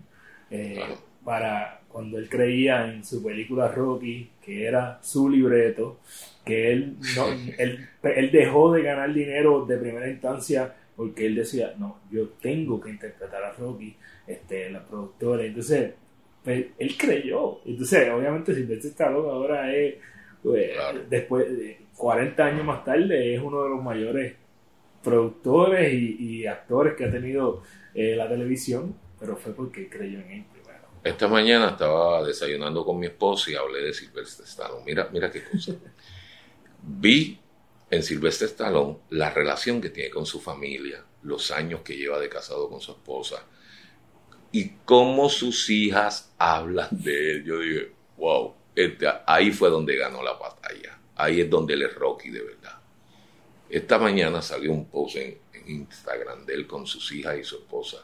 eh, 0.50 0.84
para 1.24 1.80
cuando 1.88 2.18
él 2.18 2.28
creía 2.28 2.90
en 2.90 3.04
su 3.04 3.22
película 3.22 3.68
Rocky, 3.68 4.30
que 4.44 4.64
era 4.64 4.98
su 5.02 5.28
libreto, 5.28 6.00
que 6.44 6.72
él, 6.72 6.96
no, 7.16 7.26
él, 7.58 7.88
él 8.02 8.30
dejó 8.32 8.72
de 8.72 8.82
ganar 8.82 9.12
dinero 9.12 9.66
de 9.66 9.76
primera 9.76 10.08
instancia 10.08 10.74
porque 10.96 11.26
él 11.26 11.34
decía, 11.34 11.74
no, 11.78 12.00
yo 12.10 12.28
tengo 12.40 12.80
que 12.80 12.90
interpretar 12.90 13.42
a 13.42 13.52
Rocky, 13.52 13.96
este, 14.26 14.70
la 14.70 14.84
productora. 14.84 15.44
Entonces, 15.44 15.94
pues, 16.44 16.66
él 16.78 16.96
creyó. 16.96 17.60
Entonces, 17.64 18.10
obviamente, 18.10 18.54
Sylvester 18.54 18.90
Stallone 18.90 19.28
ahora 19.28 19.74
es, 19.74 19.94
pues, 20.42 20.70
después 21.08 21.56
de 21.56 21.78
40 21.96 22.44
años 22.44 22.64
más 22.64 22.84
tarde, 22.84 23.34
es 23.34 23.40
uno 23.40 23.62
de 23.62 23.70
los 23.70 23.82
mayores 23.82 24.34
productores 25.02 25.92
y, 25.92 26.46
actores 26.46 26.94
que 26.94 27.04
ha 27.04 27.10
tenido 27.10 27.62
eh, 27.94 28.14
la 28.16 28.28
televisión, 28.28 28.94
pero 29.18 29.36
fue 29.36 29.54
porque 29.54 29.88
creyó 29.88 30.20
en 30.20 30.30
él. 30.30 30.44
Esta 31.04 31.26
mañana 31.26 31.70
estaba 31.70 32.24
desayunando 32.24 32.84
con 32.84 32.98
mi 32.98 33.06
esposa 33.06 33.50
y 33.50 33.54
hablé 33.54 33.82
de 33.82 33.92
Sylvester 33.92 34.46
Stallone. 34.46 34.84
Mira, 34.84 35.08
mira 35.12 35.30
qué 35.30 35.44
cosa. 35.44 35.72
Vi 36.82 37.40
en 37.90 38.02
Sylvester 38.02 38.48
Stallone 38.48 38.98
la 39.10 39.30
relación 39.30 39.80
que 39.80 39.90
tiene 39.90 40.10
con 40.10 40.26
su 40.26 40.40
familia, 40.40 41.04
los 41.22 41.50
años 41.50 41.80
que 41.82 41.96
lleva 41.96 42.18
de 42.18 42.28
casado 42.28 42.68
con 42.68 42.80
su 42.80 42.92
esposa 42.92 43.44
y 44.52 44.70
cómo 44.84 45.28
sus 45.28 45.68
hijas 45.70 46.32
hablan 46.38 46.88
de 46.90 47.32
él. 47.32 47.44
Yo 47.44 47.58
dije, 47.58 47.92
wow, 48.16 48.54
este, 48.74 49.06
ahí 49.26 49.50
fue 49.50 49.70
donde 49.70 49.96
ganó 49.96 50.22
la 50.22 50.34
batalla. 50.34 50.98
Ahí 51.16 51.40
es 51.40 51.50
donde 51.50 51.74
él 51.74 51.82
es 51.82 51.94
Rocky 51.94 52.30
de 52.30 52.42
verdad. 52.42 52.78
Esta 53.68 53.98
mañana 53.98 54.42
salió 54.42 54.70
un 54.70 54.88
post 54.88 55.16
en, 55.16 55.40
Instagram 55.64 56.44
de 56.44 56.54
él 56.54 56.66
con 56.66 56.88
sus 56.88 57.12
hijas 57.12 57.38
y 57.38 57.44
su 57.44 57.54
esposa. 57.54 57.98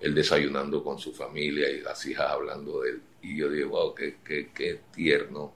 Él 0.00 0.14
desayunando 0.14 0.82
con 0.82 0.98
su 0.98 1.12
familia 1.12 1.70
y 1.70 1.80
las 1.80 2.04
hijas 2.06 2.30
hablando 2.30 2.80
de 2.80 2.90
él. 2.90 3.02
Y 3.22 3.36
yo 3.36 3.50
digo, 3.50 3.70
wow, 3.70 3.94
qué, 3.94 4.16
qué, 4.24 4.80
tierno. 4.94 5.52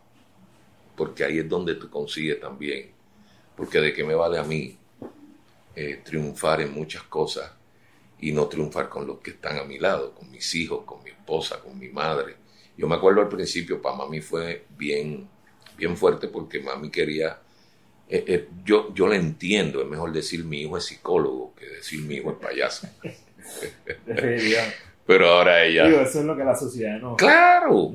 Porque 0.97 1.25
ahí 1.25 1.39
es 1.39 1.49
donde 1.49 1.75
tú 1.77 1.89
consigues 1.89 2.41
también. 2.41 2.91
Porque 3.57 3.81
de 3.81 3.93
qué 3.93 4.05
me 4.05 4.15
vale 4.15 4.39
a 4.39 4.45
mí 4.45 4.77
eh, 5.75 6.03
triunfar 6.05 6.61
en 6.61 6.73
muchas 6.73 7.05
cosas 7.05 7.53
y 8.21 8.33
no 8.33 8.47
triunfar 8.47 8.89
con 8.89 9.07
los 9.07 9.19
que 9.19 9.33
están 9.33 9.59
a 9.59 9.65
mi 9.65 9.79
lado, 9.79 10.15
con 10.15 10.31
mis 10.31 10.55
hijos, 10.55 10.85
con 10.85 11.03
mi 11.03 11.11
esposa, 11.11 11.61
con 11.61 11.79
mi 11.79 11.89
madre. 11.89 12.37
Yo 12.77 12.87
me 12.87 12.97
acuerdo 12.97 13.23
al 13.23 13.29
principio, 13.29 13.81
para 13.81 13.97
mami 13.97 14.21
fue 14.21 14.67
bien, 14.77 15.29
bien 15.77 15.97
fuerte 15.97 16.29
porque 16.29 16.61
mami 16.61 16.91
quería 16.91 17.39
eh, 18.09 18.25
eh, 18.27 18.49
yo, 18.65 18.93
yo 18.95 19.09
le 19.09 19.17
entiendo, 19.17 19.81
es 19.81 19.89
mejor 19.89 20.13
decir 20.13 20.45
mi 20.45 20.61
hijo 20.61 20.77
es 20.77 20.85
psicólogo 20.85 21.55
que 21.55 21.67
decir 21.67 22.03
mi 22.03 22.17
hijo 22.17 22.31
es 22.31 22.37
payaso. 22.37 22.87
Pero 25.07 25.29
ahora 25.29 25.65
ella... 25.65 25.87
eso 26.03 26.21
es 26.21 26.25
lo 26.25 26.35
que 26.35 26.45
la 26.45 26.57
sociedad 26.57 26.99
no... 26.99 27.17
Claro. 27.17 27.93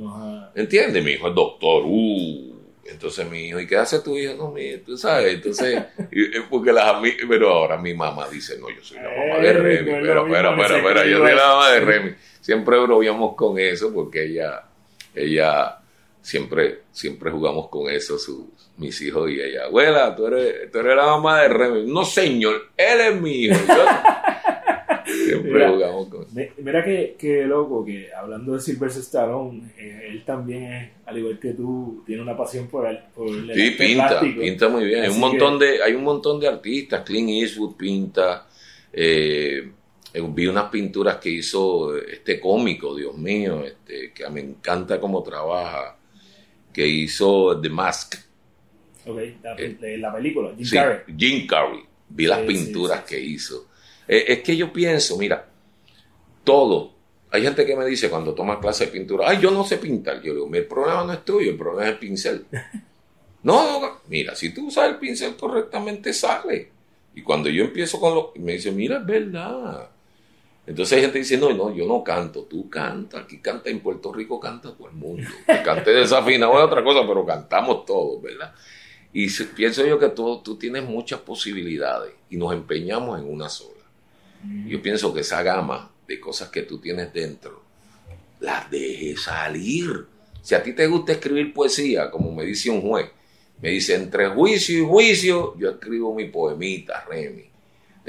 ¿Entiendes? 0.54 1.04
Mi 1.04 1.12
hijo 1.12 1.30
es 1.30 1.36
doctor. 1.36 1.84
Uh, 1.86 2.50
entonces 2.86 3.30
mi 3.30 3.47
hijo, 3.47 3.60
¿y 3.60 3.68
qué 3.68 3.78
hace 3.78 4.00
tu 4.00 4.18
hijo? 4.18 4.34
No, 4.36 4.52
mi, 4.52 4.78
tú 4.78 4.97
sabes, 4.97 5.36
entonces, 5.36 5.84
porque 6.50 6.72
las 6.72 7.02
pero 7.28 7.50
ahora 7.50 7.78
mi 7.78 7.93
mamá 7.93 8.28
dice, 8.30 8.58
no, 8.60 8.70
yo 8.70 8.84
soy 8.84 8.97
la 8.97 9.10
mamá 9.10 9.39
de 9.39 9.54
Remy, 9.54 9.91
pero, 9.91 10.28
pero, 10.28 10.56
pero, 10.58 10.84
pero, 10.84 11.06
yo 11.06 11.20
soy 11.20 11.36
la 11.36 11.47
mamá 11.47 11.72
de 11.72 11.80
Remy. 11.82 12.16
Siempre 12.41 12.80
bromeamos 12.80 13.36
con 13.36 13.60
eso 13.60 13.93
porque 13.93 14.26
ella, 14.26 14.64
ella 15.14 15.78
siempre, 16.22 16.80
siempre 16.91 17.32
jugamos 17.32 17.70
con 17.70 17.89
eso, 17.89 18.18
mis 18.78 19.00
hijos 19.02 19.30
y 19.30 19.39
ella. 19.39 19.66
Abuela, 19.66 20.16
tú 20.16 20.28
eres, 20.28 20.72
tú 20.72 20.80
eres 20.80 20.95
la 20.95 21.06
mamá 21.06 21.41
de 21.41 21.50
Remy. 21.50 21.91
No, 21.91 22.04
señor, 22.06 22.70
él 22.76 23.02
es 23.02 23.22
mi 23.22 23.43
hijo. 23.43 23.56
siempre 25.30 25.68
jugamos 25.70 26.08
con. 26.08 26.26
Mira 26.34 26.84
que, 26.84 27.16
que, 27.18 27.44
loco, 27.46 27.86
que 27.86 28.14
hablando 28.14 28.54
de 28.54 28.60
Sylvester 28.60 29.02
Stallone, 29.02 29.72
eh, 29.78 30.08
él 30.10 30.24
también 30.26 30.64
es, 30.64 30.90
al 31.06 31.18
igual 31.18 31.40
que 31.40 31.54
tú, 31.54 32.04
tiene 32.06 32.22
una 32.22 32.36
pasión 32.36 32.68
por 32.68 32.88
el, 32.88 33.00
por 33.16 33.28
el 33.28 33.54
Sí, 33.54 33.72
pinta, 33.72 34.20
pinta 34.20 34.70
muy 34.70 34.86
bien. 34.86 35.04
Hay 35.04 35.10
un, 35.10 35.20
montón 35.20 35.60
de, 35.60 35.82
hay 35.84 35.94
un 35.94 36.04
montón 36.04 36.40
de 36.40 36.48
artistas, 36.48 37.04
Clint 37.04 37.30
Eastwood 37.30 37.76
pinta. 37.76 38.48
Eh, 38.92 39.72
eh, 40.14 40.24
vi 40.28 40.48
unas 40.48 40.70
pinturas 40.70 41.18
que 41.18 41.30
hizo 41.30 41.96
este 41.98 42.40
cómico, 42.40 42.96
Dios 42.96 43.16
mío, 43.16 43.64
este, 43.64 44.12
que 44.12 44.28
me 44.30 44.42
encanta 44.42 45.00
cómo 45.00 45.22
trabaja 45.22 45.98
que 46.74 46.88
hizo 46.88 47.60
The 47.60 47.70
Mask. 47.70 48.16
Ok, 49.06 49.20
la, 49.44 49.56
eh, 49.58 49.78
película, 50.14 50.54
Jim 50.58 50.70
Carrey. 50.72 51.00
Jim 51.18 51.48
Carrey. 51.48 51.80
Vi 52.10 52.26
las 52.26 52.40
pinturas 52.40 53.04
que 53.04 53.20
hizo. 53.20 53.69
Eh, 54.10 54.26
es 54.34 54.39
que 54.39 54.57
yo 54.57 54.74
pienso, 54.74 55.18
mira, 55.18 55.47
todo. 56.43 56.93
Hay 57.30 57.43
gente 57.43 57.64
que 57.64 57.76
me 57.76 57.86
dice 57.86 58.10
cuando 58.10 58.34
toma 58.34 58.60
clase 58.60 58.88
de 58.88 58.91
pintura, 58.91 59.30
ay, 59.30 59.38
yo 59.39 59.51
no 59.51 59.64
sé 59.64 59.78
pintar. 59.78 60.20
Yo 60.24 60.34
digo, 60.34 60.49
el 60.51 60.66
problema 60.66 61.03
no 61.03 61.14
es 61.14 61.24
tuyo, 61.24 61.51
el 61.51 61.57
problema 61.57 61.86
es 61.86 61.93
el 61.93 61.99
pincel. 61.99 62.45
no, 63.43 64.01
mira, 64.07 64.36
si 64.36 64.51
tú 64.51 64.68
usas 64.68 64.89
el 64.89 64.95
pincel 64.95 65.36
correctamente, 65.36 66.12
sale. 66.12 66.72
Y 67.14 67.22
cuando 67.22 67.49
yo 67.49 67.66
empiezo 67.66 67.99
con 67.99 68.16
lo, 68.16 68.34
me 68.38 68.53
dice, 68.53 68.72
mira, 68.72 68.97
es 68.97 69.05
verdad. 69.05 69.89
Entonces 70.66 70.97
hay 70.97 71.03
gente 71.03 71.20
diciendo, 71.20 71.53
no, 71.53 71.72
yo 71.76 71.86
no 71.86 72.03
canto, 72.03 72.45
tú 72.45 72.68
cantas, 72.68 73.24
aquí 73.24 73.38
canta 73.38 73.70
en 73.70 73.80
Puerto 73.80 74.12
Rico, 74.12 74.39
canta 74.39 74.74
todo 74.74 74.88
el 74.89 74.95
mundo. 74.95 75.28
Que 75.45 75.62
cante 75.62 75.91
desafinado 75.91 76.57
es 76.57 76.66
otra 76.66 76.84
cosa, 76.84 77.01
pero 77.07 77.24
cantamos 77.28 77.86
todos, 77.86 78.20
¿verdad? 78.24 78.55
Y 79.14 79.30
pienso 79.55 79.86
yo 79.86 79.99
que 79.99 80.10
tú, 80.10 80.41
tú 80.43 80.57
tienes 80.57 80.84
muchas 80.84 81.20
posibilidades 81.20 82.14
y 82.32 82.38
nos 82.38 82.53
empeñamos 82.53 83.20
en 83.20 83.32
una 83.32 83.49
sola. 83.49 83.79
Yo 84.68 84.82
pienso 84.82 85.14
que 85.14 85.22
esa 85.22 85.44
gama 85.44 85.92
de 86.08 86.20
cosas 86.20 86.50
que 86.50 86.64
tú 86.64 86.80
tienes 86.80 87.14
dentro, 87.14 87.62
las 88.40 88.70
dejes 88.72 89.24
salir. 89.24 90.06
Si 90.42 90.56
a 90.56 90.64
ti 90.64 90.74
te 90.74 90.88
gusta 90.88 91.14
escribir 91.14 91.54
poesía, 91.54 92.10
como 92.10 92.32
me 92.32 92.46
dice 92.46 92.70
un 92.70 92.82
juez, 92.82 93.10
me 93.62 93.70
dice, 93.70 93.96
entre 93.96 94.28
juicio 94.30 94.80
y 94.80 94.86
juicio, 94.86 95.58
yo 95.58 95.72
escribo 95.72 96.16
mi 96.16 96.26
poemita, 96.26 97.06
Remy 97.10 97.50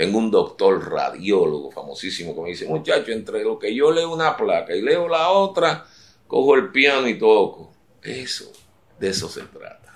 tengo 0.01 0.19
un 0.19 0.31
doctor 0.31 0.91
radiólogo 0.91 1.71
famosísimo 1.71 2.35
que 2.35 2.41
me 2.41 2.49
dice, 2.49 2.67
muchacho, 2.67 3.13
entre 3.13 3.45
lo 3.45 3.59
que 3.59 3.75
yo 3.75 3.93
leo 3.93 4.15
una 4.15 4.35
placa 4.35 4.75
y 4.75 4.81
leo 4.81 5.07
la 5.07 5.29
otra, 5.29 5.85
cojo 6.27 6.55
el 6.55 6.71
piano 6.71 7.07
y 7.07 7.19
toco. 7.19 7.71
Eso, 8.03 8.51
de 8.99 9.09
eso 9.11 9.29
se 9.29 9.43
trata. 9.43 9.93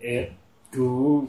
Eh, 0.00 0.32
tú, 0.72 1.28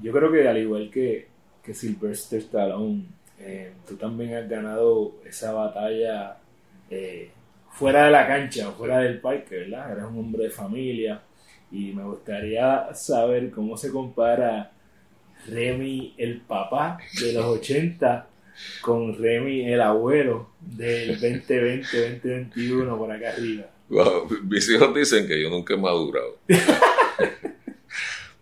yo 0.00 0.12
creo 0.12 0.32
que 0.32 0.48
al 0.48 0.56
igual 0.56 0.90
que, 0.90 1.28
que 1.62 1.74
Sylvester 1.74 2.40
Stallone, 2.40 3.04
eh, 3.38 3.72
tú 3.86 3.96
también 3.96 4.34
has 4.34 4.48
ganado 4.48 5.16
esa 5.24 5.52
batalla 5.52 6.36
fuera 7.72 8.04
de 8.04 8.10
la 8.10 8.26
cancha 8.26 8.68
o 8.68 8.72
fuera 8.72 8.98
del 8.98 9.20
parque, 9.20 9.58
¿verdad? 9.58 9.92
Eres 9.92 10.04
un 10.04 10.18
hombre 10.18 10.44
de 10.44 10.50
familia 10.50 11.22
y 11.70 11.92
me 11.92 12.04
gustaría 12.04 12.92
saber 12.94 13.50
cómo 13.50 13.76
se 13.76 13.90
compara 13.90 14.72
Remy 15.46 16.14
el 16.18 16.40
papá 16.42 16.98
de 17.20 17.32
los 17.32 17.44
80 17.44 18.26
con 18.82 19.16
Remy 19.16 19.72
el 19.72 19.80
abuelo 19.80 20.50
del 20.60 21.18
2020-2021 21.18 22.98
por 22.98 23.10
acá 23.10 23.30
arriba. 23.30 23.66
mis 24.44 24.68
hijos 24.68 24.94
dicen 24.94 25.26
que 25.26 25.40
yo 25.40 25.48
nunca 25.48 25.74
he 25.74 25.76
madurado. 25.76 26.38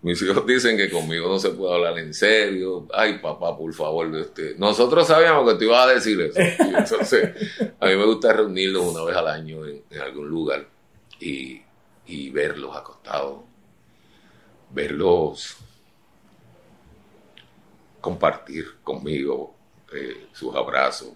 Mis 0.09 0.23
hijos 0.23 0.47
dicen 0.47 0.75
que 0.79 0.89
conmigo 0.89 1.29
no 1.29 1.39
se 1.39 1.51
puede 1.51 1.75
hablar 1.75 1.99
en 1.99 2.15
serio. 2.15 2.87
Ay, 2.95 3.19
papá, 3.19 3.55
por 3.55 3.75
favor. 3.75 4.17
Este. 4.17 4.55
Nosotros 4.57 5.07
sabíamos 5.07 5.53
que 5.53 5.59
tú 5.59 5.65
ibas 5.65 5.87
a 5.87 5.93
decir 5.93 6.19
eso. 6.23 6.41
entonces, 6.79 7.35
a 7.79 7.87
mí 7.87 7.95
me 7.95 8.07
gusta 8.07 8.33
reunirlos 8.33 8.87
una 8.87 9.05
vez 9.05 9.15
al 9.15 9.29
año 9.29 9.67
en, 9.67 9.83
algún 10.01 10.31
lugar 10.31 10.67
y, 11.21 11.61
y, 12.07 12.31
verlos 12.31 12.75
acostados, 12.75 13.41
verlos 14.71 15.59
compartir 18.01 18.77
conmigo 18.83 19.55
eh, 19.93 20.29
sus 20.33 20.57
abrazos, 20.57 21.13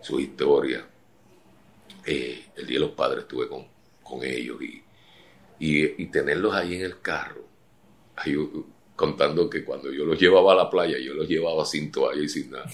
su 0.00 0.18
historia. 0.18 0.82
Eh, 2.06 2.46
el 2.56 2.66
Día 2.66 2.78
de 2.78 2.86
los 2.86 2.94
Padres 2.94 3.24
estuve 3.24 3.48
con, 3.48 3.66
con 4.02 4.24
ellos 4.24 4.62
y, 4.62 4.82
y, 5.58 6.02
y 6.02 6.06
tenerlos 6.06 6.54
ahí 6.54 6.76
en 6.76 6.84
el 6.84 6.98
carro 7.02 7.51
contando 8.96 9.48
que 9.50 9.64
cuando 9.64 9.92
yo 9.92 10.04
los 10.04 10.18
llevaba 10.18 10.52
a 10.52 10.56
la 10.56 10.70
playa, 10.70 10.98
yo 10.98 11.14
los 11.14 11.28
llevaba 11.28 11.64
sin 11.64 11.90
toalla 11.90 12.22
y 12.22 12.28
sin 12.28 12.50
nada. 12.50 12.70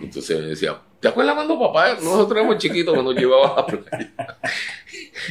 Entonces 0.00 0.40
me 0.40 0.46
decía, 0.46 0.78
¿te 1.00 1.08
acuerdas 1.08 1.34
cuando 1.34 1.58
papá, 1.58 1.94
nosotros 1.94 2.38
éramos 2.38 2.58
chiquitos, 2.58 2.94
que 2.94 3.02
nos 3.02 3.14
llevaba 3.14 3.54
a 3.54 3.56
la 3.56 3.66
playa? 3.66 4.12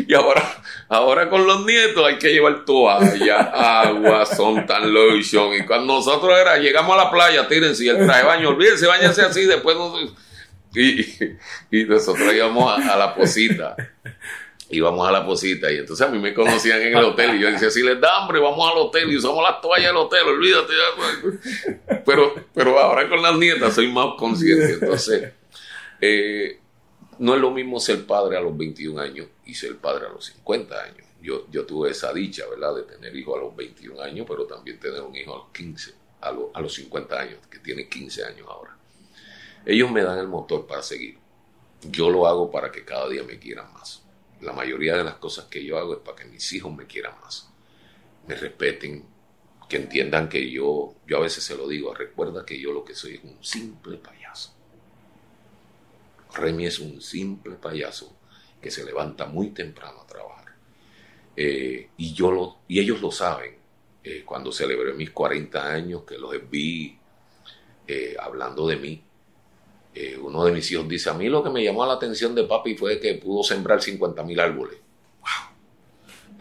Y 0.08 0.14
ahora, 0.14 0.41
ahora 0.89 1.30
con 1.30 1.45
los 1.45 1.66
nietos 1.66 2.06
hay 2.06 2.18
que 2.18 2.34
llevar 2.34 2.66
toalla, 2.66 3.82
agua, 3.82 4.26
son 4.26 4.66
tan 4.66 4.91
lotion. 4.91 5.54
Y 5.54 5.66
cuando 5.66 5.93
nosotros 5.95 6.38
era, 6.38 6.58
llegamos 6.58 6.97
a 6.97 7.04
la 7.04 7.12
playa, 7.12 7.47
tírense 7.47 7.86
y 7.86 7.89
el 7.89 7.97
traje 7.97 8.26
baño, 8.26 8.49
olvídense, 8.49 8.88
váyanse 8.88 9.22
así, 9.22 9.45
después 9.45 9.78
y, 10.76 11.06
y, 11.70 11.86
nosotros 11.86 12.34
íbamos 12.34 12.72
a, 12.72 12.93
a 12.93 12.97
la 12.97 13.14
posita 13.14 13.76
íbamos 14.74 15.07
a 15.07 15.11
la 15.11 15.26
posita 15.26 15.71
y 15.71 15.78
entonces 15.78 16.05
a 16.05 16.09
mí 16.09 16.19
me 16.19 16.34
conocían 16.34 16.82
en 16.82 16.97
el 16.97 17.03
hotel 17.03 17.36
y 17.36 17.39
yo 17.39 17.51
decía, 17.51 17.69
si 17.69 17.84
les 17.84 17.99
da 18.01 18.21
hambre, 18.21 18.39
vamos 18.39 18.71
al 18.71 18.78
hotel 18.78 19.11
y 19.11 19.17
usamos 19.17 19.43
las 19.43 19.61
toallas 19.61 19.88
del 19.88 19.97
hotel, 19.97 20.28
olvídate. 20.28 20.74
Pero, 22.05 22.34
pero 22.53 22.80
ahora 22.80 23.07
con 23.07 23.21
las 23.21 23.38
nietas 23.38 23.76
soy 23.76 23.91
más 23.91 24.15
consciente. 24.17 24.74
Entonces, 24.74 25.32
eh, 26.01 26.59
no 27.19 27.36
es 27.36 27.41
lo 27.41 27.51
mismo 27.51 27.80
ser 27.80 28.05
padre 28.05 28.36
a 28.36 28.41
los 28.41 28.57
21 28.57 28.99
años 28.99 29.28
y 29.45 29.53
ser 29.53 29.78
padre 29.78 30.07
a 30.07 30.09
los 30.09 30.26
50 30.26 30.84
años. 30.84 31.07
Yo, 31.21 31.47
yo 31.49 31.65
tuve 31.65 31.91
esa 31.91 32.11
dicha, 32.11 32.43
¿verdad?, 32.49 32.76
de 32.76 32.84
tener 32.84 33.15
hijo 33.15 33.38
a 33.38 33.39
los 33.39 33.55
21 33.55 34.01
años, 34.01 34.26
pero 34.28 34.45
también 34.45 34.80
tener 34.80 35.01
un 35.01 35.15
hijo 35.15 35.34
a 35.34 35.38
los 35.38 35.47
15, 35.53 35.93
a, 36.19 36.34
a 36.53 36.61
los 36.61 36.74
50 36.74 37.17
años, 37.17 37.39
que 37.49 37.59
tiene 37.59 37.88
15 37.88 38.26
años 38.26 38.47
ahora. 38.49 38.76
Ellos 39.65 39.89
me 39.89 40.03
dan 40.03 40.19
el 40.19 40.28
motor 40.28 40.67
para 40.67 40.82
seguir. 40.82 41.17
Yo 41.89 42.09
lo 42.09 42.28
hago 42.28 42.51
para 42.51 42.71
que 42.71 42.84
cada 42.84 43.07
día 43.07 43.24
me 43.24 43.39
quieran 43.39 43.71
más 43.74 44.03
la 44.44 44.54
mayoría 44.54 44.98
de 44.98 45.04
las 45.04 45.16
cosas 45.16 45.46
que 45.46 45.64
yo 45.64 45.78
hago 45.78 45.94
es 45.94 46.00
para 46.00 46.18
que 46.18 46.26
mis 46.26 46.52
hijos 46.54 46.76
me 46.76 46.86
quieran 46.86 47.14
más, 47.22 47.50
me 48.28 48.36
respeten, 48.36 49.06
que 49.68 49.78
entiendan 49.78 50.30
que 50.30 50.52
yo, 50.52 50.96
yo 51.08 51.18
a 51.18 51.22
veces 51.22 51.44
se 51.44 51.56
lo 51.56 51.68
digo, 51.68 51.94
recuerda 51.94 52.46
que 52.46 52.60
yo 52.60 52.72
lo 52.72 52.84
que 52.84 52.94
soy 52.94 53.16
es 53.16 53.24
un 53.24 53.44
simple 53.44 53.98
payaso. 53.98 54.54
Remy 56.34 56.66
es 56.66 56.80
un 56.80 57.02
simple 57.02 57.56
payaso 57.56 58.18
que 58.62 58.72
se 58.72 58.84
levanta 58.84 59.26
muy 59.26 59.52
temprano 59.52 60.02
a 60.02 60.08
trabajar. 60.08 60.56
Eh, 61.36 61.89
y, 61.98 62.14
yo 62.14 62.32
lo, 62.32 62.58
y 62.68 62.80
ellos 62.80 63.02
lo 63.02 63.12
saben. 63.12 63.56
Eh, 64.04 64.24
cuando 64.26 64.52
celebré 64.52 64.94
mis 64.94 65.12
40 65.12 65.66
años, 65.66 66.04
que 66.04 66.18
los 66.18 66.34
vi 66.50 66.98
eh, 67.88 68.16
hablando 68.20 68.68
de 68.68 68.76
mí, 68.78 69.04
eh, 69.96 70.18
uno 70.18 70.44
de 70.46 70.52
mis 70.52 70.72
hijos 70.72 70.88
dice, 70.88 71.10
a 71.10 71.14
mí 71.14 71.30
lo 71.30 71.44
que 71.44 71.50
me 71.50 71.64
llamó 71.64 71.86
la 71.86 71.94
atención 71.94 72.34
de 72.34 72.46
papi 72.46 72.76
fue 72.76 73.00
que 73.00 73.14
pudo 73.16 73.44
sembrar 73.44 73.82
50 73.82 74.24
mil 74.24 74.39
árboles. 74.39 74.78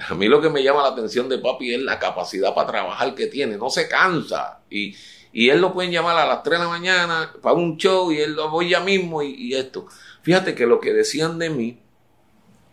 A 0.09 0.15
mí 0.15 0.27
lo 0.27 0.41
que 0.41 0.49
me 0.49 0.63
llama 0.63 0.83
la 0.83 0.89
atención 0.89 1.29
de 1.29 1.39
papi 1.39 1.75
es 1.75 1.81
la 1.81 1.99
capacidad 1.99 2.55
para 2.55 2.67
trabajar 2.67 3.15
que 3.15 3.27
tiene, 3.27 3.57
no 3.57 3.71
se 3.71 3.89
cansa. 3.89 4.63
Y, 4.71 4.97
él 5.33 5.61
lo 5.61 5.73
pueden 5.73 5.91
llamar 5.91 6.17
a 6.19 6.27
las 6.27 6.43
3 6.43 6.59
de 6.59 6.65
la 6.65 6.71
mañana 6.71 7.33
para 7.41 7.55
un 7.55 7.79
show 7.79 8.13
y 8.13 8.19
él 8.19 8.35
lo 8.35 8.51
voy 8.51 8.71
ya 8.71 8.81
mismo 8.81 9.23
y, 9.23 9.55
esto. 9.55 9.87
Fíjate 10.23 10.55
que 10.55 10.67
lo 10.67 10.81
que 10.81 10.93
decían 10.93 11.39
de 11.39 11.51
mí 11.51 11.79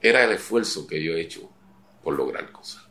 era 0.01 0.23
el 0.23 0.31
esfuerzo 0.31 0.87
que 0.87 1.03
yo 1.03 1.13
he 1.13 1.21
hecho 1.21 1.49
por 2.03 2.15
lograr 2.15 2.51
cosas. 2.51 2.87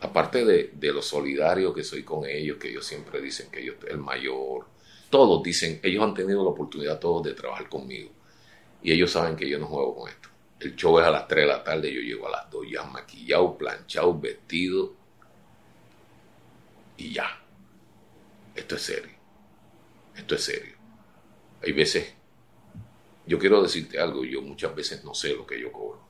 Aparte 0.00 0.44
de, 0.44 0.70
de 0.74 0.92
lo 0.92 1.02
solidario 1.02 1.74
que 1.74 1.82
soy 1.82 2.04
con 2.04 2.26
ellos, 2.26 2.58
que 2.58 2.68
ellos 2.68 2.86
siempre 2.86 3.20
dicen 3.20 3.50
que 3.50 3.64
yo 3.64 3.72
soy 3.80 3.90
el 3.90 3.98
mayor, 3.98 4.66
todos 5.14 5.44
dicen, 5.44 5.78
ellos 5.80 6.02
han 6.02 6.12
tenido 6.12 6.42
la 6.42 6.50
oportunidad 6.50 6.98
todos 6.98 7.22
de 7.22 7.34
trabajar 7.34 7.68
conmigo. 7.68 8.10
Y 8.82 8.90
ellos 8.90 9.12
saben 9.12 9.36
que 9.36 9.48
yo 9.48 9.60
no 9.60 9.66
juego 9.66 9.94
con 9.94 10.08
esto. 10.08 10.28
El 10.58 10.74
show 10.74 10.98
es 10.98 11.06
a 11.06 11.10
las 11.12 11.28
3 11.28 11.44
de 11.44 11.46
la 11.46 11.62
tarde, 11.62 11.94
yo 11.94 12.00
llego 12.00 12.26
a 12.26 12.32
las 12.32 12.50
2 12.50 12.66
ya 12.68 12.82
maquillado, 12.82 13.56
planchado, 13.56 14.18
vestido. 14.18 14.92
Y 16.96 17.12
ya. 17.12 17.28
Esto 18.56 18.74
es 18.74 18.82
serio. 18.82 19.12
Esto 20.16 20.34
es 20.34 20.42
serio. 20.42 20.74
Hay 21.62 21.70
veces, 21.70 22.12
yo 23.24 23.38
quiero 23.38 23.62
decirte 23.62 24.00
algo, 24.00 24.24
yo 24.24 24.42
muchas 24.42 24.74
veces 24.74 25.04
no 25.04 25.14
sé 25.14 25.32
lo 25.36 25.46
que 25.46 25.60
yo 25.60 25.70
cobro. 25.70 26.00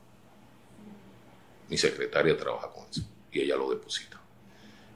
Mi 1.68 1.76
secretaria 1.76 2.38
trabaja 2.38 2.70
con 2.70 2.88
eso 2.88 3.02
y 3.30 3.42
ella 3.42 3.56
lo 3.56 3.68
deposita. 3.68 4.18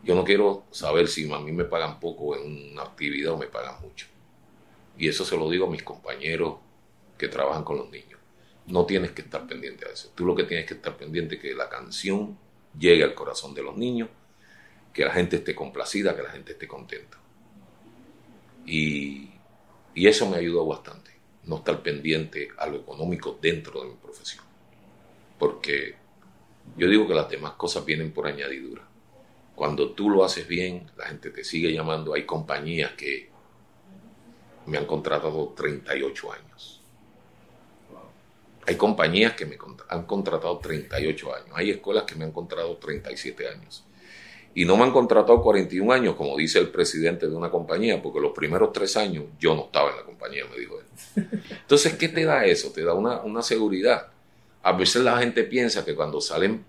Yo 0.04 0.14
no 0.14 0.24
quiero 0.24 0.64
saber 0.70 1.08
si 1.08 1.30
a 1.32 1.38
mí 1.38 1.52
me 1.52 1.64
pagan 1.64 2.00
poco 2.00 2.36
en 2.36 2.72
una 2.72 2.82
actividad 2.82 3.32
o 3.32 3.38
me 3.38 3.46
pagan 3.46 3.80
mucho. 3.82 4.06
Y 4.96 5.08
eso 5.08 5.24
se 5.24 5.36
lo 5.36 5.48
digo 5.50 5.66
a 5.66 5.70
mis 5.70 5.82
compañeros 5.82 6.56
que 7.16 7.28
trabajan 7.28 7.64
con 7.64 7.76
los 7.76 7.90
niños. 7.90 8.18
No 8.66 8.84
tienes 8.86 9.12
que 9.12 9.22
estar 9.22 9.46
pendiente 9.46 9.86
a 9.86 9.92
eso. 9.92 10.10
Tú 10.14 10.24
lo 10.24 10.34
que 10.34 10.44
tienes 10.44 10.66
que 10.66 10.74
estar 10.74 10.96
pendiente 10.96 11.36
es 11.36 11.40
que 11.40 11.54
la 11.54 11.68
canción 11.68 12.38
llegue 12.78 13.04
al 13.04 13.14
corazón 13.14 13.54
de 13.54 13.62
los 13.62 13.76
niños, 13.76 14.08
que 14.92 15.04
la 15.04 15.12
gente 15.12 15.36
esté 15.36 15.54
complacida, 15.54 16.14
que 16.14 16.22
la 16.22 16.30
gente 16.30 16.52
esté 16.52 16.66
contenta. 16.66 17.18
Y, 18.66 19.30
eso 19.94 20.28
me 20.28 20.36
ayudó 20.36 20.64
bastante, 20.64 21.10
no 21.44 21.56
estar 21.56 21.82
pendiente 21.82 22.50
a 22.56 22.66
lo 22.66 22.76
económico 22.76 23.36
dentro 23.40 23.82
de 23.82 23.88
mi 23.88 23.94
profesión. 23.94 24.44
Porque 25.38 25.96
yo 26.76 26.88
digo 26.88 27.06
que 27.08 27.14
las 27.14 27.28
demás 27.28 27.52
cosas 27.52 27.84
vienen 27.84 28.12
por 28.12 28.26
añadidura. 28.26 28.87
Cuando 29.58 29.90
tú 29.90 30.08
lo 30.08 30.24
haces 30.24 30.46
bien, 30.46 30.88
la 30.96 31.06
gente 31.06 31.30
te 31.30 31.42
sigue 31.42 31.72
llamando. 31.72 32.14
Hay 32.14 32.24
compañías 32.24 32.92
que 32.92 33.28
me 34.66 34.78
han 34.78 34.86
contratado 34.86 35.48
38 35.48 36.32
años. 36.32 36.80
Hay 38.68 38.76
compañías 38.76 39.32
que 39.32 39.46
me 39.46 39.58
han 39.88 40.04
contratado 40.04 40.58
38 40.58 41.34
años. 41.34 41.48
Hay 41.54 41.70
escuelas 41.70 42.04
que 42.04 42.14
me 42.14 42.24
han 42.24 42.30
contratado 42.30 42.76
37 42.76 43.48
años. 43.48 43.84
Y 44.54 44.64
no 44.64 44.76
me 44.76 44.84
han 44.84 44.92
contratado 44.92 45.42
41 45.42 45.92
años, 45.92 46.14
como 46.14 46.36
dice 46.36 46.60
el 46.60 46.68
presidente 46.68 47.26
de 47.26 47.34
una 47.34 47.50
compañía, 47.50 48.00
porque 48.00 48.20
los 48.20 48.30
primeros 48.30 48.72
tres 48.72 48.96
años 48.96 49.24
yo 49.40 49.56
no 49.56 49.64
estaba 49.64 49.90
en 49.90 49.96
la 49.96 50.04
compañía, 50.04 50.44
me 50.48 50.56
dijo 50.56 50.76
él. 50.78 51.26
Entonces, 51.50 51.96
¿qué 51.96 52.06
te 52.08 52.24
da 52.24 52.44
eso? 52.44 52.70
Te 52.70 52.84
da 52.84 52.94
una, 52.94 53.22
una 53.22 53.42
seguridad. 53.42 54.06
A 54.62 54.70
veces 54.70 55.02
la 55.02 55.18
gente 55.18 55.42
piensa 55.42 55.84
que 55.84 55.96
cuando 55.96 56.20
salen 56.20 56.64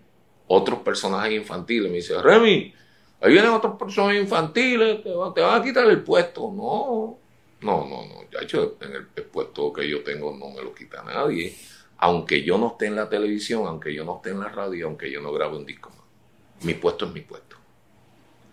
otros 0.49 0.79
personajes 0.79 1.33
infantiles. 1.33 1.89
Me 1.89 1.97
dice, 1.97 2.19
Remy, 2.21 2.73
ahí 3.21 3.33
vienen 3.33 3.51
otros 3.51 3.77
personajes 3.77 4.21
infantiles, 4.21 5.03
te, 5.03 5.11
van 5.13 5.61
a 5.61 5.63
quitar 5.63 5.87
el 5.87 6.03
puesto. 6.03 6.51
No, 6.51 7.17
no, 7.61 7.85
no, 7.87 8.05
no. 8.05 8.29
Ya 8.31 8.39
hecho, 8.41 8.77
en 8.81 8.93
el, 8.93 9.05
puesto 9.05 9.73
que 9.73 9.87
yo 9.87 10.03
tengo 10.03 10.35
no 10.35 10.49
me 10.49 10.61
lo 10.61 10.73
quita 10.73 11.03
nadie. 11.03 11.55
Aunque 11.97 12.43
yo 12.43 12.57
no 12.57 12.67
esté 12.67 12.85
en 12.85 12.95
la 12.95 13.09
televisión, 13.09 13.67
aunque 13.67 13.93
yo 13.93 14.05
no 14.05 14.17
esté 14.17 14.29
en 14.29 14.39
la 14.39 14.49
radio, 14.49 14.87
aunque 14.87 15.11
yo 15.11 15.21
no 15.21 15.33
grabe 15.33 15.57
un 15.57 15.65
disco 15.65 15.89
más. 15.89 16.63
Mi 16.63 16.73
puesto 16.73 17.05
es 17.05 17.11
mi 17.11 17.21
puesto. 17.21 17.57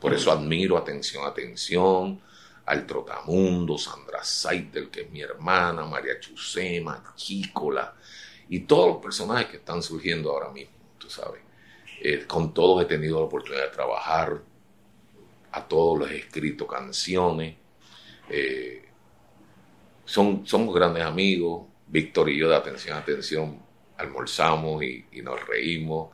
Por 0.00 0.12
eso 0.12 0.30
admiro, 0.30 0.76
atención, 0.76 1.24
atención, 1.24 2.20
al 2.66 2.86
Trotamundo, 2.86 3.78
Sandra 3.78 4.22
Saitel, 4.22 4.90
que 4.90 5.02
es 5.02 5.10
mi 5.10 5.20
hermana, 5.22 5.84
María 5.84 6.18
Chusema, 6.20 7.14
Chícola, 7.14 7.94
y 8.48 8.60
todos 8.60 8.88
los 8.88 8.96
personajes 8.98 9.46
que 9.46 9.56
están 9.56 9.82
surgiendo 9.82 10.30
ahora 10.30 10.50
mismo, 10.50 10.74
tú 10.98 11.08
sabes. 11.08 11.40
Eh, 12.00 12.24
con 12.26 12.52
todos 12.52 12.82
he 12.82 12.86
tenido 12.86 13.20
la 13.20 13.26
oportunidad 13.26 13.64
de 13.64 13.70
trabajar, 13.70 14.42
a 15.56 15.66
todos 15.66 16.00
les 16.00 16.10
he 16.10 16.18
escrito 16.18 16.66
canciones. 16.66 17.56
Eh, 18.28 18.84
son, 20.04 20.46
somos 20.46 20.74
grandes 20.74 21.02
amigos, 21.02 21.66
Víctor 21.86 22.28
y 22.28 22.38
yo 22.38 22.48
de 22.48 22.56
atención, 22.56 22.96
atención, 22.96 23.62
almorzamos 23.96 24.82
y, 24.82 25.06
nos 25.22 25.46
reímos. 25.46 26.10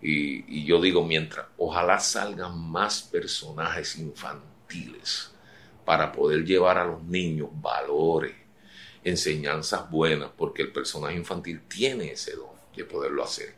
Y, 0.00 0.60
y, 0.60 0.64
yo 0.64 0.80
digo, 0.80 1.04
mientras, 1.04 1.46
ojalá 1.58 1.98
salgan 1.98 2.58
más 2.58 3.02
personajes 3.02 3.96
infantiles 3.98 5.32
para 5.84 6.10
poder 6.10 6.44
llevar 6.44 6.78
a 6.78 6.86
los 6.86 7.02
niños 7.02 7.50
valores, 7.52 8.34
enseñanzas 9.04 9.90
buenas, 9.90 10.30
porque 10.36 10.62
el 10.62 10.72
personaje 10.72 11.16
infantil 11.16 11.62
tiene 11.68 12.12
ese 12.12 12.36
don 12.36 12.56
de 12.74 12.84
poderlo 12.84 13.24
hacer. 13.24 13.54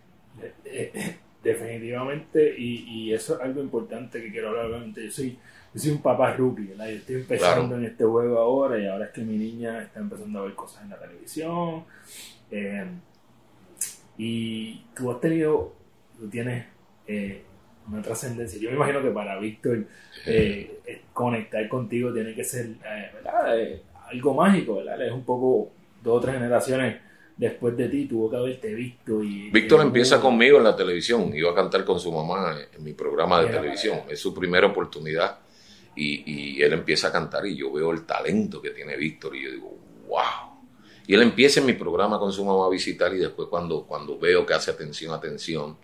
Eh, 1.42 1.50
eh, 1.50 1.52
definitivamente, 1.52 2.54
y, 2.58 3.12
eso 3.12 3.36
es 3.36 3.40
algo 3.40 3.60
importante 3.62 4.22
que 4.22 4.30
quiero 4.30 4.50
hablar. 4.50 4.66
Obviamente, 4.66 5.04
yo 5.04 5.10
soy, 5.10 5.38
yo 5.74 5.80
soy 5.80 5.90
un 5.92 6.02
papá 6.02 6.34
rookie, 6.34 6.66
¿verdad? 6.66 6.88
Yo 6.88 6.96
estoy 6.96 7.14
empezando 7.16 7.76
en 7.76 7.84
este 7.84 8.04
juego 8.04 8.38
ahora 8.38 8.78
y 8.78 8.86
ahora 8.86 9.06
es 9.06 9.10
que 9.12 9.22
mi 9.22 9.36
niña 9.36 9.82
está 9.82 10.00
empezando 10.00 10.40
a 10.40 10.42
ver 10.42 10.54
cosas 10.54 10.82
en 10.84 10.90
la 10.90 10.98
televisión. 10.98 11.84
Eh, 12.50 12.86
y 14.18 14.84
tú 14.94 15.10
has 15.10 15.20
tenido, 15.20 15.74
tú 16.18 16.28
tienes 16.28 16.66
una 17.88 18.02
trascendencia. 18.02 18.60
Yo 18.60 18.70
me 18.70 18.76
imagino 18.76 19.02
que 19.02 19.10
para 19.10 19.38
Víctor 19.38 19.86
conectar 21.12 21.68
contigo 21.68 22.12
tiene 22.12 22.34
que 22.34 22.44
ser 22.44 22.68
algo 24.10 24.34
mágico, 24.34 24.76
¿verdad? 24.76 25.06
Es 25.06 25.12
un 25.12 25.24
poco 25.24 25.72
dos 26.02 26.18
o 26.18 26.20
tres 26.20 26.34
generaciones 26.34 27.09
después 27.40 27.74
de 27.74 27.88
ti 27.88 28.04
tuvo 28.04 28.28
que 28.28 28.36
haberte 28.36 28.74
visto. 28.74 29.24
y 29.24 29.48
Víctor 29.50 29.80
empieza 29.80 30.20
conmigo 30.20 30.58
en 30.58 30.64
la 30.64 30.76
televisión, 30.76 31.34
iba 31.34 31.50
a 31.50 31.54
cantar 31.54 31.86
con 31.86 31.98
su 31.98 32.12
mamá 32.12 32.54
en 32.70 32.84
mi 32.84 32.92
programa 32.92 33.40
de 33.40 33.48
televisión, 33.48 34.00
es 34.10 34.20
su 34.20 34.34
primera 34.34 34.66
oportunidad 34.66 35.38
y, 35.96 36.22
y, 36.30 36.62
él 36.62 36.74
empieza 36.74 37.08
a 37.08 37.12
cantar 37.12 37.46
y 37.46 37.56
yo 37.56 37.72
veo 37.72 37.92
el 37.92 38.04
talento 38.04 38.60
que 38.60 38.70
tiene 38.70 38.94
Víctor 38.94 39.34
y 39.34 39.44
yo 39.44 39.52
digo, 39.52 39.74
wow. 40.06 40.60
Y 41.06 41.14
él 41.14 41.22
empieza 41.22 41.60
en 41.60 41.66
mi 41.66 41.72
programa 41.72 42.18
con 42.18 42.30
su 42.30 42.44
mamá 42.44 42.66
a 42.66 42.68
visitar 42.68 43.12
y 43.14 43.18
después 43.18 43.48
cuando, 43.48 43.84
cuando 43.84 44.18
veo 44.18 44.44
que 44.44 44.52
hace 44.52 44.70
atención, 44.70 45.14
atención 45.14 45.78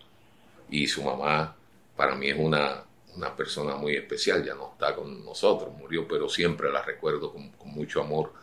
y 0.71 0.87
su 0.87 1.03
mamá 1.03 1.57
para 1.97 2.15
mí 2.17 2.29
es 2.29 2.39
una, 2.39 2.85
una 3.17 3.35
persona 3.35 3.77
muy 3.77 3.97
especial, 3.97 4.45
ya 4.45 4.55
no 4.55 4.73
está 4.73 4.95
con 4.95 5.25
nosotros, 5.25 5.73
murió, 5.79 6.07
pero 6.07 6.29
siempre 6.29 6.71
la 6.71 6.83
recuerdo 6.83 7.33
con, 7.33 7.49
con 7.53 7.71
mucho 7.71 8.03
amor 8.03 8.35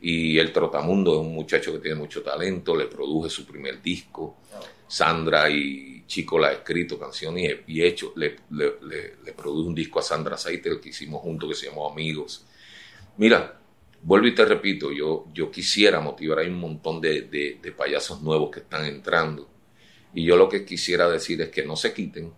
y 0.00 0.38
el 0.38 0.52
Trotamundo 0.52 1.14
es 1.14 1.26
un 1.26 1.32
muchacho 1.32 1.72
que 1.72 1.78
tiene 1.78 1.96
mucho 1.96 2.22
talento, 2.22 2.76
le 2.76 2.86
produje 2.86 3.30
su 3.30 3.46
primer 3.46 3.80
disco. 3.80 4.36
Sandra 4.88 5.50
y 5.50 6.04
Chico 6.06 6.38
la 6.38 6.48
ha 6.48 6.52
escrito 6.52 6.98
canciones 6.98 7.56
y, 7.66 7.82
hecho, 7.82 8.12
le, 8.16 8.36
le, 8.50 8.74
le, 8.82 9.34
un 9.46 9.74
disco 9.74 9.98
a 9.98 10.02
Sandra 10.02 10.36
Saiter 10.36 10.80
que 10.80 10.90
hicimos 10.90 11.22
juntos 11.22 11.48
que 11.48 11.54
se 11.56 11.66
llamó 11.66 11.90
Amigos. 11.90 12.46
Mira, 13.16 13.58
vuelvo 14.02 14.28
y 14.28 14.34
te 14.34 14.44
repito, 14.44 14.92
yo, 14.92 15.26
yo 15.32 15.50
quisiera 15.50 16.00
motivar, 16.00 16.38
hay 16.38 16.48
un 16.48 16.60
montón 16.60 17.00
de, 17.00 17.22
de, 17.22 17.58
de 17.60 17.72
payasos 17.72 18.22
nuevos 18.22 18.50
que 18.50 18.60
están 18.60 18.84
entrando. 18.84 19.48
Y 20.14 20.24
yo 20.24 20.36
lo 20.36 20.48
que 20.48 20.64
quisiera 20.64 21.08
decir 21.08 21.40
es 21.42 21.48
que 21.48 21.64
no 21.64 21.74
se 21.74 21.92
quiten, 21.92 22.32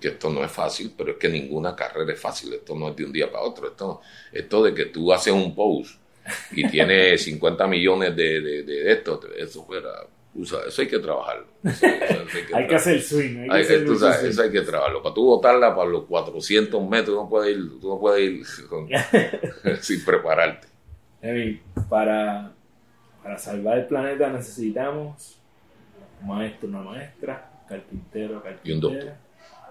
que 0.00 0.08
esto 0.08 0.28
no 0.28 0.44
es 0.44 0.52
fácil, 0.52 0.92
pero 0.96 1.12
es 1.12 1.16
que 1.16 1.28
ninguna 1.28 1.74
carrera 1.74 2.12
es 2.12 2.20
fácil, 2.20 2.52
esto 2.52 2.74
no 2.74 2.90
es 2.90 2.96
de 2.96 3.04
un 3.06 3.12
día 3.12 3.30
para 3.32 3.44
otro, 3.44 3.68
esto, 3.68 4.00
esto 4.30 4.62
de 4.62 4.74
que 4.74 4.84
tú 4.86 5.12
haces 5.12 5.32
un 5.32 5.54
post 5.54 6.03
y 6.52 6.68
tiene 6.68 7.18
50 7.18 7.66
millones 7.66 8.16
de, 8.16 8.40
de, 8.40 8.62
de 8.62 8.92
esto, 8.92 9.20
eso 9.36 9.64
fuera, 9.64 9.90
eso 10.42 10.82
hay 10.82 10.88
que 10.88 10.98
trabajarlo. 10.98 11.46
hay, 12.54 12.66
que 12.66 12.74
hacer 12.74 13.00
swing. 13.00 13.48
Hay 13.50 13.66
que 13.66 13.78
tú 13.80 13.96
sabes, 13.96 14.24
eso 14.24 14.42
hay 14.42 14.50
que 14.50 14.62
trabajarlo. 14.62 15.02
Para 15.02 15.14
tú 15.14 15.24
botarla 15.24 15.74
para 15.74 15.88
los 15.88 16.04
400 16.06 16.88
metros, 16.88 17.16
no 17.16 17.28
puedes 17.28 17.56
ir, 17.56 17.80
tú 17.80 17.88
no 17.88 18.00
puedes 18.00 18.20
ir 18.30 18.44
sin 19.80 20.04
prepararte. 20.04 20.68
para, 21.88 22.52
para 23.22 23.38
salvar 23.38 23.78
el 23.78 23.86
planeta 23.86 24.30
necesitamos 24.30 25.38
un 26.20 26.28
maestro, 26.28 26.68
una 26.68 26.82
maestra, 26.82 27.50
carpintero, 27.68 28.42
carpintera, 28.42 29.16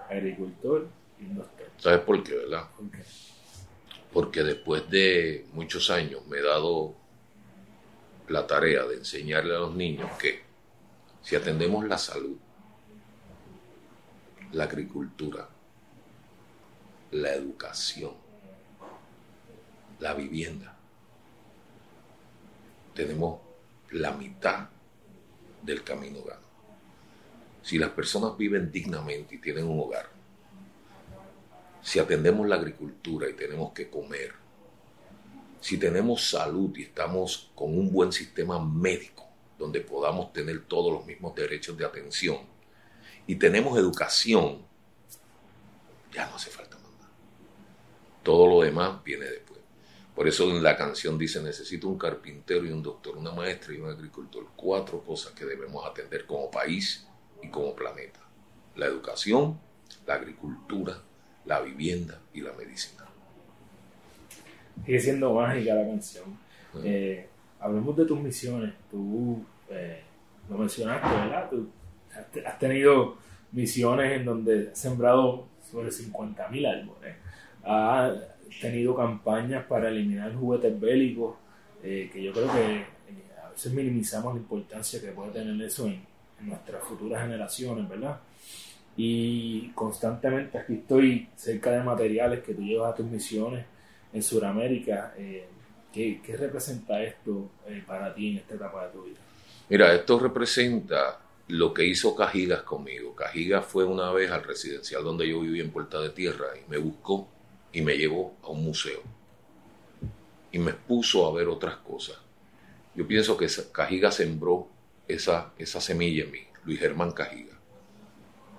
agricultor 0.08 0.88
y 1.20 1.24
un 1.24 1.36
doctor. 1.36 1.66
¿Sabes 1.76 2.00
por 2.00 2.22
qué, 2.22 2.36
verdad? 2.36 2.64
¿Por 2.76 2.90
qué? 2.90 2.98
Porque 4.14 4.44
después 4.44 4.88
de 4.88 5.44
muchos 5.54 5.90
años 5.90 6.24
me 6.28 6.38
he 6.38 6.42
dado 6.42 6.94
la 8.28 8.46
tarea 8.46 8.84
de 8.84 8.94
enseñarle 8.94 9.56
a 9.56 9.58
los 9.58 9.74
niños 9.74 10.08
que 10.20 10.40
si 11.20 11.34
atendemos 11.34 11.84
la 11.84 11.98
salud, 11.98 12.36
la 14.52 14.64
agricultura, 14.64 15.48
la 17.10 17.34
educación, 17.34 18.12
la 19.98 20.14
vivienda, 20.14 20.76
tenemos 22.94 23.40
la 23.90 24.12
mitad 24.12 24.68
del 25.60 25.82
camino 25.82 26.22
ganado. 26.22 26.44
Si 27.62 27.78
las 27.78 27.90
personas 27.90 28.36
viven 28.38 28.70
dignamente 28.70 29.34
y 29.34 29.38
tienen 29.38 29.64
un 29.64 29.80
hogar, 29.80 30.13
si 31.84 31.98
atendemos 31.98 32.48
la 32.48 32.56
agricultura 32.56 33.28
y 33.28 33.34
tenemos 33.34 33.74
que 33.74 33.90
comer, 33.90 34.32
si 35.60 35.76
tenemos 35.76 36.30
salud 36.30 36.74
y 36.76 36.84
estamos 36.84 37.50
con 37.54 37.78
un 37.78 37.92
buen 37.92 38.10
sistema 38.10 38.58
médico 38.58 39.28
donde 39.58 39.82
podamos 39.82 40.32
tener 40.32 40.64
todos 40.64 40.90
los 40.90 41.04
mismos 41.04 41.34
derechos 41.34 41.76
de 41.76 41.84
atención 41.84 42.38
y 43.26 43.36
tenemos 43.36 43.78
educación, 43.78 44.62
ya 46.10 46.26
no 46.26 46.36
hace 46.36 46.50
falta 46.50 46.78
nada. 46.78 47.10
Todo 48.22 48.46
lo 48.46 48.62
demás 48.62 49.04
viene 49.04 49.26
después. 49.26 49.60
Por 50.14 50.26
eso 50.26 50.46
la 50.54 50.78
canción 50.78 51.18
dice, 51.18 51.42
necesito 51.42 51.86
un 51.88 51.98
carpintero 51.98 52.64
y 52.64 52.70
un 52.70 52.82
doctor, 52.82 53.18
una 53.18 53.32
maestra 53.32 53.74
y 53.74 53.78
un 53.78 53.90
agricultor. 53.90 54.46
Cuatro 54.56 55.02
cosas 55.02 55.32
que 55.32 55.44
debemos 55.44 55.84
atender 55.84 56.24
como 56.24 56.50
país 56.50 57.06
y 57.42 57.50
como 57.50 57.76
planeta. 57.76 58.20
La 58.76 58.86
educación, 58.86 59.60
la 60.06 60.14
agricultura, 60.14 61.02
la 61.46 61.60
vivienda 61.60 62.20
y 62.32 62.40
la 62.40 62.52
medicina. 62.52 63.04
Sigue 64.84 65.00
siendo 65.00 65.34
mágica 65.34 65.74
la 65.74 65.86
canción. 65.86 66.38
Eh, 66.82 67.26
hablemos 67.60 67.96
de 67.96 68.04
tus 68.04 68.20
misiones. 68.20 68.74
Tú 68.90 69.44
eh, 69.70 70.02
lo 70.48 70.58
mencionaste, 70.58 71.08
¿verdad? 71.08 71.50
Tú 71.50 71.68
has 72.44 72.58
tenido 72.58 73.16
misiones 73.52 74.12
en 74.12 74.24
donde 74.24 74.70
has 74.72 74.78
sembrado 74.78 75.46
sobre 75.70 75.88
50.000 75.88 76.66
árboles. 76.66 77.16
Has 77.62 78.60
tenido 78.60 78.94
campañas 78.94 79.64
para 79.66 79.88
eliminar 79.88 80.34
juguetes 80.34 80.78
bélicos, 80.78 81.36
eh, 81.82 82.10
que 82.12 82.22
yo 82.22 82.32
creo 82.32 82.52
que 82.52 82.84
a 83.42 83.50
veces 83.50 83.72
minimizamos 83.72 84.34
la 84.34 84.40
importancia 84.40 85.00
que 85.00 85.08
puede 85.08 85.30
tener 85.30 85.60
eso 85.66 85.86
en, 85.86 86.02
en 86.40 86.48
nuestras 86.48 86.82
futuras 86.84 87.22
generaciones, 87.22 87.88
¿verdad? 87.88 88.18
Y 88.96 89.70
constantemente 89.74 90.58
aquí 90.58 90.74
estoy 90.74 91.28
cerca 91.36 91.72
de 91.72 91.82
materiales 91.82 92.44
que 92.44 92.54
tú 92.54 92.62
llevas 92.62 92.92
a 92.92 92.96
tus 92.96 93.06
misiones 93.06 93.66
en 94.12 94.22
Sudamérica. 94.22 95.14
Eh, 95.18 95.46
¿qué, 95.92 96.20
representa 96.38 97.02
esto 97.02 97.50
eh, 97.66 97.82
para 97.86 98.14
ti 98.14 98.32
en 98.32 98.36
esta 98.38 98.54
etapa 98.54 98.86
de 98.86 98.92
tu 98.92 99.04
vida? 99.04 99.18
Mira, 99.68 99.92
esto 99.94 100.18
representa 100.18 101.20
lo 101.48 101.74
que 101.74 101.84
hizo 101.86 102.14
Cajigas 102.14 102.62
conmigo. 102.62 103.14
Cajigas 103.16 103.66
fue 103.66 103.84
una 103.84 104.12
vez 104.12 104.30
al 104.30 104.44
residencial 104.44 105.02
donde 105.02 105.28
yo 105.28 105.40
vivía 105.40 105.62
en 105.62 105.70
Puerta 105.70 106.00
de 106.00 106.10
Tierra 106.10 106.46
y 106.56 106.70
me 106.70 106.78
buscó 106.78 107.28
y 107.72 107.82
me 107.82 107.96
llevó 107.96 108.36
a 108.42 108.48
un 108.48 108.64
museo 108.64 109.02
y 110.52 110.58
me 110.58 110.72
puso 110.72 111.26
a 111.26 111.34
ver 111.34 111.48
otras 111.48 111.78
cosas. 111.78 112.16
Yo 112.94 113.08
pienso 113.08 113.36
que 113.36 113.48
Cajigas 113.72 114.14
sembró 114.14 114.68
esa, 115.08 115.52
esa 115.58 115.80
semilla 115.80 116.22
en 116.22 116.30
mí, 116.30 116.38
Luis 116.64 116.78
Germán 116.78 117.10
Cajigas 117.10 117.54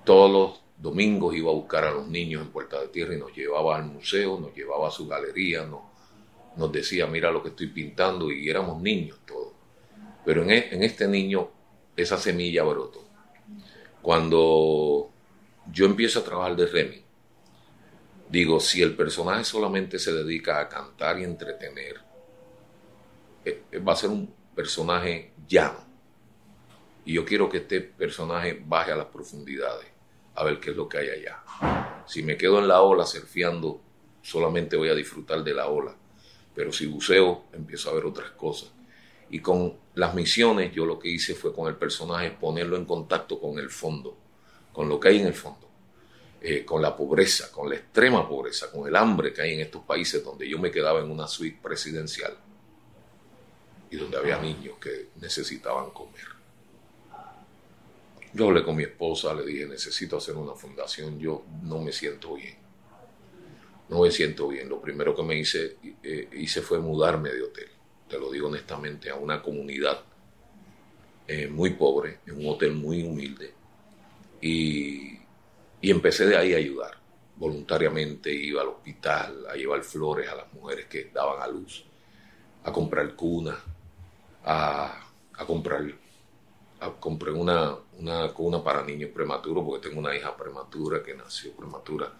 todos 0.05 0.31
los 0.31 0.65
domingos 0.77 1.35
iba 1.35 1.51
a 1.51 1.53
buscar 1.53 1.83
a 1.85 1.91
los 1.91 2.07
niños 2.07 2.43
en 2.43 2.49
Puerta 2.49 2.79
de 2.79 2.87
Tierra 2.89 3.15
y 3.15 3.19
nos 3.19 3.33
llevaba 3.33 3.77
al 3.77 3.85
museo, 3.85 4.39
nos 4.39 4.53
llevaba 4.53 4.87
a 4.87 4.91
su 4.91 5.07
galería, 5.07 5.65
nos, 5.65 6.71
decía, 6.71 7.07
mira 7.07 7.31
lo 7.31 7.41
que 7.41 7.49
estoy 7.49 7.67
pintando 7.67 8.31
y 8.31 8.49
éramos 8.49 8.81
niños 8.81 9.19
todos. 9.25 9.53
Pero 10.23 10.43
en, 10.43 10.51
e, 10.51 10.69
en 10.71 10.83
este 10.83 11.07
niño 11.07 11.49
esa 11.95 12.17
semilla 12.17 12.63
brotó. 12.63 13.03
Cuando 14.01 15.09
yo 15.71 15.85
empiezo 15.85 16.19
a 16.19 16.23
trabajar 16.23 16.55
de 16.55 16.67
Remy, 16.67 17.03
digo, 18.29 18.59
si 18.59 18.81
el 18.81 18.95
personaje 18.95 19.43
solamente 19.43 19.97
se 19.97 20.13
dedica 20.13 20.59
a 20.59 20.69
cantar 20.69 21.19
y 21.19 21.23
entretener, 21.23 21.95
eh, 23.43 23.63
eh, 23.71 23.79
va 23.79 23.93
a 23.93 23.95
ser 23.95 24.09
un 24.09 24.31
personaje 24.53 25.31
llano. 25.47 25.83
Y 27.05 27.13
yo 27.13 27.25
quiero 27.25 27.49
que 27.49 27.57
este 27.57 27.81
personaje 27.81 28.61
baje 28.65 28.91
a 28.91 28.95
las 28.95 29.07
profundidades 29.07 29.94
a 30.35 30.43
ver 30.43 30.59
qué 30.59 30.71
es 30.71 30.75
lo 30.75 30.87
que 30.87 30.97
hay 30.97 31.09
allá. 31.09 32.03
Si 32.05 32.21
me 32.23 32.37
quedo 32.37 32.59
en 32.59 32.67
la 32.67 32.81
ola 32.81 33.05
surfeando, 33.05 33.81
solamente 34.21 34.75
voy 34.75 34.89
a 34.89 34.95
disfrutar 34.95 35.43
de 35.43 35.53
la 35.53 35.67
ola. 35.67 35.95
Pero 36.53 36.71
si 36.71 36.85
buceo, 36.85 37.45
empiezo 37.53 37.89
a 37.89 37.93
ver 37.93 38.05
otras 38.05 38.31
cosas. 38.31 38.71
Y 39.29 39.39
con 39.39 39.77
las 39.95 40.13
misiones, 40.13 40.73
yo 40.73 40.85
lo 40.85 40.99
que 40.99 41.09
hice 41.09 41.35
fue 41.35 41.53
con 41.53 41.67
el 41.67 41.75
personaje 41.75 42.31
ponerlo 42.31 42.77
en 42.77 42.85
contacto 42.85 43.39
con 43.39 43.57
el 43.57 43.69
fondo, 43.69 44.15
con 44.71 44.87
lo 44.87 44.99
que 44.99 45.09
hay 45.09 45.19
en 45.19 45.27
el 45.27 45.33
fondo, 45.33 45.67
eh, 46.41 46.63
con 46.63 46.81
la 46.81 46.95
pobreza, 46.95 47.51
con 47.51 47.69
la 47.69 47.75
extrema 47.75 48.27
pobreza, 48.27 48.71
con 48.71 48.87
el 48.87 48.95
hambre 48.95 49.33
que 49.33 49.41
hay 49.41 49.53
en 49.53 49.61
estos 49.61 49.83
países 49.83 50.23
donde 50.23 50.47
yo 50.47 50.59
me 50.59 50.71
quedaba 50.71 50.99
en 50.99 51.09
una 51.09 51.27
suite 51.27 51.59
presidencial 51.61 52.37
y 53.89 53.97
donde 53.97 54.17
había 54.17 54.37
niños 54.37 54.77
que 54.79 55.09
necesitaban 55.19 55.89
comer. 55.89 56.34
Yo 58.35 58.47
hablé 58.47 58.65
con 58.65 58.75
mi 58.75 58.83
esposa, 58.83 59.33
le 59.33 59.45
dije, 59.45 59.65
necesito 59.65 60.17
hacer 60.17 60.35
una 60.35 60.55
fundación, 60.55 61.17
yo 61.17 61.45
no 61.63 61.79
me 61.79 61.93
siento 61.93 62.33
bien. 62.33 62.57
No 63.87 64.01
me 64.01 64.11
siento 64.11 64.49
bien. 64.49 64.67
Lo 64.67 64.81
primero 64.81 65.15
que 65.15 65.23
me 65.23 65.39
hice, 65.39 65.77
eh, 66.03 66.27
hice 66.33 66.61
fue 66.61 66.79
mudarme 66.79 67.29
de 67.29 67.41
hotel. 67.41 67.69
te 68.09 68.19
lo 68.19 68.29
digo 68.29 68.49
honestamente, 68.49 69.09
a 69.09 69.15
una 69.15 69.41
comunidad 69.41 70.01
eh, 71.25 71.47
muy 71.47 71.75
pobre, 71.75 72.19
en 72.25 72.37
un 72.39 72.53
hotel 72.53 72.73
muy 72.73 73.03
humilde. 73.03 73.53
Y, 74.41 75.17
y 75.79 75.89
empecé 75.89 76.25
de 76.25 76.35
ahí 76.35 76.53
a 76.53 76.57
ayudar. 76.57 76.97
Voluntariamente 77.37 78.33
iba 78.33 78.63
al 78.63 78.67
hospital 78.67 79.45
a 79.49 79.55
llevar 79.55 79.81
flores 79.81 80.27
a 80.27 80.35
las 80.35 80.51
mujeres 80.51 80.87
que 80.87 81.05
daban 81.05 81.41
a 81.41 81.47
luz, 81.47 81.85
a 82.65 82.73
comprar 82.73 83.15
cunas, 83.15 83.59
a, 84.43 85.07
a 85.35 85.45
comprar 85.45 85.85
compré 86.99 87.31
una, 87.31 87.75
una 87.99 88.33
cuna 88.33 88.63
para 88.63 88.83
niños 88.83 89.11
prematuros 89.13 89.63
porque 89.65 89.87
tengo 89.87 89.99
una 89.99 90.15
hija 90.15 90.35
prematura 90.35 91.01
que 91.03 91.13
nació 91.13 91.51
prematura. 91.53 92.11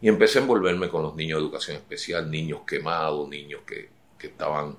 Y 0.00 0.08
empecé 0.08 0.38
a 0.38 0.42
envolverme 0.42 0.88
con 0.88 1.02
los 1.02 1.14
niños 1.14 1.38
de 1.38 1.44
educación 1.44 1.76
especial, 1.76 2.30
niños 2.30 2.60
quemados, 2.66 3.28
niños 3.28 3.62
que, 3.66 3.88
que 4.18 4.28
estaban... 4.28 4.76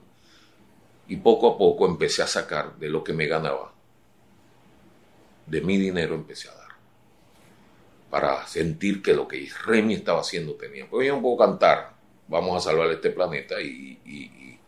Y 1.07 1.17
poco 1.17 1.53
a 1.53 1.57
poco 1.57 1.85
empecé 1.85 2.23
a 2.23 2.27
sacar 2.27 2.75
de 2.77 2.89
lo 2.89 3.03
que 3.03 3.13
me 3.13 3.27
ganaba, 3.27 3.71
de 5.45 5.61
mi 5.61 5.77
dinero 5.77 6.15
empecé 6.15 6.49
a 6.49 6.55
dar. 6.55 6.69
Para 8.09 8.47
sentir 8.47 9.01
que 9.01 9.13
lo 9.13 9.27
que 9.27 9.47
Remy 9.65 9.95
estaba 9.95 10.21
haciendo 10.21 10.53
tenía. 10.55 10.87
Porque 10.89 11.07
yo 11.07 11.15
no 11.15 11.21
puedo 11.21 11.37
cantar, 11.37 11.93
vamos 12.27 12.57
a 12.57 12.69
salvar 12.69 12.89
este 12.89 13.11
planeta 13.11 13.61
y, 13.61 13.99
y 14.05 14.59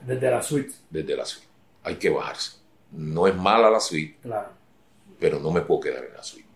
desde 0.00 0.30
la 0.30 0.42
suite. 0.42 0.72
Desde 0.90 1.16
la 1.16 1.24
suite. 1.24 1.48
Hay 1.84 1.96
que 1.96 2.10
bajarse 2.10 2.58
no 2.92 3.26
es 3.26 3.34
mala 3.34 3.70
la 3.70 3.80
suite, 3.80 4.18
claro. 4.22 4.48
Pero 5.18 5.40
no 5.40 5.50
me 5.50 5.62
puedo 5.62 5.80
quedar 5.80 6.04
en 6.04 6.14
la 6.14 6.22
suite. 6.22 6.48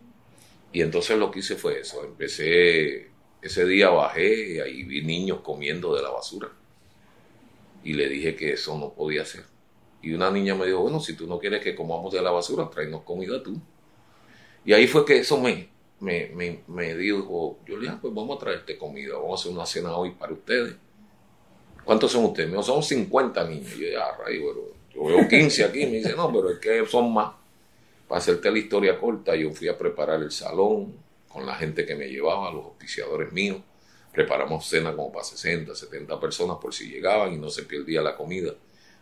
Y 0.72 0.80
entonces 0.80 1.18
lo 1.18 1.30
que 1.30 1.40
hice 1.40 1.56
fue 1.56 1.80
eso, 1.80 2.04
empecé, 2.04 3.10
ese 3.42 3.66
día 3.66 3.90
bajé 3.90 4.54
y 4.54 4.60
ahí 4.60 4.82
vi 4.84 5.02
niños 5.02 5.40
comiendo 5.40 5.94
de 5.94 6.02
la 6.02 6.10
basura. 6.10 6.48
Y 7.84 7.94
le 7.94 8.08
dije 8.08 8.36
que 8.36 8.52
eso 8.52 8.78
no 8.78 8.92
podía 8.92 9.24
ser. 9.24 9.44
Y 10.00 10.14
una 10.14 10.30
niña 10.30 10.54
me 10.54 10.66
dijo, 10.66 10.80
bueno, 10.80 11.00
si 11.00 11.14
tú 11.14 11.26
no 11.26 11.38
quieres 11.38 11.62
que 11.62 11.74
comamos 11.74 12.12
de 12.12 12.22
la 12.22 12.30
basura, 12.30 12.70
tráenos 12.70 13.02
comida 13.02 13.42
tú. 13.42 13.60
Y 14.64 14.72
ahí 14.72 14.86
fue 14.86 15.04
que 15.04 15.18
eso 15.18 15.38
me, 15.38 15.68
me, 16.00 16.30
me, 16.34 16.62
me 16.68 16.94
dijo, 16.96 17.58
yo 17.66 17.76
le 17.76 17.82
dije, 17.82 17.92
ah, 17.94 17.98
pues 18.00 18.14
vamos 18.14 18.36
a 18.36 18.40
traerte 18.40 18.78
comida, 18.78 19.14
vamos 19.14 19.40
a 19.40 19.42
hacer 19.42 19.52
una 19.52 19.66
cena 19.66 19.96
hoy 19.96 20.12
para 20.12 20.32
ustedes. 20.32 20.74
¿Cuántos 21.84 22.12
son 22.12 22.24
ustedes? 22.26 22.48
Me 22.48 22.56
dijo, 22.56 22.62
son 22.62 22.82
50 22.82 23.48
niños. 23.48 23.76
Y 23.76 23.92
yo, 23.92 24.02
ah, 24.02 24.16
rayo, 24.24 24.72
yo 24.94 25.04
veo 25.04 25.28
15 25.28 25.64
aquí, 25.64 25.86
me 25.86 25.96
dice, 25.98 26.14
no, 26.16 26.32
pero 26.32 26.50
es 26.50 26.58
que 26.58 26.86
son 26.86 27.12
más. 27.12 27.41
Para 28.12 28.20
hacerte 28.20 28.50
la 28.50 28.58
historia 28.58 28.98
corta, 28.98 29.34
yo 29.34 29.50
fui 29.52 29.68
a 29.68 29.78
preparar 29.78 30.20
el 30.20 30.30
salón 30.30 30.96
con 31.30 31.46
la 31.46 31.54
gente 31.54 31.86
que 31.86 31.94
me 31.96 32.08
llevaba, 32.08 32.52
los 32.52 32.66
auspiciadores 32.66 33.32
míos. 33.32 33.62
Preparamos 34.12 34.68
cena 34.68 34.94
como 34.94 35.10
para 35.10 35.24
60, 35.24 35.74
70 35.74 36.20
personas 36.20 36.58
por 36.60 36.74
si 36.74 36.90
llegaban 36.90 37.32
y 37.32 37.38
no 37.38 37.48
se 37.48 37.62
perdía 37.62 38.02
la 38.02 38.14
comida. 38.14 38.52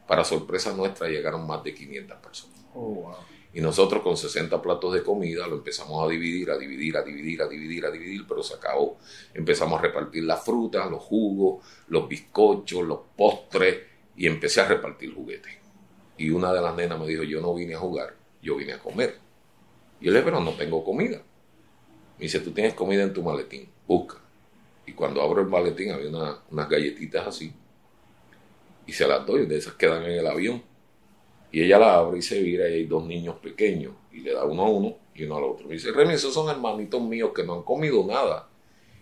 Para 0.06 0.22
sorpresa 0.22 0.72
nuestra 0.76 1.08
llegaron 1.08 1.44
más 1.44 1.64
de 1.64 1.74
500 1.74 2.18
personas. 2.18 2.56
Oh, 2.72 3.12
y 3.52 3.61
nosotros 3.61 4.00
con 4.00 4.16
60 4.16 4.62
platos 4.62 4.94
de 4.94 5.02
comida 5.02 5.44
lo 5.48 5.56
empezamos 5.56 6.06
a 6.06 6.08
dividir, 6.08 6.48
a 6.52 6.56
dividir, 6.56 6.96
a 6.96 7.02
dividir, 7.02 7.42
a 7.42 7.48
dividir, 7.48 7.86
a 7.86 7.90
dividir, 7.90 8.24
pero 8.28 8.44
se 8.44 8.54
acabó. 8.54 8.98
Empezamos 9.34 9.76
a 9.80 9.82
repartir 9.82 10.22
las 10.22 10.44
frutas, 10.44 10.88
los 10.88 11.02
jugos, 11.02 11.66
los 11.88 12.06
bizcochos, 12.06 12.86
los 12.86 13.00
postres 13.16 13.76
y 14.14 14.28
empecé 14.28 14.61
a 14.61 14.68
repartir 14.68 15.12
juguetes. 15.12 15.52
Y 16.16 16.30
una 16.30 16.52
de 16.52 16.61
las 16.61 16.76
nenas 16.76 17.00
me 17.00 17.08
dijo, 17.08 17.24
yo 17.24 17.40
no 17.40 17.52
vine 17.52 17.74
a 17.74 17.80
jugar, 17.80 18.19
yo 18.43 18.57
vine 18.57 18.74
a 18.74 18.78
comer. 18.78 19.18
Y 20.01 20.07
yo 20.07 20.12
le 20.12 20.22
pero 20.22 20.41
no 20.41 20.53
tengo 20.53 20.84
comida. 20.84 21.22
Me 22.18 22.24
dice, 22.24 22.41
tú 22.41 22.53
tienes 22.53 22.74
comida 22.74 23.03
en 23.03 23.12
tu 23.12 23.22
maletín, 23.22 23.68
busca. 23.86 24.18
Y 24.86 24.93
cuando 24.93 25.22
abro 25.22 25.43
el 25.43 25.49
maletín 25.49 25.93
había 25.93 26.09
unas 26.09 26.68
galletitas 26.68 27.26
así. 27.26 27.53
Y 28.86 28.93
se 28.93 29.07
las 29.07 29.24
doy, 29.24 29.47
de 29.47 29.57
esas 29.57 29.74
quedan 29.74 30.05
en 30.05 30.18
el 30.18 30.26
avión. 30.26 30.62
Y 31.53 31.62
ella 31.62 31.78
la 31.78 31.95
abre 31.97 32.18
y 32.18 32.22
se 32.22 32.43
vira 32.43 32.68
y 32.68 32.74
hay 32.74 32.84
dos 32.86 33.05
niños 33.05 33.36
pequeños. 33.36 33.95
Y 34.12 34.20
le 34.20 34.32
da 34.32 34.45
uno 34.45 34.62
a 34.62 34.68
uno 34.68 34.97
y 35.14 35.24
uno 35.24 35.36
al 35.36 35.45
otro. 35.45 35.66
Me 35.66 35.74
dice, 35.74 35.93
Remy, 35.93 36.14
esos 36.14 36.32
son 36.32 36.49
hermanitos 36.49 37.01
míos 37.03 37.32
que 37.34 37.45
no 37.45 37.55
han 37.55 37.62
comido 37.62 38.05
nada. 38.07 38.49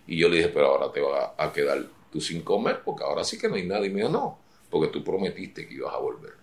Y 0.07 0.17
yo 0.17 0.29
le 0.29 0.37
dije, 0.37 0.49
pero 0.49 0.67
ahora 0.67 0.91
te 0.91 1.01
va 1.01 1.35
a 1.37 1.53
quedar 1.53 1.85
tú 2.11 2.19
sin 2.19 2.41
comer 2.41 2.81
porque 2.83 3.03
ahora 3.03 3.23
sí 3.23 3.37
que 3.37 3.47
no 3.47 3.55
hay 3.55 3.67
nada. 3.67 3.85
Y 3.85 3.89
me 3.89 4.01
no, 4.03 4.39
porque 4.69 4.87
tú 4.87 5.03
prometiste 5.03 5.67
que 5.67 5.75
ibas 5.75 5.93
a 5.93 5.97
volver. 5.97 6.38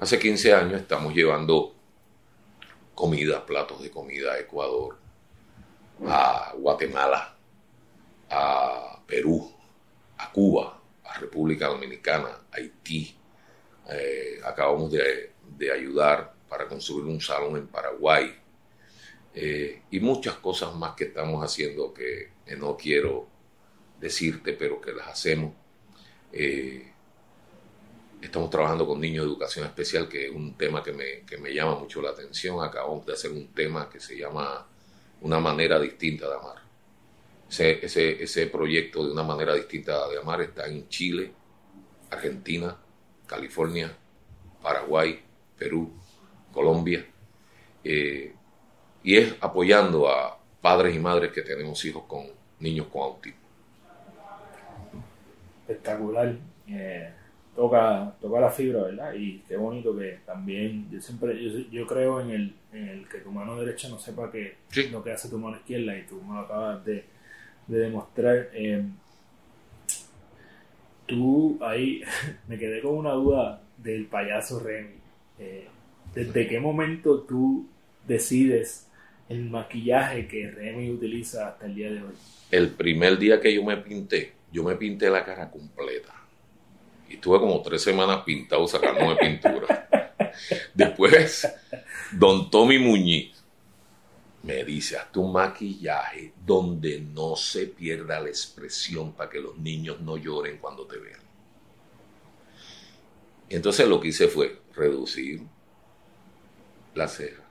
Hace 0.00 0.18
15 0.18 0.54
años 0.54 0.80
estamos 0.80 1.14
llevando 1.14 1.74
comida, 2.94 3.44
platos 3.44 3.82
de 3.82 3.90
comida 3.90 4.32
a 4.32 4.38
Ecuador, 4.38 4.96
a 6.06 6.54
Guatemala, 6.56 7.36
a 8.30 9.02
Perú, 9.06 9.52
a 10.16 10.32
Cuba, 10.32 10.80
a 11.04 11.18
República 11.18 11.66
Dominicana, 11.66 12.30
Haití. 12.50 13.14
Eh, 13.90 14.40
acabamos 14.42 14.90
de, 14.90 15.34
ayudar 15.70 16.32
para 16.48 16.66
construir 16.66 17.04
un 17.04 17.20
salón 17.20 17.58
en 17.58 17.66
Paraguay 17.66 18.34
eh, 19.34 19.82
y 19.90 20.00
muchas 20.00 20.36
cosas 20.36 20.74
más 20.74 20.94
que 20.94 21.04
estamos 21.04 21.44
haciendo 21.44 21.92
que, 21.92 22.30
no 22.56 22.74
quiero 22.74 23.28
decirte, 24.00 24.54
pero 24.54 24.80
que 24.80 24.92
las 24.92 25.08
hacemos. 25.08 25.52
Eh, 26.32 26.89
Estamos 28.22 28.50
trabajando 28.50 28.86
con 28.86 29.00
niños 29.00 29.24
de 29.24 29.30
educación 29.30 29.64
especial, 29.64 30.06
que 30.06 30.26
es 30.26 30.32
un 30.32 30.54
tema 30.54 30.82
que 30.82 30.92
me, 30.92 31.20
que 31.22 31.38
me 31.38 31.54
llama 31.54 31.76
mucho 31.76 32.02
la 32.02 32.10
atención. 32.10 32.62
Acabamos 32.62 33.06
de 33.06 33.14
hacer 33.14 33.30
un 33.30 33.48
tema 33.48 33.88
que 33.88 33.98
se 33.98 34.16
llama 34.16 34.66
Una 35.22 35.40
manera 35.40 35.80
distinta 35.80 36.28
de 36.28 36.34
amar. 36.34 36.56
Ese, 37.48 37.84
ese, 37.84 38.22
ese 38.22 38.46
proyecto 38.46 39.04
de 39.04 39.12
una 39.12 39.22
manera 39.22 39.54
distinta 39.54 40.06
de 40.08 40.18
amar 40.18 40.42
está 40.42 40.66
en 40.66 40.86
Chile, 40.88 41.32
Argentina, 42.10 42.76
California, 43.26 43.96
Paraguay, 44.62 45.20
Perú, 45.58 45.90
Colombia. 46.52 47.06
Eh, 47.82 48.34
y 49.02 49.16
es 49.16 49.34
apoyando 49.40 50.08
a 50.08 50.38
padres 50.60 50.94
y 50.94 50.98
madres 50.98 51.32
que 51.32 51.40
tenemos 51.40 51.82
hijos 51.86 52.04
con 52.06 52.26
niños 52.58 52.86
con 52.92 53.02
autismo. 53.02 53.40
Espectacular. 55.66 56.36
Eh, 56.68 57.14
toca, 57.54 58.14
toca 58.20 58.40
la 58.40 58.50
fibra, 58.50 58.82
¿verdad? 58.84 59.14
Y 59.14 59.42
qué 59.48 59.56
bonito 59.56 59.96
que 59.96 60.18
también, 60.24 60.88
yo 60.90 61.00
siempre, 61.00 61.38
yo, 61.70 61.86
creo 61.86 62.20
en 62.20 62.30
el, 62.30 62.54
en 62.72 62.88
el, 62.88 63.08
que 63.08 63.18
tu 63.18 63.30
mano 63.30 63.58
derecha 63.58 63.88
no 63.88 63.98
sepa 63.98 64.30
que 64.30 64.56
lo 64.90 65.02
que 65.02 65.12
hace 65.12 65.28
tu 65.28 65.38
mano 65.38 65.56
izquierda 65.56 65.96
y 65.98 66.02
tú 66.06 66.20
me 66.22 66.34
lo 66.34 66.40
acabas 66.40 66.84
de, 66.84 67.04
demostrar. 67.66 68.48
Eh, 68.52 68.84
tú 71.06 71.58
ahí 71.62 72.02
me 72.48 72.58
quedé 72.58 72.80
con 72.80 72.96
una 72.96 73.12
duda 73.12 73.62
del 73.76 74.06
payaso 74.06 74.60
Remy. 74.60 74.94
Eh, 75.38 75.68
¿Desde 76.14 76.48
qué 76.48 76.58
momento 76.58 77.20
tú 77.20 77.68
decides 78.06 78.88
el 79.28 79.48
maquillaje 79.48 80.26
que 80.26 80.50
Remy 80.50 80.90
utiliza 80.90 81.48
hasta 81.48 81.66
el 81.66 81.74
día 81.76 81.92
de 81.92 82.02
hoy? 82.02 82.14
El 82.50 82.70
primer 82.70 83.16
día 83.16 83.40
que 83.40 83.54
yo 83.54 83.62
me 83.62 83.76
pinté, 83.76 84.32
yo 84.50 84.64
me 84.64 84.74
pinté 84.74 85.08
la 85.08 85.24
cara 85.24 85.48
completa 85.48 86.19
y 87.10 87.14
estuve 87.14 87.40
como 87.40 87.60
tres 87.60 87.82
semanas 87.82 88.22
pintado 88.24 88.66
sacándome 88.68 89.16
pintura. 89.16 89.88
Después, 90.72 91.48
don 92.12 92.48
Tommy 92.50 92.78
Muñiz 92.78 93.36
me 94.44 94.64
dice, 94.64 94.96
hazte 94.96 95.18
un 95.18 95.32
maquillaje 95.32 96.32
donde 96.46 97.00
no 97.00 97.34
se 97.34 97.66
pierda 97.66 98.20
la 98.20 98.28
expresión 98.28 99.12
para 99.12 99.28
que 99.28 99.40
los 99.40 99.58
niños 99.58 100.00
no 100.00 100.16
lloren 100.16 100.58
cuando 100.58 100.86
te 100.86 100.98
vean. 100.98 101.20
Entonces 103.48 103.88
lo 103.88 104.00
que 104.00 104.08
hice 104.08 104.28
fue 104.28 104.62
reducir 104.72 105.42
la 106.94 107.08
ceja 107.08 107.49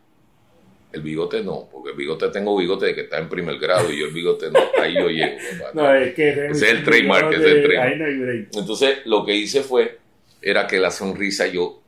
el 0.92 1.02
bigote 1.02 1.44
no, 1.44 1.70
porque 1.72 1.92
el 1.92 1.98
bigote 1.98 2.30
tengo 2.30 2.58
bigote 2.58 2.88
de 2.88 2.96
que 2.96 3.02
está 3.02 3.20
en 3.20 3.30
primer 3.30 3.60
grado 3.60 3.92
y 3.92 4.00
yo 4.00 4.08
el 4.08 4.14
bigote 4.14 4.50
no, 4.50 4.60
ahí 4.82 4.96
yo 4.96 5.10
llego. 5.10 5.38
No, 5.74 5.94
es 5.94 6.14
que 6.16 6.30
ese 6.30 6.50
es 6.52 6.64
el 6.64 6.84
trademark, 6.84 7.32
ese 7.32 7.44
es 7.44 7.58
el 7.58 7.64
trademark. 7.64 8.50
Entonces 8.56 9.00
lo 9.06 9.26
que 9.26 9.36
hice 9.36 9.62
fue, 9.62 10.00
era 10.42 10.66
que 10.66 10.80
la 10.80 10.90
sonrisa, 10.90 11.48
yo, 11.48 11.82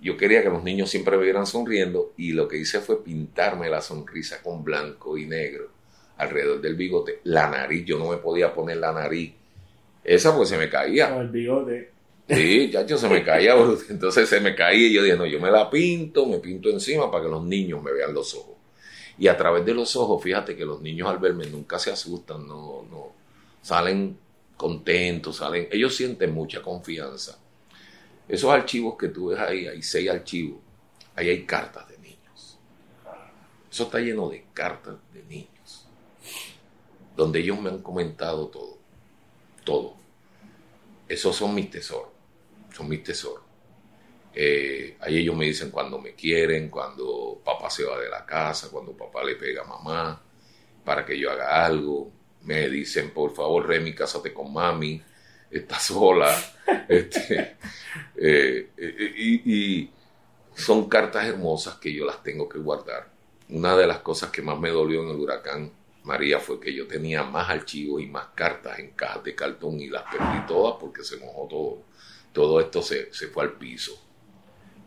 yo 0.00 0.16
quería 0.16 0.42
que 0.42 0.48
los 0.48 0.64
niños 0.64 0.90
siempre 0.90 1.16
me 1.16 1.24
vieran 1.24 1.46
sonriendo 1.46 2.12
y 2.16 2.32
lo 2.32 2.48
que 2.48 2.56
hice 2.56 2.80
fue 2.80 3.04
pintarme 3.04 3.68
la 3.68 3.80
sonrisa 3.80 4.42
con 4.42 4.64
blanco 4.64 5.16
y 5.16 5.26
negro 5.26 5.70
alrededor 6.16 6.60
del 6.60 6.74
bigote. 6.74 7.20
La 7.24 7.48
nariz, 7.48 7.84
yo 7.84 7.98
no 7.98 8.10
me 8.10 8.16
podía 8.16 8.52
poner 8.52 8.78
la 8.78 8.92
nariz. 8.92 9.34
Esa 10.02 10.34
pues 10.36 10.48
se 10.48 10.58
me 10.58 10.68
caía. 10.68 11.10
No, 11.10 11.20
el 11.20 11.28
bigote. 11.28 11.90
Sí, 12.28 12.70
yo 12.86 12.98
se 12.98 13.08
me 13.08 13.24
caía, 13.24 13.54
entonces 13.88 14.28
se 14.28 14.40
me 14.40 14.54
caía 14.54 14.88
y 14.88 14.92
yo 14.92 15.02
dije, 15.02 15.16
no, 15.16 15.24
yo 15.24 15.40
me 15.40 15.50
la 15.50 15.70
pinto, 15.70 16.26
me 16.26 16.38
pinto 16.38 16.68
encima 16.68 17.10
para 17.10 17.24
que 17.24 17.30
los 17.30 17.42
niños 17.42 17.82
me 17.82 17.90
vean 17.90 18.12
los 18.12 18.34
ojos. 18.34 18.56
Y 19.18 19.28
a 19.28 19.36
través 19.36 19.64
de 19.64 19.72
los 19.72 19.96
ojos, 19.96 20.22
fíjate 20.22 20.54
que 20.54 20.64
los 20.66 20.82
niños 20.82 21.08
al 21.08 21.18
verme 21.18 21.46
nunca 21.46 21.78
se 21.78 21.90
asustan, 21.90 22.46
no, 22.46 22.86
no, 22.90 23.12
salen 23.62 24.18
contentos, 24.58 25.36
salen, 25.36 25.68
ellos 25.72 25.96
sienten 25.96 26.34
mucha 26.34 26.60
confianza. 26.60 27.38
Esos 28.28 28.50
archivos 28.50 28.96
que 28.98 29.08
tú 29.08 29.28
ves 29.28 29.38
ahí, 29.38 29.66
hay 29.66 29.82
seis 29.82 30.10
archivos, 30.10 30.60
ahí 31.16 31.30
hay 31.30 31.46
cartas 31.46 31.88
de 31.88 31.96
niños. 31.96 32.58
Eso 33.70 33.84
está 33.84 34.00
lleno 34.00 34.28
de 34.28 34.44
cartas 34.52 34.96
de 35.14 35.22
niños, 35.22 35.86
donde 37.16 37.40
ellos 37.40 37.58
me 37.58 37.70
han 37.70 37.78
comentado 37.78 38.48
todo, 38.48 38.76
todo. 39.64 39.94
Esos 41.08 41.34
son 41.34 41.54
mis 41.54 41.70
tesoros 41.70 42.07
son 42.78 42.88
mis 42.88 43.02
tesoros. 43.02 43.44
Eh, 44.32 44.96
ahí 45.00 45.18
ellos 45.18 45.34
me 45.34 45.46
dicen 45.46 45.70
cuando 45.70 45.98
me 45.98 46.14
quieren, 46.14 46.68
cuando 46.68 47.40
papá 47.44 47.68
se 47.68 47.84
va 47.84 47.98
de 47.98 48.08
la 48.08 48.24
casa, 48.24 48.68
cuando 48.70 48.96
papá 48.96 49.24
le 49.24 49.34
pega 49.34 49.62
a 49.62 49.64
mamá, 49.64 50.22
para 50.84 51.04
que 51.04 51.18
yo 51.18 51.30
haga 51.30 51.64
algo. 51.64 52.12
Me 52.42 52.68
dicen, 52.68 53.10
por 53.10 53.34
favor, 53.34 53.66
Remy, 53.66 53.94
cásate 53.94 54.32
con 54.32 54.52
mami, 54.52 55.02
está 55.50 55.80
sola. 55.80 56.32
este, 56.88 57.56
eh, 58.16 58.70
eh, 58.76 59.12
y 59.16 59.90
son 60.54 60.88
cartas 60.88 61.26
hermosas 61.26 61.76
que 61.76 61.92
yo 61.92 62.06
las 62.06 62.22
tengo 62.22 62.48
que 62.48 62.58
guardar. 62.58 63.08
Una 63.48 63.76
de 63.76 63.86
las 63.86 63.98
cosas 63.98 64.30
que 64.30 64.42
más 64.42 64.58
me 64.58 64.70
dolió 64.70 65.02
en 65.02 65.08
el 65.08 65.16
huracán 65.16 65.72
María 66.08 66.40
fue 66.40 66.58
que 66.58 66.72
yo 66.72 66.86
tenía 66.86 67.22
más 67.22 67.50
archivos 67.50 68.00
y 68.00 68.06
más 68.06 68.28
cartas 68.34 68.78
en 68.78 68.92
cajas 68.92 69.24
de 69.24 69.34
cartón 69.34 69.78
y 69.78 69.88
las 69.88 70.04
perdí 70.04 70.46
todas 70.46 70.76
porque 70.80 71.04
se 71.04 71.18
mojó 71.18 71.46
todo. 71.46 71.82
Todo 72.38 72.60
esto 72.60 72.82
se, 72.82 73.12
se 73.12 73.26
fue 73.26 73.42
al 73.42 73.54
piso. 73.54 74.00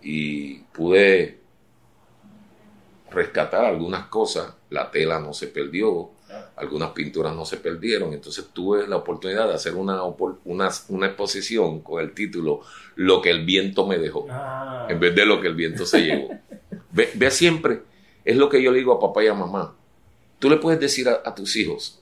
Y 0.02 0.60
pude 0.60 1.42
rescatar 3.10 3.66
algunas 3.66 4.06
cosas. 4.06 4.54
La 4.70 4.90
tela 4.90 5.20
no 5.20 5.34
se 5.34 5.48
perdió, 5.48 6.12
algunas 6.56 6.92
pinturas 6.92 7.36
no 7.36 7.44
se 7.44 7.58
perdieron. 7.58 8.14
Entonces 8.14 8.46
tuve 8.54 8.88
la 8.88 8.96
oportunidad 8.96 9.50
de 9.50 9.56
hacer 9.56 9.76
una, 9.76 10.02
una, 10.46 10.70
una 10.88 11.08
exposición 11.08 11.82
con 11.82 12.02
el 12.02 12.14
título 12.14 12.62
Lo 12.96 13.22
que 13.22 13.32
el 13.32 13.44
viento 13.44 13.86
me 13.86 13.98
dejó, 13.98 14.28
ah. 14.30 14.88
en 14.90 14.98
vez 15.02 15.14
de 15.14 15.26
lo 15.26 15.42
que 15.42 15.48
el 15.50 15.56
viento 15.56 15.86
se 15.86 16.00
llevó. 16.00 16.30
ve, 16.92 17.10
ve 17.16 17.32
siempre, 17.32 17.82
es 18.24 18.38
lo 18.38 18.48
que 18.48 18.64
yo 18.64 18.72
le 18.72 18.78
digo 18.78 18.94
a 18.94 19.00
papá 19.02 19.26
y 19.26 19.28
a 19.28 19.34
mamá 19.34 19.76
Tú 20.40 20.50
le 20.50 20.56
puedes 20.56 20.80
decir 20.80 21.10
a, 21.10 21.36
tus 21.36 21.58
hijos, 21.58 22.00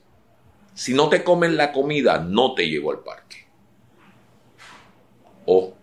si 0.75 0.93
no 0.93 1.09
te 1.09 1.25
comen 1.25 1.57
la 1.57 1.73
comida, 1.73 2.19
no 2.19 2.53
te 2.53 2.69
llevo 2.69 2.91
al 2.91 2.99
parque. 2.99 3.45
O 5.45 5.73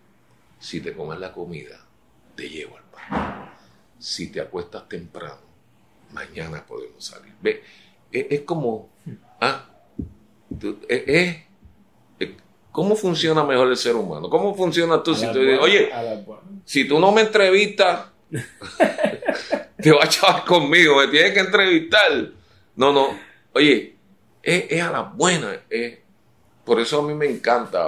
si 0.67 0.81
te 0.81 0.93
comes 0.93 1.21
la 1.21 1.33
comida, 1.33 1.79
te 2.35 2.49
llevo 2.49 2.77
al 2.77 2.83
parque. 2.91 3.53
Si 4.01 4.33
te 4.33 4.41
acuestas 4.41 4.89
temprano, 4.89 5.39
mañana 6.11 6.67
podemos 6.67 7.05
salir. 7.05 7.33
Ve, 7.41 7.63
es, 8.11 8.41
como, 8.41 8.91
ah, 9.41 9.65
es, 10.89 11.37
¿cómo 12.73 12.97
funciona 12.97 13.45
mejor 13.45 13.69
el 13.69 13.77
ser 13.77 13.95
humano? 13.95 14.29
¿Cómo 14.29 14.57
funciona 14.57 15.01
tú? 15.05 15.15
Si 15.15 15.31
tú 15.31 15.39
oye, 15.61 15.89
si 16.65 16.89
tú 16.89 16.99
no 16.99 17.13
me 17.13 17.21
entrevistas, 17.21 18.07
te 19.81 19.93
vas 19.93 20.05
a 20.05 20.07
echar 20.07 20.45
conmigo, 20.45 20.97
me 20.97 21.07
tienes 21.07 21.33
que 21.33 21.41
entrevistar. 21.41 22.33
No, 22.75 22.93
no. 22.93 23.17
Oye, 23.53 23.95
es, 24.43 24.83
a 24.83 24.91
la 24.91 25.03
buena. 25.03 25.61
por 26.65 26.81
eso 26.81 26.99
a 26.99 27.07
mí 27.07 27.15
me 27.15 27.27
encanta 27.27 27.87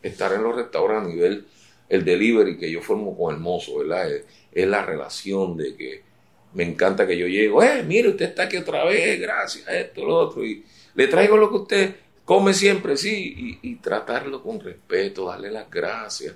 estar 0.00 0.32
en 0.32 0.42
los 0.42 0.56
restaurantes 0.56 1.12
a 1.12 1.14
nivel 1.14 1.46
el 1.94 2.04
delivery 2.04 2.56
que 2.58 2.70
yo 2.70 2.80
formo 2.80 3.16
con 3.16 3.34
el 3.34 3.40
mozo, 3.40 3.78
¿verdad? 3.78 4.10
Es, 4.52 4.66
la 4.66 4.84
relación 4.84 5.56
de 5.56 5.74
que 5.74 6.02
me 6.52 6.62
encanta 6.62 7.06
que 7.06 7.18
yo 7.18 7.26
llego, 7.26 7.62
eh, 7.62 7.82
mire, 7.82 8.10
usted 8.10 8.26
está 8.26 8.44
aquí 8.44 8.56
otra 8.56 8.84
vez, 8.84 9.20
gracias, 9.20 9.66
esto, 9.68 10.04
lo 10.04 10.16
otro, 10.16 10.44
y 10.44 10.64
le 10.94 11.08
traigo 11.08 11.36
lo 11.36 11.50
que 11.50 11.56
usted 11.56 11.94
come 12.24 12.54
siempre, 12.54 12.96
sí, 12.96 13.58
y, 13.62 13.74
tratarlo 13.76 14.42
con 14.42 14.60
respeto, 14.60 15.26
darle 15.26 15.50
las 15.50 15.68
gracias. 15.68 16.34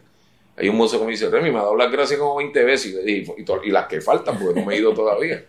Hay 0.56 0.68
un 0.68 0.76
mozo 0.76 0.98
que 0.98 1.04
me 1.04 1.12
dice, 1.12 1.30
Remy, 1.30 1.52
me 1.52 1.59
ha 1.59 1.62
dado 1.62 1.76
las 1.76 1.90
gracias 1.90 2.18
como 2.18 2.36
20 2.36 2.64
veces 2.64 3.00
y, 3.06 3.24
y 3.64 3.70
las 3.70 3.86
que 3.86 4.00
faltan, 4.00 4.36
porque 4.38 4.59
no 4.59 4.66
me 4.66 4.74
he 4.74 4.78
ido 4.80 4.92
todavía. 4.92 5.44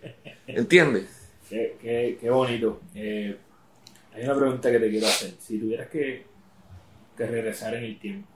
¿Entiendes? 0.46 1.20
Qué, 1.48 2.16
qué, 2.20 2.30
bonito. 2.30 2.80
Eh, 2.94 3.36
hay 4.14 4.24
una 4.24 4.36
pregunta 4.36 4.70
que 4.70 4.78
te 4.78 4.88
quiero 4.88 5.06
hacer. 5.08 5.32
Si 5.40 5.58
tuvieras 5.58 5.88
que, 5.88 6.22
que 7.16 7.26
regresar 7.26 7.74
en 7.74 7.84
el 7.84 7.98
tiempo, 7.98 8.29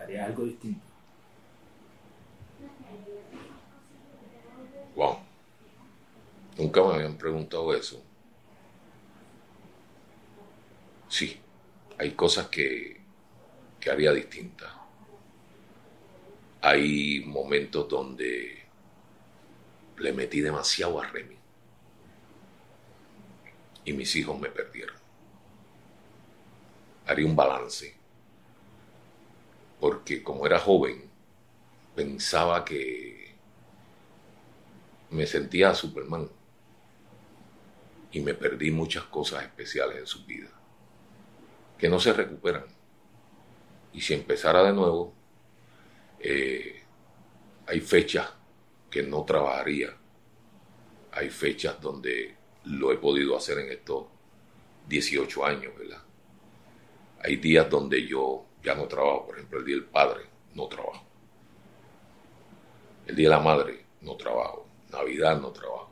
¿harías 0.00 0.26
algo 0.26 0.44
distinto? 0.44 0.86
Wow. 4.94 5.18
Nunca 6.56 6.82
me 6.84 6.94
habían 6.94 7.16
preguntado 7.16 7.74
eso. 7.74 8.06
Sí, 11.08 11.38
hay 11.98 12.12
cosas 12.12 12.48
que, 12.48 13.00
que 13.80 13.90
haría 13.90 14.12
distintas. 14.12 14.70
Hay 16.62 17.22
momentos 17.26 17.88
donde 17.88 18.64
le 19.98 20.12
metí 20.12 20.40
demasiado 20.40 21.00
a 21.00 21.06
Remy 21.06 21.36
y 23.84 23.92
mis 23.92 24.14
hijos 24.16 24.38
me 24.38 24.48
perdieron. 24.50 24.96
Haría 27.06 27.26
un 27.26 27.36
balance, 27.36 27.94
porque 29.80 30.22
como 30.22 30.46
era 30.46 30.58
joven, 30.58 31.08
pensaba 31.96 32.64
que 32.64 33.34
me 35.10 35.26
sentía 35.26 35.74
Superman 35.74 36.28
y 38.12 38.20
me 38.20 38.34
perdí 38.34 38.70
muchas 38.70 39.04
cosas 39.04 39.42
especiales 39.44 39.98
en 39.98 40.06
su 40.06 40.24
vida, 40.26 40.50
que 41.78 41.88
no 41.88 41.98
se 41.98 42.12
recuperan. 42.12 42.64
Y 43.92 44.00
si 44.00 44.14
empezara 44.14 44.62
de 44.62 44.72
nuevo, 44.72 45.14
eh, 46.20 46.82
hay 47.66 47.80
fechas 47.80 48.30
que 48.90 49.02
no 49.02 49.24
trabajaría, 49.24 49.96
hay 51.12 51.30
fechas 51.30 51.80
donde 51.80 52.36
lo 52.64 52.92
he 52.92 52.98
podido 52.98 53.36
hacer 53.36 53.58
en 53.58 53.72
estos 53.72 54.06
18 54.88 55.44
años, 55.46 55.72
¿verdad? 55.78 56.02
Hay 57.22 57.36
días 57.36 57.68
donde 57.70 58.06
yo 58.06 58.44
ya 58.62 58.74
no 58.74 58.86
trabajo, 58.86 59.26
por 59.26 59.36
ejemplo, 59.36 59.58
el 59.58 59.64
Día 59.64 59.76
del 59.76 59.84
Padre, 59.84 60.22
no 60.54 60.66
trabajo. 60.66 61.04
El 63.06 63.16
Día 63.16 63.28
de 63.28 63.34
la 63.34 63.40
Madre, 63.40 63.84
no 64.02 64.16
trabajo. 64.16 64.66
Navidad, 64.90 65.40
no 65.40 65.50
trabajo. 65.50 65.90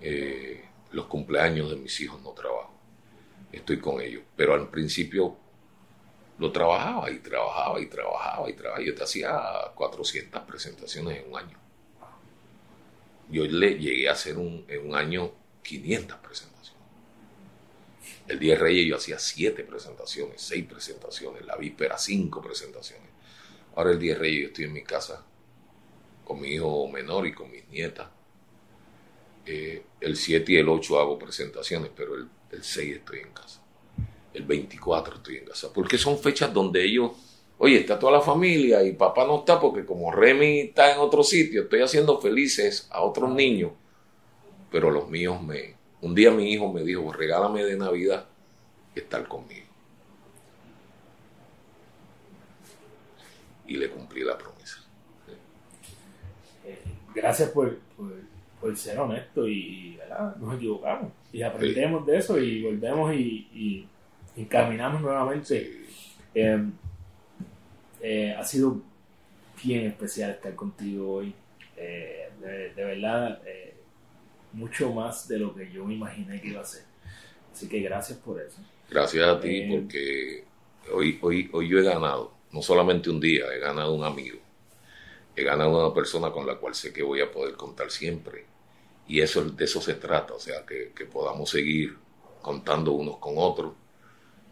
Eh, 0.00 0.64
los 0.92 1.06
cumpleaños 1.06 1.70
de 1.70 1.76
mis 1.76 2.00
hijos, 2.00 2.20
no 2.22 2.30
trabajo. 2.30 2.74
Estoy 3.52 3.78
con 3.78 4.00
ellos. 4.00 4.22
Pero 4.36 4.54
al 4.54 4.68
principio 4.68 5.36
lo 6.38 6.50
trabajaba 6.52 7.10
y 7.10 7.18
trabajaba 7.18 7.80
y 7.80 7.86
trabajaba 7.86 8.50
y 8.50 8.52
trabajaba. 8.54 8.84
Yo 8.84 8.94
te 8.94 9.04
hacía 9.04 9.30
400 9.74 10.42
presentaciones 10.42 11.22
en 11.22 11.30
un 11.30 11.38
año. 11.38 11.58
Yo 13.28 13.44
le 13.44 13.78
llegué 13.78 14.08
a 14.08 14.12
hacer 14.12 14.38
un, 14.38 14.64
en 14.66 14.88
un 14.88 14.94
año 14.96 15.30
500 15.62 16.18
presentaciones. 16.18 16.49
El 18.30 18.38
día 18.38 18.54
de 18.54 18.60
Reyes 18.60 18.86
yo 18.86 18.96
hacía 18.96 19.18
7 19.18 19.64
presentaciones, 19.64 20.40
6 20.40 20.64
presentaciones, 20.66 21.44
la 21.44 21.56
víspera 21.56 21.98
5 21.98 22.40
presentaciones. 22.40 23.08
Ahora 23.74 23.90
el 23.90 23.98
día 23.98 24.14
de 24.14 24.20
Reyes 24.20 24.42
yo 24.42 24.46
estoy 24.48 24.64
en 24.66 24.72
mi 24.72 24.82
casa 24.82 25.24
con 26.24 26.40
mi 26.40 26.50
hijo 26.50 26.86
menor 26.88 27.26
y 27.26 27.32
con 27.32 27.50
mis 27.50 27.66
nietas. 27.68 28.08
Eh, 29.44 29.82
el 30.00 30.16
7 30.16 30.52
y 30.52 30.56
el 30.56 30.68
8 30.68 31.00
hago 31.00 31.18
presentaciones, 31.18 31.90
pero 31.96 32.14
el, 32.14 32.28
el 32.52 32.62
6 32.62 32.96
estoy 32.96 33.18
en 33.18 33.32
casa. 33.32 33.60
El 34.32 34.44
24 34.44 35.16
estoy 35.16 35.38
en 35.38 35.46
casa. 35.46 35.72
Porque 35.72 35.98
son 35.98 36.16
fechas 36.18 36.54
donde 36.54 36.84
ellos 36.84 37.12
oye, 37.58 37.80
está 37.80 37.98
toda 37.98 38.12
la 38.12 38.20
familia 38.22 38.82
y 38.82 38.92
papá 38.92 39.26
no 39.26 39.40
está 39.40 39.60
porque 39.60 39.84
como 39.84 40.12
Remy 40.12 40.60
está 40.60 40.94
en 40.94 41.00
otro 41.00 41.22
sitio, 41.22 41.64
estoy 41.64 41.82
haciendo 41.82 42.18
felices 42.18 42.86
a 42.90 43.02
otros 43.02 43.30
niños 43.30 43.72
pero 44.70 44.90
los 44.90 45.08
míos 45.08 45.42
me... 45.42 45.79
Un 46.02 46.14
día 46.14 46.30
mi 46.30 46.50
hijo 46.50 46.72
me 46.72 46.82
dijo, 46.82 47.12
regálame 47.12 47.62
de 47.64 47.76
Navidad 47.76 48.26
estar 48.94 49.26
conmigo. 49.28 49.66
Y 53.66 53.76
le 53.76 53.90
cumplí 53.90 54.24
la 54.24 54.36
promesa. 54.36 54.78
Eh, 56.64 56.78
gracias 57.14 57.50
por, 57.50 57.78
por, 58.60 58.76
ser 58.76 58.98
honesto 58.98 59.46
y 59.46 59.96
¿verdad? 59.96 60.36
nos 60.36 60.56
equivocamos. 60.56 61.12
Y 61.32 61.42
aprendemos 61.42 62.06
de 62.06 62.16
eso 62.16 62.38
y 62.38 62.62
volvemos 62.62 63.14
y, 63.14 63.86
y, 64.36 64.44
caminamos 64.46 65.02
nuevamente. 65.02 65.84
Eh, 66.34 66.64
eh, 68.00 68.34
ha 68.36 68.44
sido 68.44 68.80
bien 69.62 69.86
especial 69.86 70.30
estar 70.30 70.54
contigo 70.54 71.16
hoy. 71.16 71.34
de, 71.76 72.72
de, 72.74 72.84
verdad, 72.84 73.40
mucho 74.52 74.92
más 74.92 75.28
de 75.28 75.38
lo 75.38 75.54
que 75.54 75.70
yo 75.70 75.84
me 75.84 75.94
imaginé 75.94 76.40
que 76.40 76.48
iba 76.48 76.60
a 76.60 76.64
ser. 76.64 76.84
Así 77.52 77.68
que 77.68 77.80
gracias 77.80 78.18
por 78.18 78.40
eso. 78.40 78.58
Gracias 78.88 79.26
a 79.26 79.40
ti 79.40 79.60
eh, 79.60 79.68
porque 79.70 80.44
hoy, 80.92 81.18
hoy, 81.22 81.48
hoy 81.52 81.68
yo 81.68 81.78
he 81.78 81.82
ganado, 81.82 82.32
no 82.52 82.62
solamente 82.62 83.10
un 83.10 83.20
día, 83.20 83.46
he 83.54 83.58
ganado 83.58 83.94
un 83.94 84.04
amigo, 84.04 84.38
he 85.36 85.44
ganado 85.44 85.86
una 85.86 85.94
persona 85.94 86.30
con 86.30 86.46
la 86.46 86.56
cual 86.56 86.74
sé 86.74 86.92
que 86.92 87.02
voy 87.02 87.20
a 87.20 87.30
poder 87.30 87.54
contar 87.54 87.90
siempre. 87.90 88.46
Y 89.06 89.20
eso, 89.20 89.44
de 89.44 89.64
eso 89.64 89.80
se 89.80 89.94
trata, 89.94 90.34
o 90.34 90.40
sea, 90.40 90.64
que, 90.64 90.92
que 90.94 91.04
podamos 91.04 91.50
seguir 91.50 91.96
contando 92.40 92.92
unos 92.92 93.18
con 93.18 93.34
otros. 93.36 93.74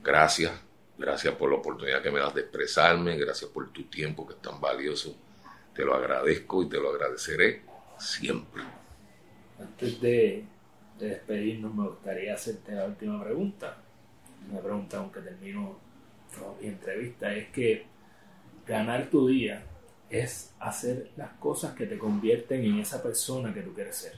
Gracias, 0.02 0.52
gracias 0.96 1.34
por 1.34 1.50
la 1.50 1.56
oportunidad 1.56 2.02
que 2.02 2.10
me 2.10 2.18
das 2.18 2.34
de 2.34 2.42
expresarme, 2.42 3.16
gracias 3.16 3.50
por 3.50 3.70
tu 3.70 3.84
tiempo 3.84 4.26
que 4.26 4.34
es 4.34 4.42
tan 4.42 4.60
valioso. 4.60 5.14
Te 5.74 5.84
lo 5.84 5.94
agradezco 5.94 6.62
y 6.62 6.68
te 6.68 6.78
lo 6.78 6.90
agradeceré 6.90 7.62
siempre. 7.98 8.77
Antes 9.58 10.00
de, 10.00 10.44
despedirnos, 10.98 11.74
me 11.74 11.88
gustaría 11.88 12.34
hacerte 12.34 12.72
la 12.72 12.86
última 12.86 13.22
pregunta. 13.22 13.76
Una 14.50 14.60
pregunta, 14.60 14.98
aunque 14.98 15.20
termino 15.20 15.78
mi 16.60 16.68
entrevista, 16.68 17.32
es 17.32 17.48
que 17.50 17.86
ganar 18.66 19.08
tu 19.10 19.28
día 19.28 19.64
es 20.10 20.54
hacer 20.58 21.10
las 21.16 21.32
cosas 21.34 21.74
que 21.74 21.86
te 21.86 21.98
convierten 21.98 22.64
en 22.64 22.78
esa 22.78 23.02
persona 23.02 23.52
que 23.52 23.62
tú 23.62 23.74
quieres 23.74 23.96
ser. 23.96 24.12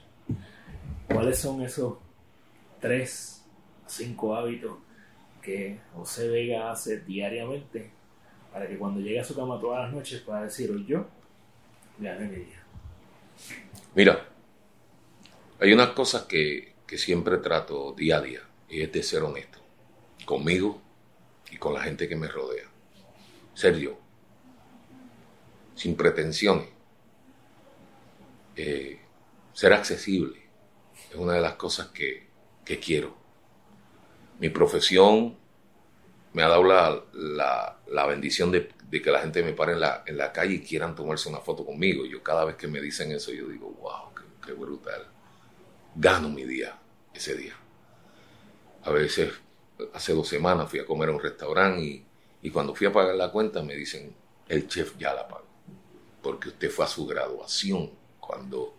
¿Cuáles 1.07 1.39
son 1.39 1.63
esos 1.63 1.99
tres, 2.81 3.45
cinco 3.87 4.35
hábitos 4.35 4.79
que 5.43 5.81
José 5.95 6.29
Vega 6.29 6.71
hace 6.71 7.01
diariamente 7.01 7.91
para 8.53 8.67
que 8.69 8.79
cuando 8.79 9.01
llegue 9.01 9.21
a 9.21 9.25
su 9.25 9.35
cama 9.35 9.59
todas 9.61 9.85
las 9.85 9.93
noches 9.93 10.21
pueda 10.21 10.45
decir, 10.45 10.71
hoy 10.71 10.85
yo 10.87 11.07
gané 11.99 12.27
mi 12.27 12.37
día? 12.37 12.63
Mira, 13.95 14.30
hay 15.61 15.73
unas 15.73 15.91
cosas 15.91 16.23
que, 16.23 16.75
que 16.87 16.97
siempre 16.97 17.37
trato 17.39 17.93
día 17.93 18.17
a 18.17 18.23
día 18.23 18.41
y 18.69 18.83
es 18.83 18.91
de 18.91 19.03
ser 19.03 19.23
honesto 19.23 19.59
conmigo 20.25 20.81
y 21.51 21.57
con 21.57 21.75
la 21.75 21.83
gente 21.83 22.09
que 22.09 22.17
me 22.17 22.29
rodea. 22.29 22.65
Ser 23.55 23.77
yo, 23.77 23.99
sin 25.75 25.97
pretensiones. 25.97 26.69
Eh, 28.57 29.01
ser 29.53 29.73
accesible 29.73 30.41
es 31.11 31.17
una 31.17 31.35
de 31.35 31.41
las 31.41 31.55
cosas 31.55 31.89
que, 31.89 32.29
que 32.65 32.79
quiero. 32.79 33.17
Mi 34.39 34.49
profesión 34.49 35.37
me 36.33 36.43
ha 36.43 36.49
dado 36.49 36.65
la, 36.65 37.05
la, 37.13 37.81
la 37.89 38.07
bendición 38.07 38.51
de, 38.51 38.71
de, 38.85 39.03
que 39.03 39.11
la 39.11 39.21
gente 39.21 39.43
me 39.43 39.53
pare 39.53 39.73
en 39.73 39.81
la, 39.81 40.05
en 40.07 40.17
la 40.17 40.33
calle 40.33 40.55
y 40.55 40.63
quieran 40.63 40.95
tomarse 40.95 41.29
una 41.29 41.41
foto 41.41 41.67
conmigo. 41.67 42.07
Yo 42.07 42.23
cada 42.23 42.45
vez 42.47 42.57
que 42.57 42.69
me 42.69 42.81
dicen 42.81 43.13
eso, 43.13 43.33
yo 43.33 43.49
digo, 43.49 43.71
wow, 43.73 44.15
qué, 44.15 44.47
qué 44.47 44.53
brutal. 44.53 45.07
Gano 45.95 46.29
mi 46.29 46.45
día, 46.45 46.79
ese 47.13 47.35
día. 47.35 47.55
A 48.85 48.91
veces 48.91 49.33
hace 49.93 50.15
dos 50.15 50.29
semanas 50.29 50.71
fui 50.71 50.79
a 50.79 50.87
comer 50.87 51.09
a 51.09 51.13
un 51.13 51.21
restaurante 51.21 52.05
y, 52.43 52.51
cuando 52.51 52.75
fui 52.75 52.87
a 52.87 52.93
pagar 52.93 53.17
la 53.17 53.31
cuenta 53.31 53.63
me 53.63 53.75
dicen, 53.75 54.15
el 54.49 54.69
chef 54.69 54.97
ya 54.99 55.13
la 55.15 55.27
pagó, 55.27 55.47
porque 56.23 56.49
usted 56.51 56.71
fue 56.71 56.85
a 56.85 56.89
su 56.89 57.07
graduación 57.07 57.91
cuando 58.21 58.75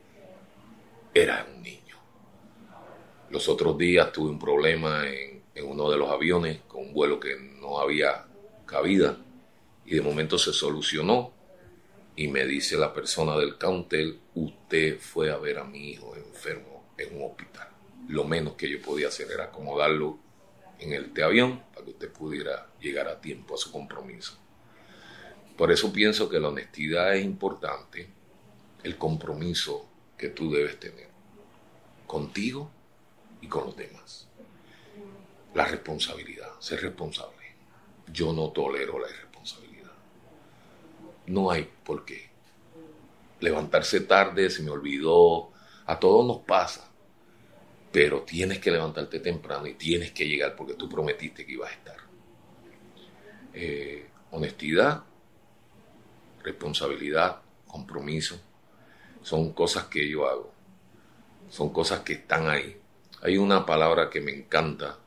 era 1.13 1.45
un 1.53 1.61
niño. 1.61 1.97
Los 3.29 3.49
otros 3.49 3.77
días 3.77 4.11
tuve 4.11 4.29
un 4.29 4.39
problema 4.39 5.07
en, 5.07 5.43
en 5.53 5.67
uno 5.67 5.89
de 5.89 5.97
los 5.97 6.09
aviones 6.09 6.61
con 6.67 6.81
un 6.81 6.93
vuelo 6.93 7.19
que 7.19 7.35
no 7.59 7.79
había 7.79 8.25
cabida 8.65 9.17
y 9.85 9.95
de 9.95 10.01
momento 10.01 10.37
se 10.37 10.53
solucionó 10.53 11.33
y 12.15 12.29
me 12.29 12.45
dice 12.45 12.77
la 12.77 12.93
persona 12.93 13.37
del 13.37 13.57
counter, 13.57 14.15
usted 14.35 14.97
fue 14.99 15.29
a 15.29 15.37
ver 15.37 15.59
a 15.59 15.63
mi 15.65 15.91
hijo 15.91 16.15
enfermo 16.15 16.70
en 17.03 17.17
un 17.17 17.29
hospital. 17.29 17.67
Lo 18.07 18.23
menos 18.23 18.53
que 18.53 18.69
yo 18.69 18.81
podía 18.81 19.07
hacer 19.07 19.31
era 19.31 19.45
acomodarlo 19.45 20.19
en 20.79 20.93
el 20.93 21.23
avión 21.23 21.63
para 21.71 21.85
que 21.85 21.91
usted 21.91 22.11
pudiera 22.11 22.67
llegar 22.79 23.07
a 23.07 23.21
tiempo 23.21 23.55
a 23.55 23.57
su 23.57 23.71
compromiso. 23.71 24.37
Por 25.57 25.71
eso 25.71 25.93
pienso 25.93 26.27
que 26.27 26.39
la 26.39 26.49
honestidad 26.49 27.15
es 27.15 27.23
importante, 27.23 28.09
el 28.83 28.97
compromiso 28.97 29.85
que 30.17 30.29
tú 30.29 30.51
debes 30.51 30.79
tener 30.79 31.09
contigo 32.07 32.69
y 33.41 33.47
con 33.47 33.65
los 33.65 33.77
demás. 33.77 34.27
La 35.53 35.65
responsabilidad, 35.65 36.49
ser 36.59 36.81
responsable. 36.81 37.55
Yo 38.11 38.33
no 38.33 38.49
tolero 38.49 38.99
la 38.99 39.09
irresponsabilidad. 39.09 39.91
No 41.27 41.51
hay 41.51 41.69
por 41.83 42.03
qué. 42.05 42.29
Levantarse 43.39 44.01
tarde, 44.01 44.49
se 44.49 44.63
me 44.63 44.71
olvidó, 44.71 45.51
a 45.85 45.99
todos 45.99 46.25
nos 46.25 46.39
pasa 46.39 46.90
pero 47.91 48.21
tienes 48.21 48.59
que 48.59 48.71
levantarte 48.71 49.19
temprano 49.19 49.67
y 49.67 49.73
tienes 49.73 50.11
que 50.11 50.27
llegar 50.27 50.55
porque 50.55 50.75
tú 50.75 50.87
prometiste 50.87 51.45
que 51.45 51.51
ibas 51.53 51.71
a 51.71 51.73
estar. 51.73 51.97
Eh, 53.53 54.07
honestidad, 54.31 55.03
responsabilidad, 56.43 57.41
compromiso, 57.67 58.39
son 59.21 59.53
cosas 59.53 59.85
que 59.85 60.09
yo 60.09 60.27
hago, 60.27 60.53
son 61.49 61.71
cosas 61.73 61.99
que 61.99 62.13
están 62.13 62.49
ahí. 62.49 62.77
Hay 63.21 63.37
una 63.37 63.65
palabra 63.65 64.09
que 64.09 64.21
me 64.21 64.33
encanta 64.33 64.97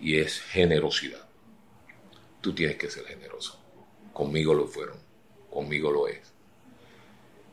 y 0.00 0.18
es 0.18 0.40
generosidad. 0.40 1.26
Tú 2.40 2.54
tienes 2.54 2.76
que 2.76 2.88
ser 2.88 3.04
generoso. 3.04 3.60
Conmigo 4.12 4.54
lo 4.54 4.66
fueron, 4.68 4.98
conmigo 5.50 5.90
lo 5.90 6.08
es. 6.08 6.35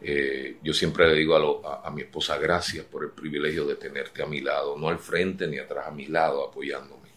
Eh, 0.05 0.57
yo 0.61 0.73
siempre 0.73 1.07
le 1.07 1.15
digo 1.15 1.33
a, 1.33 1.39
lo, 1.39 1.65
a, 1.65 1.89
mi 1.89 2.01
esposa 2.01 2.37
gracias 2.37 2.85
por 2.85 3.05
el 3.05 3.11
privilegio 3.11 3.65
de 3.65 3.75
tenerte 3.75 4.21
a 4.21 4.25
mi 4.25 4.41
lado, 4.41 4.77
no 4.77 4.89
al 4.89 4.99
frente 4.99 5.47
ni 5.47 5.57
atrás, 5.59 5.87
a 5.87 5.91
mi 5.91 6.07
lado 6.07 6.45
apoyándome. 6.45 7.07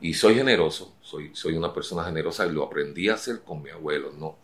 Y 0.00 0.14
soy 0.14 0.34
generoso, 0.34 0.96
soy, 1.02 1.30
soy 1.34 1.58
una 1.58 1.74
persona 1.74 2.02
generosa 2.04 2.46
y 2.46 2.52
lo 2.52 2.64
aprendí 2.64 3.10
a 3.10 3.14
hacer 3.14 3.42
con 3.42 3.62
mi 3.62 3.68
abuelo, 3.68 4.12
¿no? 4.12 4.38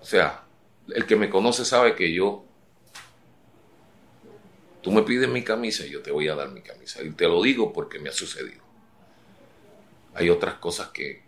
O 0.00 0.04
sea, 0.04 0.42
el 0.88 1.06
que 1.06 1.14
me 1.14 1.30
conoce 1.30 1.64
sabe 1.64 1.94
que 1.94 2.12
yo, 2.12 2.44
tú 4.82 4.90
me 4.90 5.02
pides 5.02 5.28
mi 5.28 5.44
camisa 5.44 5.86
y 5.86 5.90
yo 5.90 6.02
te 6.02 6.10
voy 6.10 6.26
a 6.26 6.34
dar 6.34 6.50
mi 6.50 6.60
camisa. 6.60 7.04
Y 7.04 7.10
te 7.10 7.28
lo 7.28 7.40
digo 7.40 7.72
porque 7.72 8.00
me 8.00 8.08
ha 8.08 8.12
sucedido. 8.12 8.62
Hay 10.14 10.28
otras 10.28 10.54
cosas 10.54 10.88
que, 10.88 11.22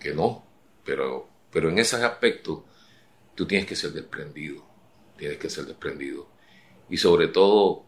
que 0.00 0.12
no, 0.14 0.44
pero, 0.84 1.28
pero 1.52 1.70
en 1.70 1.78
ese 1.78 1.94
aspecto 2.04 2.64
tú 3.34 3.46
tienes 3.46 3.66
que 3.66 3.76
ser 3.76 3.92
desprendido, 3.92 4.64
tienes 5.16 5.38
que 5.38 5.50
ser 5.50 5.64
desprendido. 5.66 6.28
Y 6.88 6.96
sobre 6.96 7.28
todo, 7.28 7.84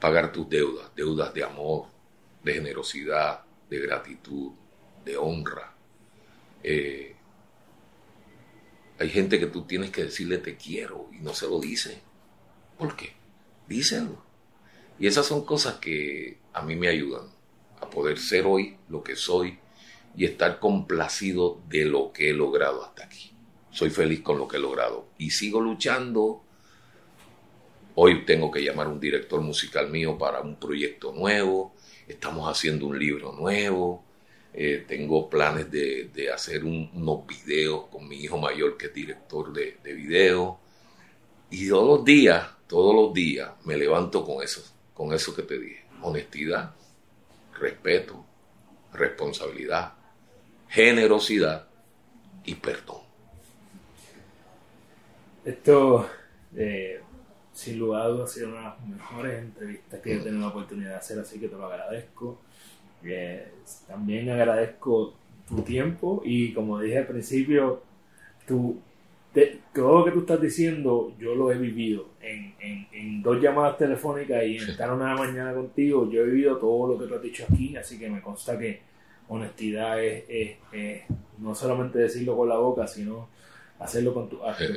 pagar 0.00 0.32
tus 0.32 0.48
deudas, 0.48 0.90
deudas 0.94 1.32
de 1.34 1.44
amor, 1.44 1.86
de 2.44 2.54
generosidad, 2.54 3.44
de 3.70 3.78
gratitud, 3.78 4.52
de 5.04 5.16
honra. 5.16 5.74
Eh, 6.62 7.14
hay 8.98 9.08
gente 9.10 9.38
que 9.38 9.46
tú 9.46 9.62
tienes 9.62 9.90
que 9.90 10.04
decirle 10.04 10.38
te 10.38 10.56
quiero 10.56 11.08
y 11.12 11.18
no 11.18 11.34
se 11.34 11.46
lo 11.46 11.60
dice. 11.60 12.00
¿Por 12.76 12.96
qué? 12.96 13.14
Díselo. 13.68 14.22
Y 14.98 15.06
esas 15.06 15.26
son 15.26 15.44
cosas 15.44 15.76
que 15.76 16.38
a 16.52 16.62
mí 16.62 16.74
me 16.74 16.88
ayudan 16.88 17.28
a 17.80 17.88
poder 17.88 18.18
ser 18.18 18.44
hoy 18.46 18.76
lo 18.88 19.04
que 19.04 19.14
soy 19.14 19.58
y 20.16 20.24
estar 20.24 20.58
complacido 20.58 21.62
de 21.68 21.84
lo 21.84 22.12
que 22.12 22.30
he 22.30 22.32
logrado 22.32 22.84
hasta 22.84 23.04
aquí 23.04 23.37
soy 23.78 23.90
feliz 23.90 24.22
con 24.22 24.38
lo 24.38 24.48
que 24.48 24.56
he 24.56 24.60
logrado 24.60 25.06
y 25.18 25.30
sigo 25.30 25.60
luchando. 25.60 26.42
Hoy 27.94 28.24
tengo 28.24 28.50
que 28.50 28.64
llamar 28.64 28.88
a 28.88 28.90
un 28.90 28.98
director 28.98 29.40
musical 29.40 29.88
mío 29.88 30.18
para 30.18 30.40
un 30.40 30.56
proyecto 30.56 31.12
nuevo, 31.12 31.76
estamos 32.08 32.50
haciendo 32.50 32.86
un 32.86 32.98
libro 32.98 33.32
nuevo, 33.32 34.04
eh, 34.52 34.84
tengo 34.88 35.30
planes 35.30 35.70
de, 35.70 36.10
de 36.12 36.28
hacer 36.28 36.64
un, 36.64 36.90
unos 36.92 37.24
videos 37.24 37.84
con 37.86 38.08
mi 38.08 38.16
hijo 38.16 38.36
mayor 38.36 38.76
que 38.76 38.86
es 38.86 38.94
director 38.94 39.52
de, 39.52 39.78
de 39.80 39.92
video. 39.92 40.58
Y 41.48 41.68
todos 41.68 41.98
los 41.98 42.04
días, 42.04 42.48
todos 42.66 42.92
los 42.96 43.14
días 43.14 43.50
me 43.64 43.76
levanto 43.76 44.24
con 44.24 44.42
eso, 44.42 44.60
con 44.92 45.12
eso 45.12 45.36
que 45.36 45.42
te 45.42 45.56
dije. 45.56 45.84
Honestidad, 46.02 46.74
respeto, 47.60 48.26
responsabilidad, 48.92 49.92
generosidad 50.68 51.68
y 52.44 52.56
perdón. 52.56 53.07
Esto, 55.48 56.06
eh, 56.54 57.00
sin 57.54 57.78
lugar 57.78 58.02
a 58.02 58.08
dudas, 58.08 58.30
ha 58.30 58.34
sido 58.34 58.48
una 58.48 58.58
de 58.58 58.64
las 58.64 58.86
mejores 58.86 59.42
entrevistas 59.42 60.00
que 60.00 60.14
he 60.14 60.18
tenido 60.18 60.42
la 60.42 60.48
oportunidad 60.48 60.90
de 60.90 60.96
hacer, 60.96 61.18
así 61.18 61.40
que 61.40 61.48
te 61.48 61.56
lo 61.56 61.64
agradezco. 61.64 62.38
Eh, 63.02 63.48
también 63.86 64.28
agradezco 64.28 65.14
tu 65.48 65.62
tiempo 65.62 66.20
y 66.22 66.52
como 66.52 66.78
dije 66.78 66.98
al 66.98 67.06
principio, 67.06 67.82
tu, 68.46 68.78
te, 69.32 69.60
todo 69.72 70.00
lo 70.00 70.04
que 70.04 70.10
tú 70.10 70.20
estás 70.20 70.40
diciendo 70.42 71.14
yo 71.18 71.34
lo 71.34 71.50
he 71.50 71.56
vivido 71.56 72.08
en, 72.20 72.54
en, 72.60 72.86
en, 72.92 73.22
dos 73.22 73.40
llamadas 73.40 73.78
telefónicas 73.78 74.44
y 74.44 74.58
en 74.58 74.68
estar 74.68 74.92
una 74.92 75.14
mañana 75.14 75.54
contigo, 75.54 76.10
yo 76.10 76.20
he 76.20 76.26
vivido 76.26 76.58
todo 76.58 76.92
lo 76.92 76.98
que 76.98 77.06
tú 77.06 77.14
has 77.14 77.22
dicho 77.22 77.46
aquí, 77.50 77.74
así 77.74 77.98
que 77.98 78.10
me 78.10 78.20
consta 78.20 78.58
que 78.58 78.82
honestidad 79.28 80.04
es, 80.04 80.24
es, 80.28 80.56
es 80.72 81.02
no 81.38 81.54
solamente 81.54 82.00
decirlo 82.00 82.36
con 82.36 82.50
la 82.50 82.58
boca, 82.58 82.86
sino 82.86 83.30
hacerlo 83.78 84.12
con 84.12 84.28
tu 84.28 84.44
acto. 84.44 84.74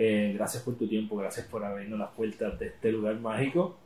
Eh, 0.00 0.32
gracias 0.36 0.62
por 0.62 0.76
tu 0.76 0.86
tiempo, 0.86 1.16
gracias 1.16 1.46
por 1.46 1.64
abrirnos 1.64 1.98
las 1.98 2.10
puertas 2.10 2.56
de 2.56 2.68
este 2.68 2.92
lugar 2.92 3.18
mágico. 3.18 3.76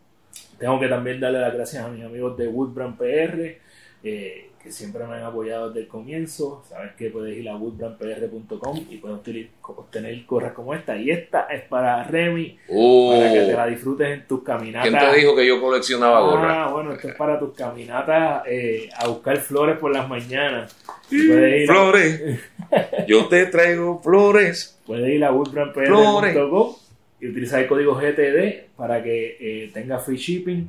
Tengo 0.59 0.79
que 0.79 0.87
también 0.87 1.19
darle 1.19 1.41
las 1.41 1.55
gracias 1.55 1.83
a 1.83 1.89
mis 1.89 2.05
amigos 2.05 2.37
de 2.37 2.49
Woodbrand 2.49 2.99
PR, 2.99 3.59
eh, 4.05 4.51
que 4.63 4.71
siempre 4.73 5.05
me 5.07 5.15
han 5.17 5.25
apoyado 5.25 5.69
desde 5.69 5.81
el 5.83 5.89
comienzo. 5.89 6.63
Sabes 6.69 6.93
que 6.97 7.11
puedes 7.11 7.37
ir 7.37 7.49
a 7.49 7.57
woodbrandpr.com 7.57 8.79
y 8.91 8.97
puedes 8.99 9.19
obtener 9.63 10.25
gorras 10.27 10.53
como 10.53 10.75
esta. 10.75 10.97
Y 10.97 11.11
esta 11.11 11.43
es 11.51 11.63
para 11.63 12.05
Remy, 12.05 12.59
para 12.69 13.33
que 13.33 13.41
te 13.47 13.53
la 13.55 13.67
disfrutes 13.67 14.09
en 14.09 14.27
tus 14.27 14.43
caminatas. 14.43 14.89
¿Quién 14.89 15.01
te 15.11 15.17
dijo 15.19 15.35
que 15.37 15.47
yo 15.47 15.61
coleccionaba 15.61 16.21
gorras? 16.21 16.57
Ah, 16.57 16.71
bueno, 16.73 16.93
esto 16.93 17.09
es 17.09 17.15
para 17.15 17.39
tus 17.39 17.53
caminatas 17.55 18.45
eh, 18.47 18.89
a 18.97 19.09
buscar 19.09 19.37
flores 19.39 19.79
por 19.79 19.93
las 19.93 20.09
mañanas. 20.09 20.77
Sí, 21.09 21.27
Puedes 21.29 21.63
ir 21.65 21.71
a- 21.71 21.75
flores. 21.75 22.41
Yo 23.07 23.27
te 23.29 23.47
traigo 23.47 24.01
flores. 24.03 24.79
Puedes 24.87 25.09
ir 25.11 25.25
a 25.25 25.33
woodbrandpr.com 25.33 26.75
y 27.21 27.29
utilizar 27.29 27.61
el 27.61 27.67
código 27.69 27.95
GTD 27.95 28.75
para 28.77 29.03
que 29.03 29.37
eh, 29.41 29.71
tenga 29.75 29.99
free 29.99 30.17
shipping. 30.17 30.69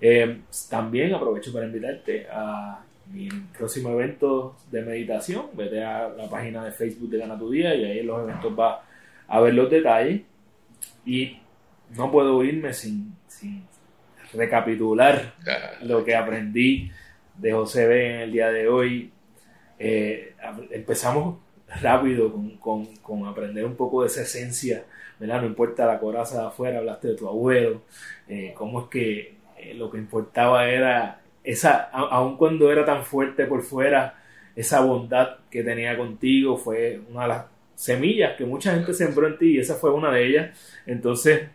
Eh, 0.00 0.38
también 0.70 1.14
aprovecho 1.14 1.52
para 1.52 1.66
invitarte 1.66 2.26
a 2.30 2.83
mi 3.14 3.28
próximo 3.56 3.90
evento 3.90 4.56
de 4.70 4.82
meditación. 4.82 5.46
Vete 5.54 5.84
a 5.84 6.08
la 6.08 6.28
página 6.28 6.64
de 6.64 6.72
Facebook 6.72 7.08
de 7.10 7.18
Gana 7.18 7.38
Tu 7.38 7.50
Día 7.50 7.74
y 7.74 7.84
ahí 7.84 7.98
en 8.00 8.06
los 8.08 8.22
eventos 8.22 8.54
vas 8.54 8.80
a 9.28 9.40
ver 9.40 9.54
los 9.54 9.70
detalles. 9.70 10.22
Y 11.06 11.38
no 11.96 12.10
puedo 12.10 12.42
irme 12.42 12.72
sin, 12.72 13.14
sin 13.28 13.64
recapitular 14.32 15.34
lo 15.82 16.04
que 16.04 16.16
aprendí 16.16 16.90
de 17.38 17.52
José 17.52 17.86
B 17.86 18.14
en 18.14 18.20
el 18.22 18.32
día 18.32 18.50
de 18.50 18.68
hoy. 18.68 19.12
Eh, 19.78 20.34
empezamos 20.70 21.38
rápido 21.80 22.32
con, 22.58 22.86
con, 22.96 23.26
aprender 23.26 23.64
un 23.64 23.76
poco 23.76 24.02
de 24.02 24.08
esa 24.08 24.22
esencia, 24.22 24.84
¿verdad? 25.18 25.40
No 25.40 25.46
importa 25.46 25.86
la 25.86 25.98
coraza 25.98 26.40
de 26.40 26.46
afuera, 26.48 26.78
hablaste 26.78 27.08
de 27.08 27.14
tu 27.14 27.28
abuelo, 27.28 27.82
eh, 28.28 28.52
cómo 28.56 28.82
es 28.82 28.88
que 28.88 29.36
eh, 29.58 29.74
lo 29.74 29.90
que 29.90 29.98
importaba 29.98 30.68
era 30.68 31.23
esa, 31.44 31.90
aun 31.92 32.36
cuando 32.38 32.72
era 32.72 32.84
tan 32.84 33.04
fuerte 33.04 33.44
por 33.44 33.62
fuera, 33.62 34.22
esa 34.56 34.80
bondad 34.80 35.36
que 35.50 35.62
tenía 35.62 35.96
contigo 35.96 36.56
fue 36.56 37.00
una 37.10 37.22
de 37.22 37.28
las 37.28 37.44
semillas 37.74 38.36
que 38.36 38.46
mucha 38.46 38.72
gente 38.74 38.94
sembró 38.94 39.26
en 39.26 39.36
ti 39.36 39.56
y 39.56 39.58
esa 39.58 39.74
fue 39.74 39.92
una 39.92 40.10
de 40.10 40.26
ellas. 40.26 40.58
Entonces, 40.86 41.48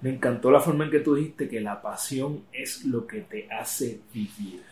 me 0.00 0.10
encantó 0.10 0.50
la 0.50 0.60
forma 0.60 0.84
en 0.84 0.90
que 0.90 1.00
tú 1.00 1.16
dijiste 1.16 1.48
que 1.48 1.60
la 1.60 1.82
pasión 1.82 2.44
es 2.52 2.84
lo 2.84 3.06
que 3.06 3.22
te 3.22 3.48
hace 3.50 4.00
vivir. 4.12 4.62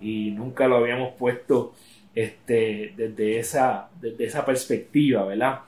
Y 0.00 0.30
nunca 0.30 0.66
lo 0.66 0.76
habíamos 0.76 1.14
puesto 1.14 1.74
este, 2.14 2.94
desde, 2.96 3.38
esa, 3.38 3.90
desde 4.00 4.24
esa 4.24 4.44
perspectiva, 4.46 5.24
¿verdad? 5.24 5.60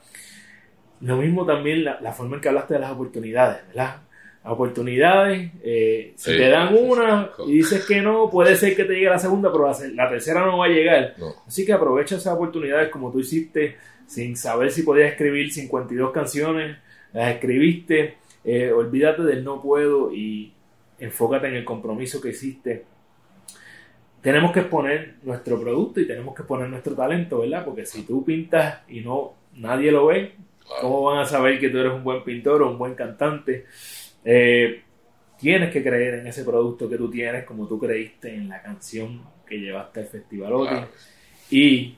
Lo 1.01 1.17
mismo 1.17 1.45
también 1.45 1.85
la, 1.85 2.01
la 2.01 2.13
forma 2.13 2.37
en 2.37 2.43
que 2.43 2.49
hablaste 2.49 2.75
de 2.75 2.81
las 2.81 2.93
oportunidades, 2.93 3.67
¿verdad? 3.69 4.06
Oportunidades. 4.47 5.51
Eh, 5.63 6.13
si 6.17 6.37
te 6.37 6.49
dan 6.49 6.75
una 6.75 7.31
y 7.47 7.53
dices 7.53 7.85
que 7.85 8.01
no, 8.01 8.31
puede 8.31 8.57
ser 8.57 8.77
que 8.77 8.85
te 8.85 8.95
llegue 8.95 9.11
la 9.11 9.19
segunda, 9.19 9.51
pero 9.51 9.73
la, 9.95 10.09
tercera 10.09 10.45
no 10.45 10.59
va 10.59 10.67
a 10.67 10.69
llegar. 10.69 11.15
Así 11.47 11.65
que 11.65 11.73
aprovecha 11.73 12.17
esas 12.17 12.35
oportunidades 12.35 12.91
como 12.91 13.11
tú 13.11 13.21
hiciste, 13.21 13.77
sin 14.07 14.37
saber 14.37 14.71
si 14.71 14.83
podías 14.83 15.11
escribir 15.11 15.53
52 15.53 16.13
canciones, 16.13 16.77
las 17.13 17.35
escribiste, 17.35 18.17
eh, 18.45 18.71
olvídate 18.71 19.23
del 19.23 19.43
no 19.43 19.61
puedo 19.61 20.13
y 20.13 20.53
enfócate 20.99 21.49
en 21.49 21.57
el 21.57 21.65
compromiso 21.65 22.21
que 22.21 22.31
hiciste. 22.31 22.85
Tenemos 24.21 24.53
que 24.53 24.61
exponer 24.61 25.15
nuestro 25.23 25.61
producto 25.61 26.01
y 26.01 26.07
tenemos 26.07 26.35
que 26.35 26.43
exponer 26.43 26.69
nuestro 26.69 26.95
talento, 26.95 27.41
¿verdad? 27.41 27.65
Porque 27.65 27.87
si 27.87 28.03
tú 28.03 28.25
pintas 28.25 28.81
y 28.89 29.01
no 29.01 29.35
nadie 29.55 29.93
lo 29.93 30.07
ve, 30.07 30.35
¿cómo 30.81 31.03
van 31.03 31.21
a 31.21 31.27
saber 31.27 31.59
que 31.61 31.69
tú 31.69 31.79
eres 31.79 31.93
un 31.93 32.03
buen 32.03 32.25
pintor 32.25 32.63
o 32.63 32.71
un 32.71 32.79
buen 32.79 32.95
cantante? 32.95 33.67
Eh, 34.29 34.83
tienes 35.39 35.73
que 35.73 35.85
creer 35.85 36.15
en 36.15 36.27
ese 36.27 36.43
producto 36.43 36.89
que 36.89 36.97
tú 36.97 37.09
tienes, 37.09 37.45
como 37.45 37.69
tú 37.69 37.79
creíste 37.79 38.35
en 38.35 38.49
la 38.49 38.61
canción 38.61 39.23
que 39.47 39.57
llevaste 39.57 40.01
al 40.01 40.07
festival 40.07 40.89
Y 41.49 41.95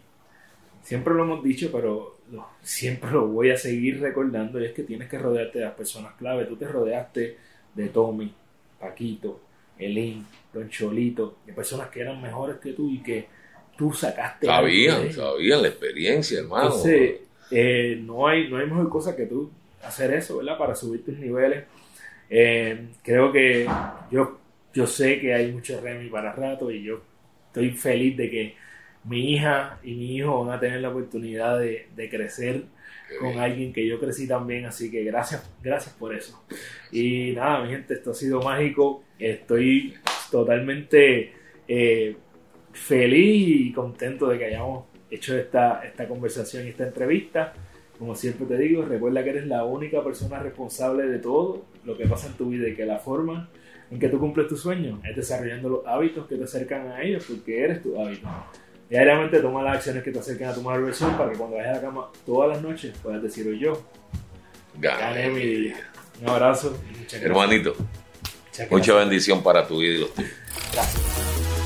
siempre 0.83 1.15
lo 1.15 1.25
hemos 1.25 1.43
dicho, 1.43 1.71
pero 1.73 2.19
siempre 2.61 3.11
lo 3.11 3.29
voy 3.29 3.51
a 3.51 3.57
seguir 3.57 4.01
recordando, 4.01 4.61
y 4.61 4.67
es 4.67 4.73
que 4.73 4.83
tienes 4.83 5.09
que 5.09 5.19
rodearte 5.19 5.61
de 5.61 5.65
las 5.65 5.75
personas 5.75 6.13
clave. 6.19 6.45
Tú 6.45 6.57
te 6.57 6.69
rodeaste 6.69 7.39
de 7.75 7.89
Tommy, 7.89 8.31
Paquito, 8.79 9.41
Elín, 9.79 10.27
Don 10.53 10.69
Cholito, 10.69 11.39
de 11.47 11.55
personas 11.55 11.89
que 11.89 12.01
eran 12.01 12.21
mejores 12.21 12.57
que 12.57 12.75
tú 12.75 12.91
y 12.91 13.03
que 13.03 13.27
tú 13.75 13.91
sacaste. 13.95 14.47
Sabían, 14.47 15.11
sabían 15.11 15.63
la 15.63 15.69
experiencia, 15.69 16.41
hermano. 16.41 16.67
Entonces, 16.67 17.21
eh, 17.51 17.99
no, 18.05 18.27
hay, 18.27 18.51
no 18.51 18.59
hay 18.59 18.67
mejor 18.67 18.91
cosa 18.91 19.17
que 19.17 19.25
tú 19.25 19.51
hacer 19.83 20.13
eso, 20.13 20.37
¿verdad? 20.37 20.59
Para 20.59 20.75
subir 20.75 21.03
tus 21.03 21.17
niveles 21.17 21.65
eh, 22.31 22.89
creo 23.03 23.33
que 23.33 23.67
yo, 24.11 24.39
yo 24.75 24.87
sé 24.87 25.21
que 25.21 25.35
hay 25.35 25.53
mucho 25.53 25.81
Remy 25.81 26.09
para 26.09 26.33
rato 26.33 26.71
y 26.71 26.83
yo 26.83 27.01
estoy 27.47 27.71
feliz 27.71 28.17
de 28.17 28.31
que 28.31 28.55
mi 29.05 29.33
hija 29.33 29.79
y 29.83 29.95
mi 29.95 30.17
hijo 30.17 30.45
van 30.45 30.57
a 30.57 30.61
tener 30.61 30.81
la 30.81 30.91
oportunidad 30.91 31.59
de, 31.59 32.09
crecer 32.11 32.65
con 33.21 33.39
alguien 33.39 33.73
que 33.73 33.87
yo 33.87 33.99
crecí 33.99 34.29
también, 34.29 34.67
así 34.67 34.91
que 34.91 35.03
gracias, 35.05 35.51
gracias 35.63 35.95
por 35.95 36.15
eso. 36.15 36.45
Y 36.93 37.33
nada, 37.33 37.65
mi 37.65 37.71
gente, 37.71 37.95
esto 37.95 38.11
ha 38.11 38.15
sido 38.15 38.43
mágico. 38.43 39.03
Estoy 39.19 39.95
totalmente 40.31 41.33
eh, 41.67 42.17
feliz 42.73 43.49
y 43.49 43.73
contento 43.73 44.29
de 44.29 44.39
que 44.39 44.45
hayamos 44.45 44.85
hecho 45.11 45.37
esta, 45.39 45.83
esta 45.85 46.07
conversación 46.07 46.67
y 46.67 46.71
esta 46.71 46.87
entrevista. 46.87 47.55
Como 47.99 48.15
siempre 48.15 48.47
te 48.47 48.57
digo, 48.57 48.85
recuerda 48.85 49.25
que 49.25 49.31
eres 49.31 49.47
la 49.47 49.65
única 49.65 50.05
persona 50.05 50.39
responsable 50.39 51.07
de 51.07 51.19
todo 51.19 51.65
lo 51.85 51.97
que 51.97 52.07
pasa 52.07 52.29
en 52.29 52.35
tu 52.35 52.51
vida 52.51 52.69
y 52.69 52.75
que 52.75 52.87
la 52.87 52.99
forma 52.99 53.49
en 53.91 53.99
que 53.99 54.09
tú 54.09 54.19
cumples 54.19 54.47
tus 54.47 54.61
sueños 54.61 55.01
es 55.09 55.17
desarrollando 55.17 55.69
los 55.69 55.87
hábitos 55.87 56.27
que 56.27 56.37
te 56.37 56.45
acercan 56.45 56.89
a 56.89 57.03
ellos 57.03 57.25
porque 57.29 57.65
eres 57.65 57.83
tu 57.83 58.01
hábito. 58.01 58.29
Diariamente 58.89 59.41
toma 59.41 59.63
las 59.63 59.77
acciones 59.77 60.03
que 60.03 60.13
te 60.13 60.19
acerquen 60.19 60.49
a 60.49 60.55
tomar 60.55 60.81
versión 60.81 61.17
para 61.17 61.33
que 61.33 61.39
cuando 61.39 61.57
vayas 61.57 61.73
a 61.73 61.77
la 61.77 61.81
cama 61.83 62.09
todas 62.25 62.51
las 62.51 62.63
noches 62.63 62.97
puedas 63.03 63.23
decir 63.23 63.47
hoy 63.49 63.59
yo 63.59 63.83
gané 64.79 65.29
mi 65.31 65.41
día. 65.41 65.77
Un 66.21 66.29
abrazo. 66.31 66.77
Hermanito, 67.13 67.75
mucha 68.71 68.95
bendición 68.95 69.43
para 69.43 69.67
tu 69.67 69.79
vida 69.79 69.95
y 69.95 69.99
los 69.99 70.15
tuyos. 70.15 70.31
Gracias. 70.73 71.58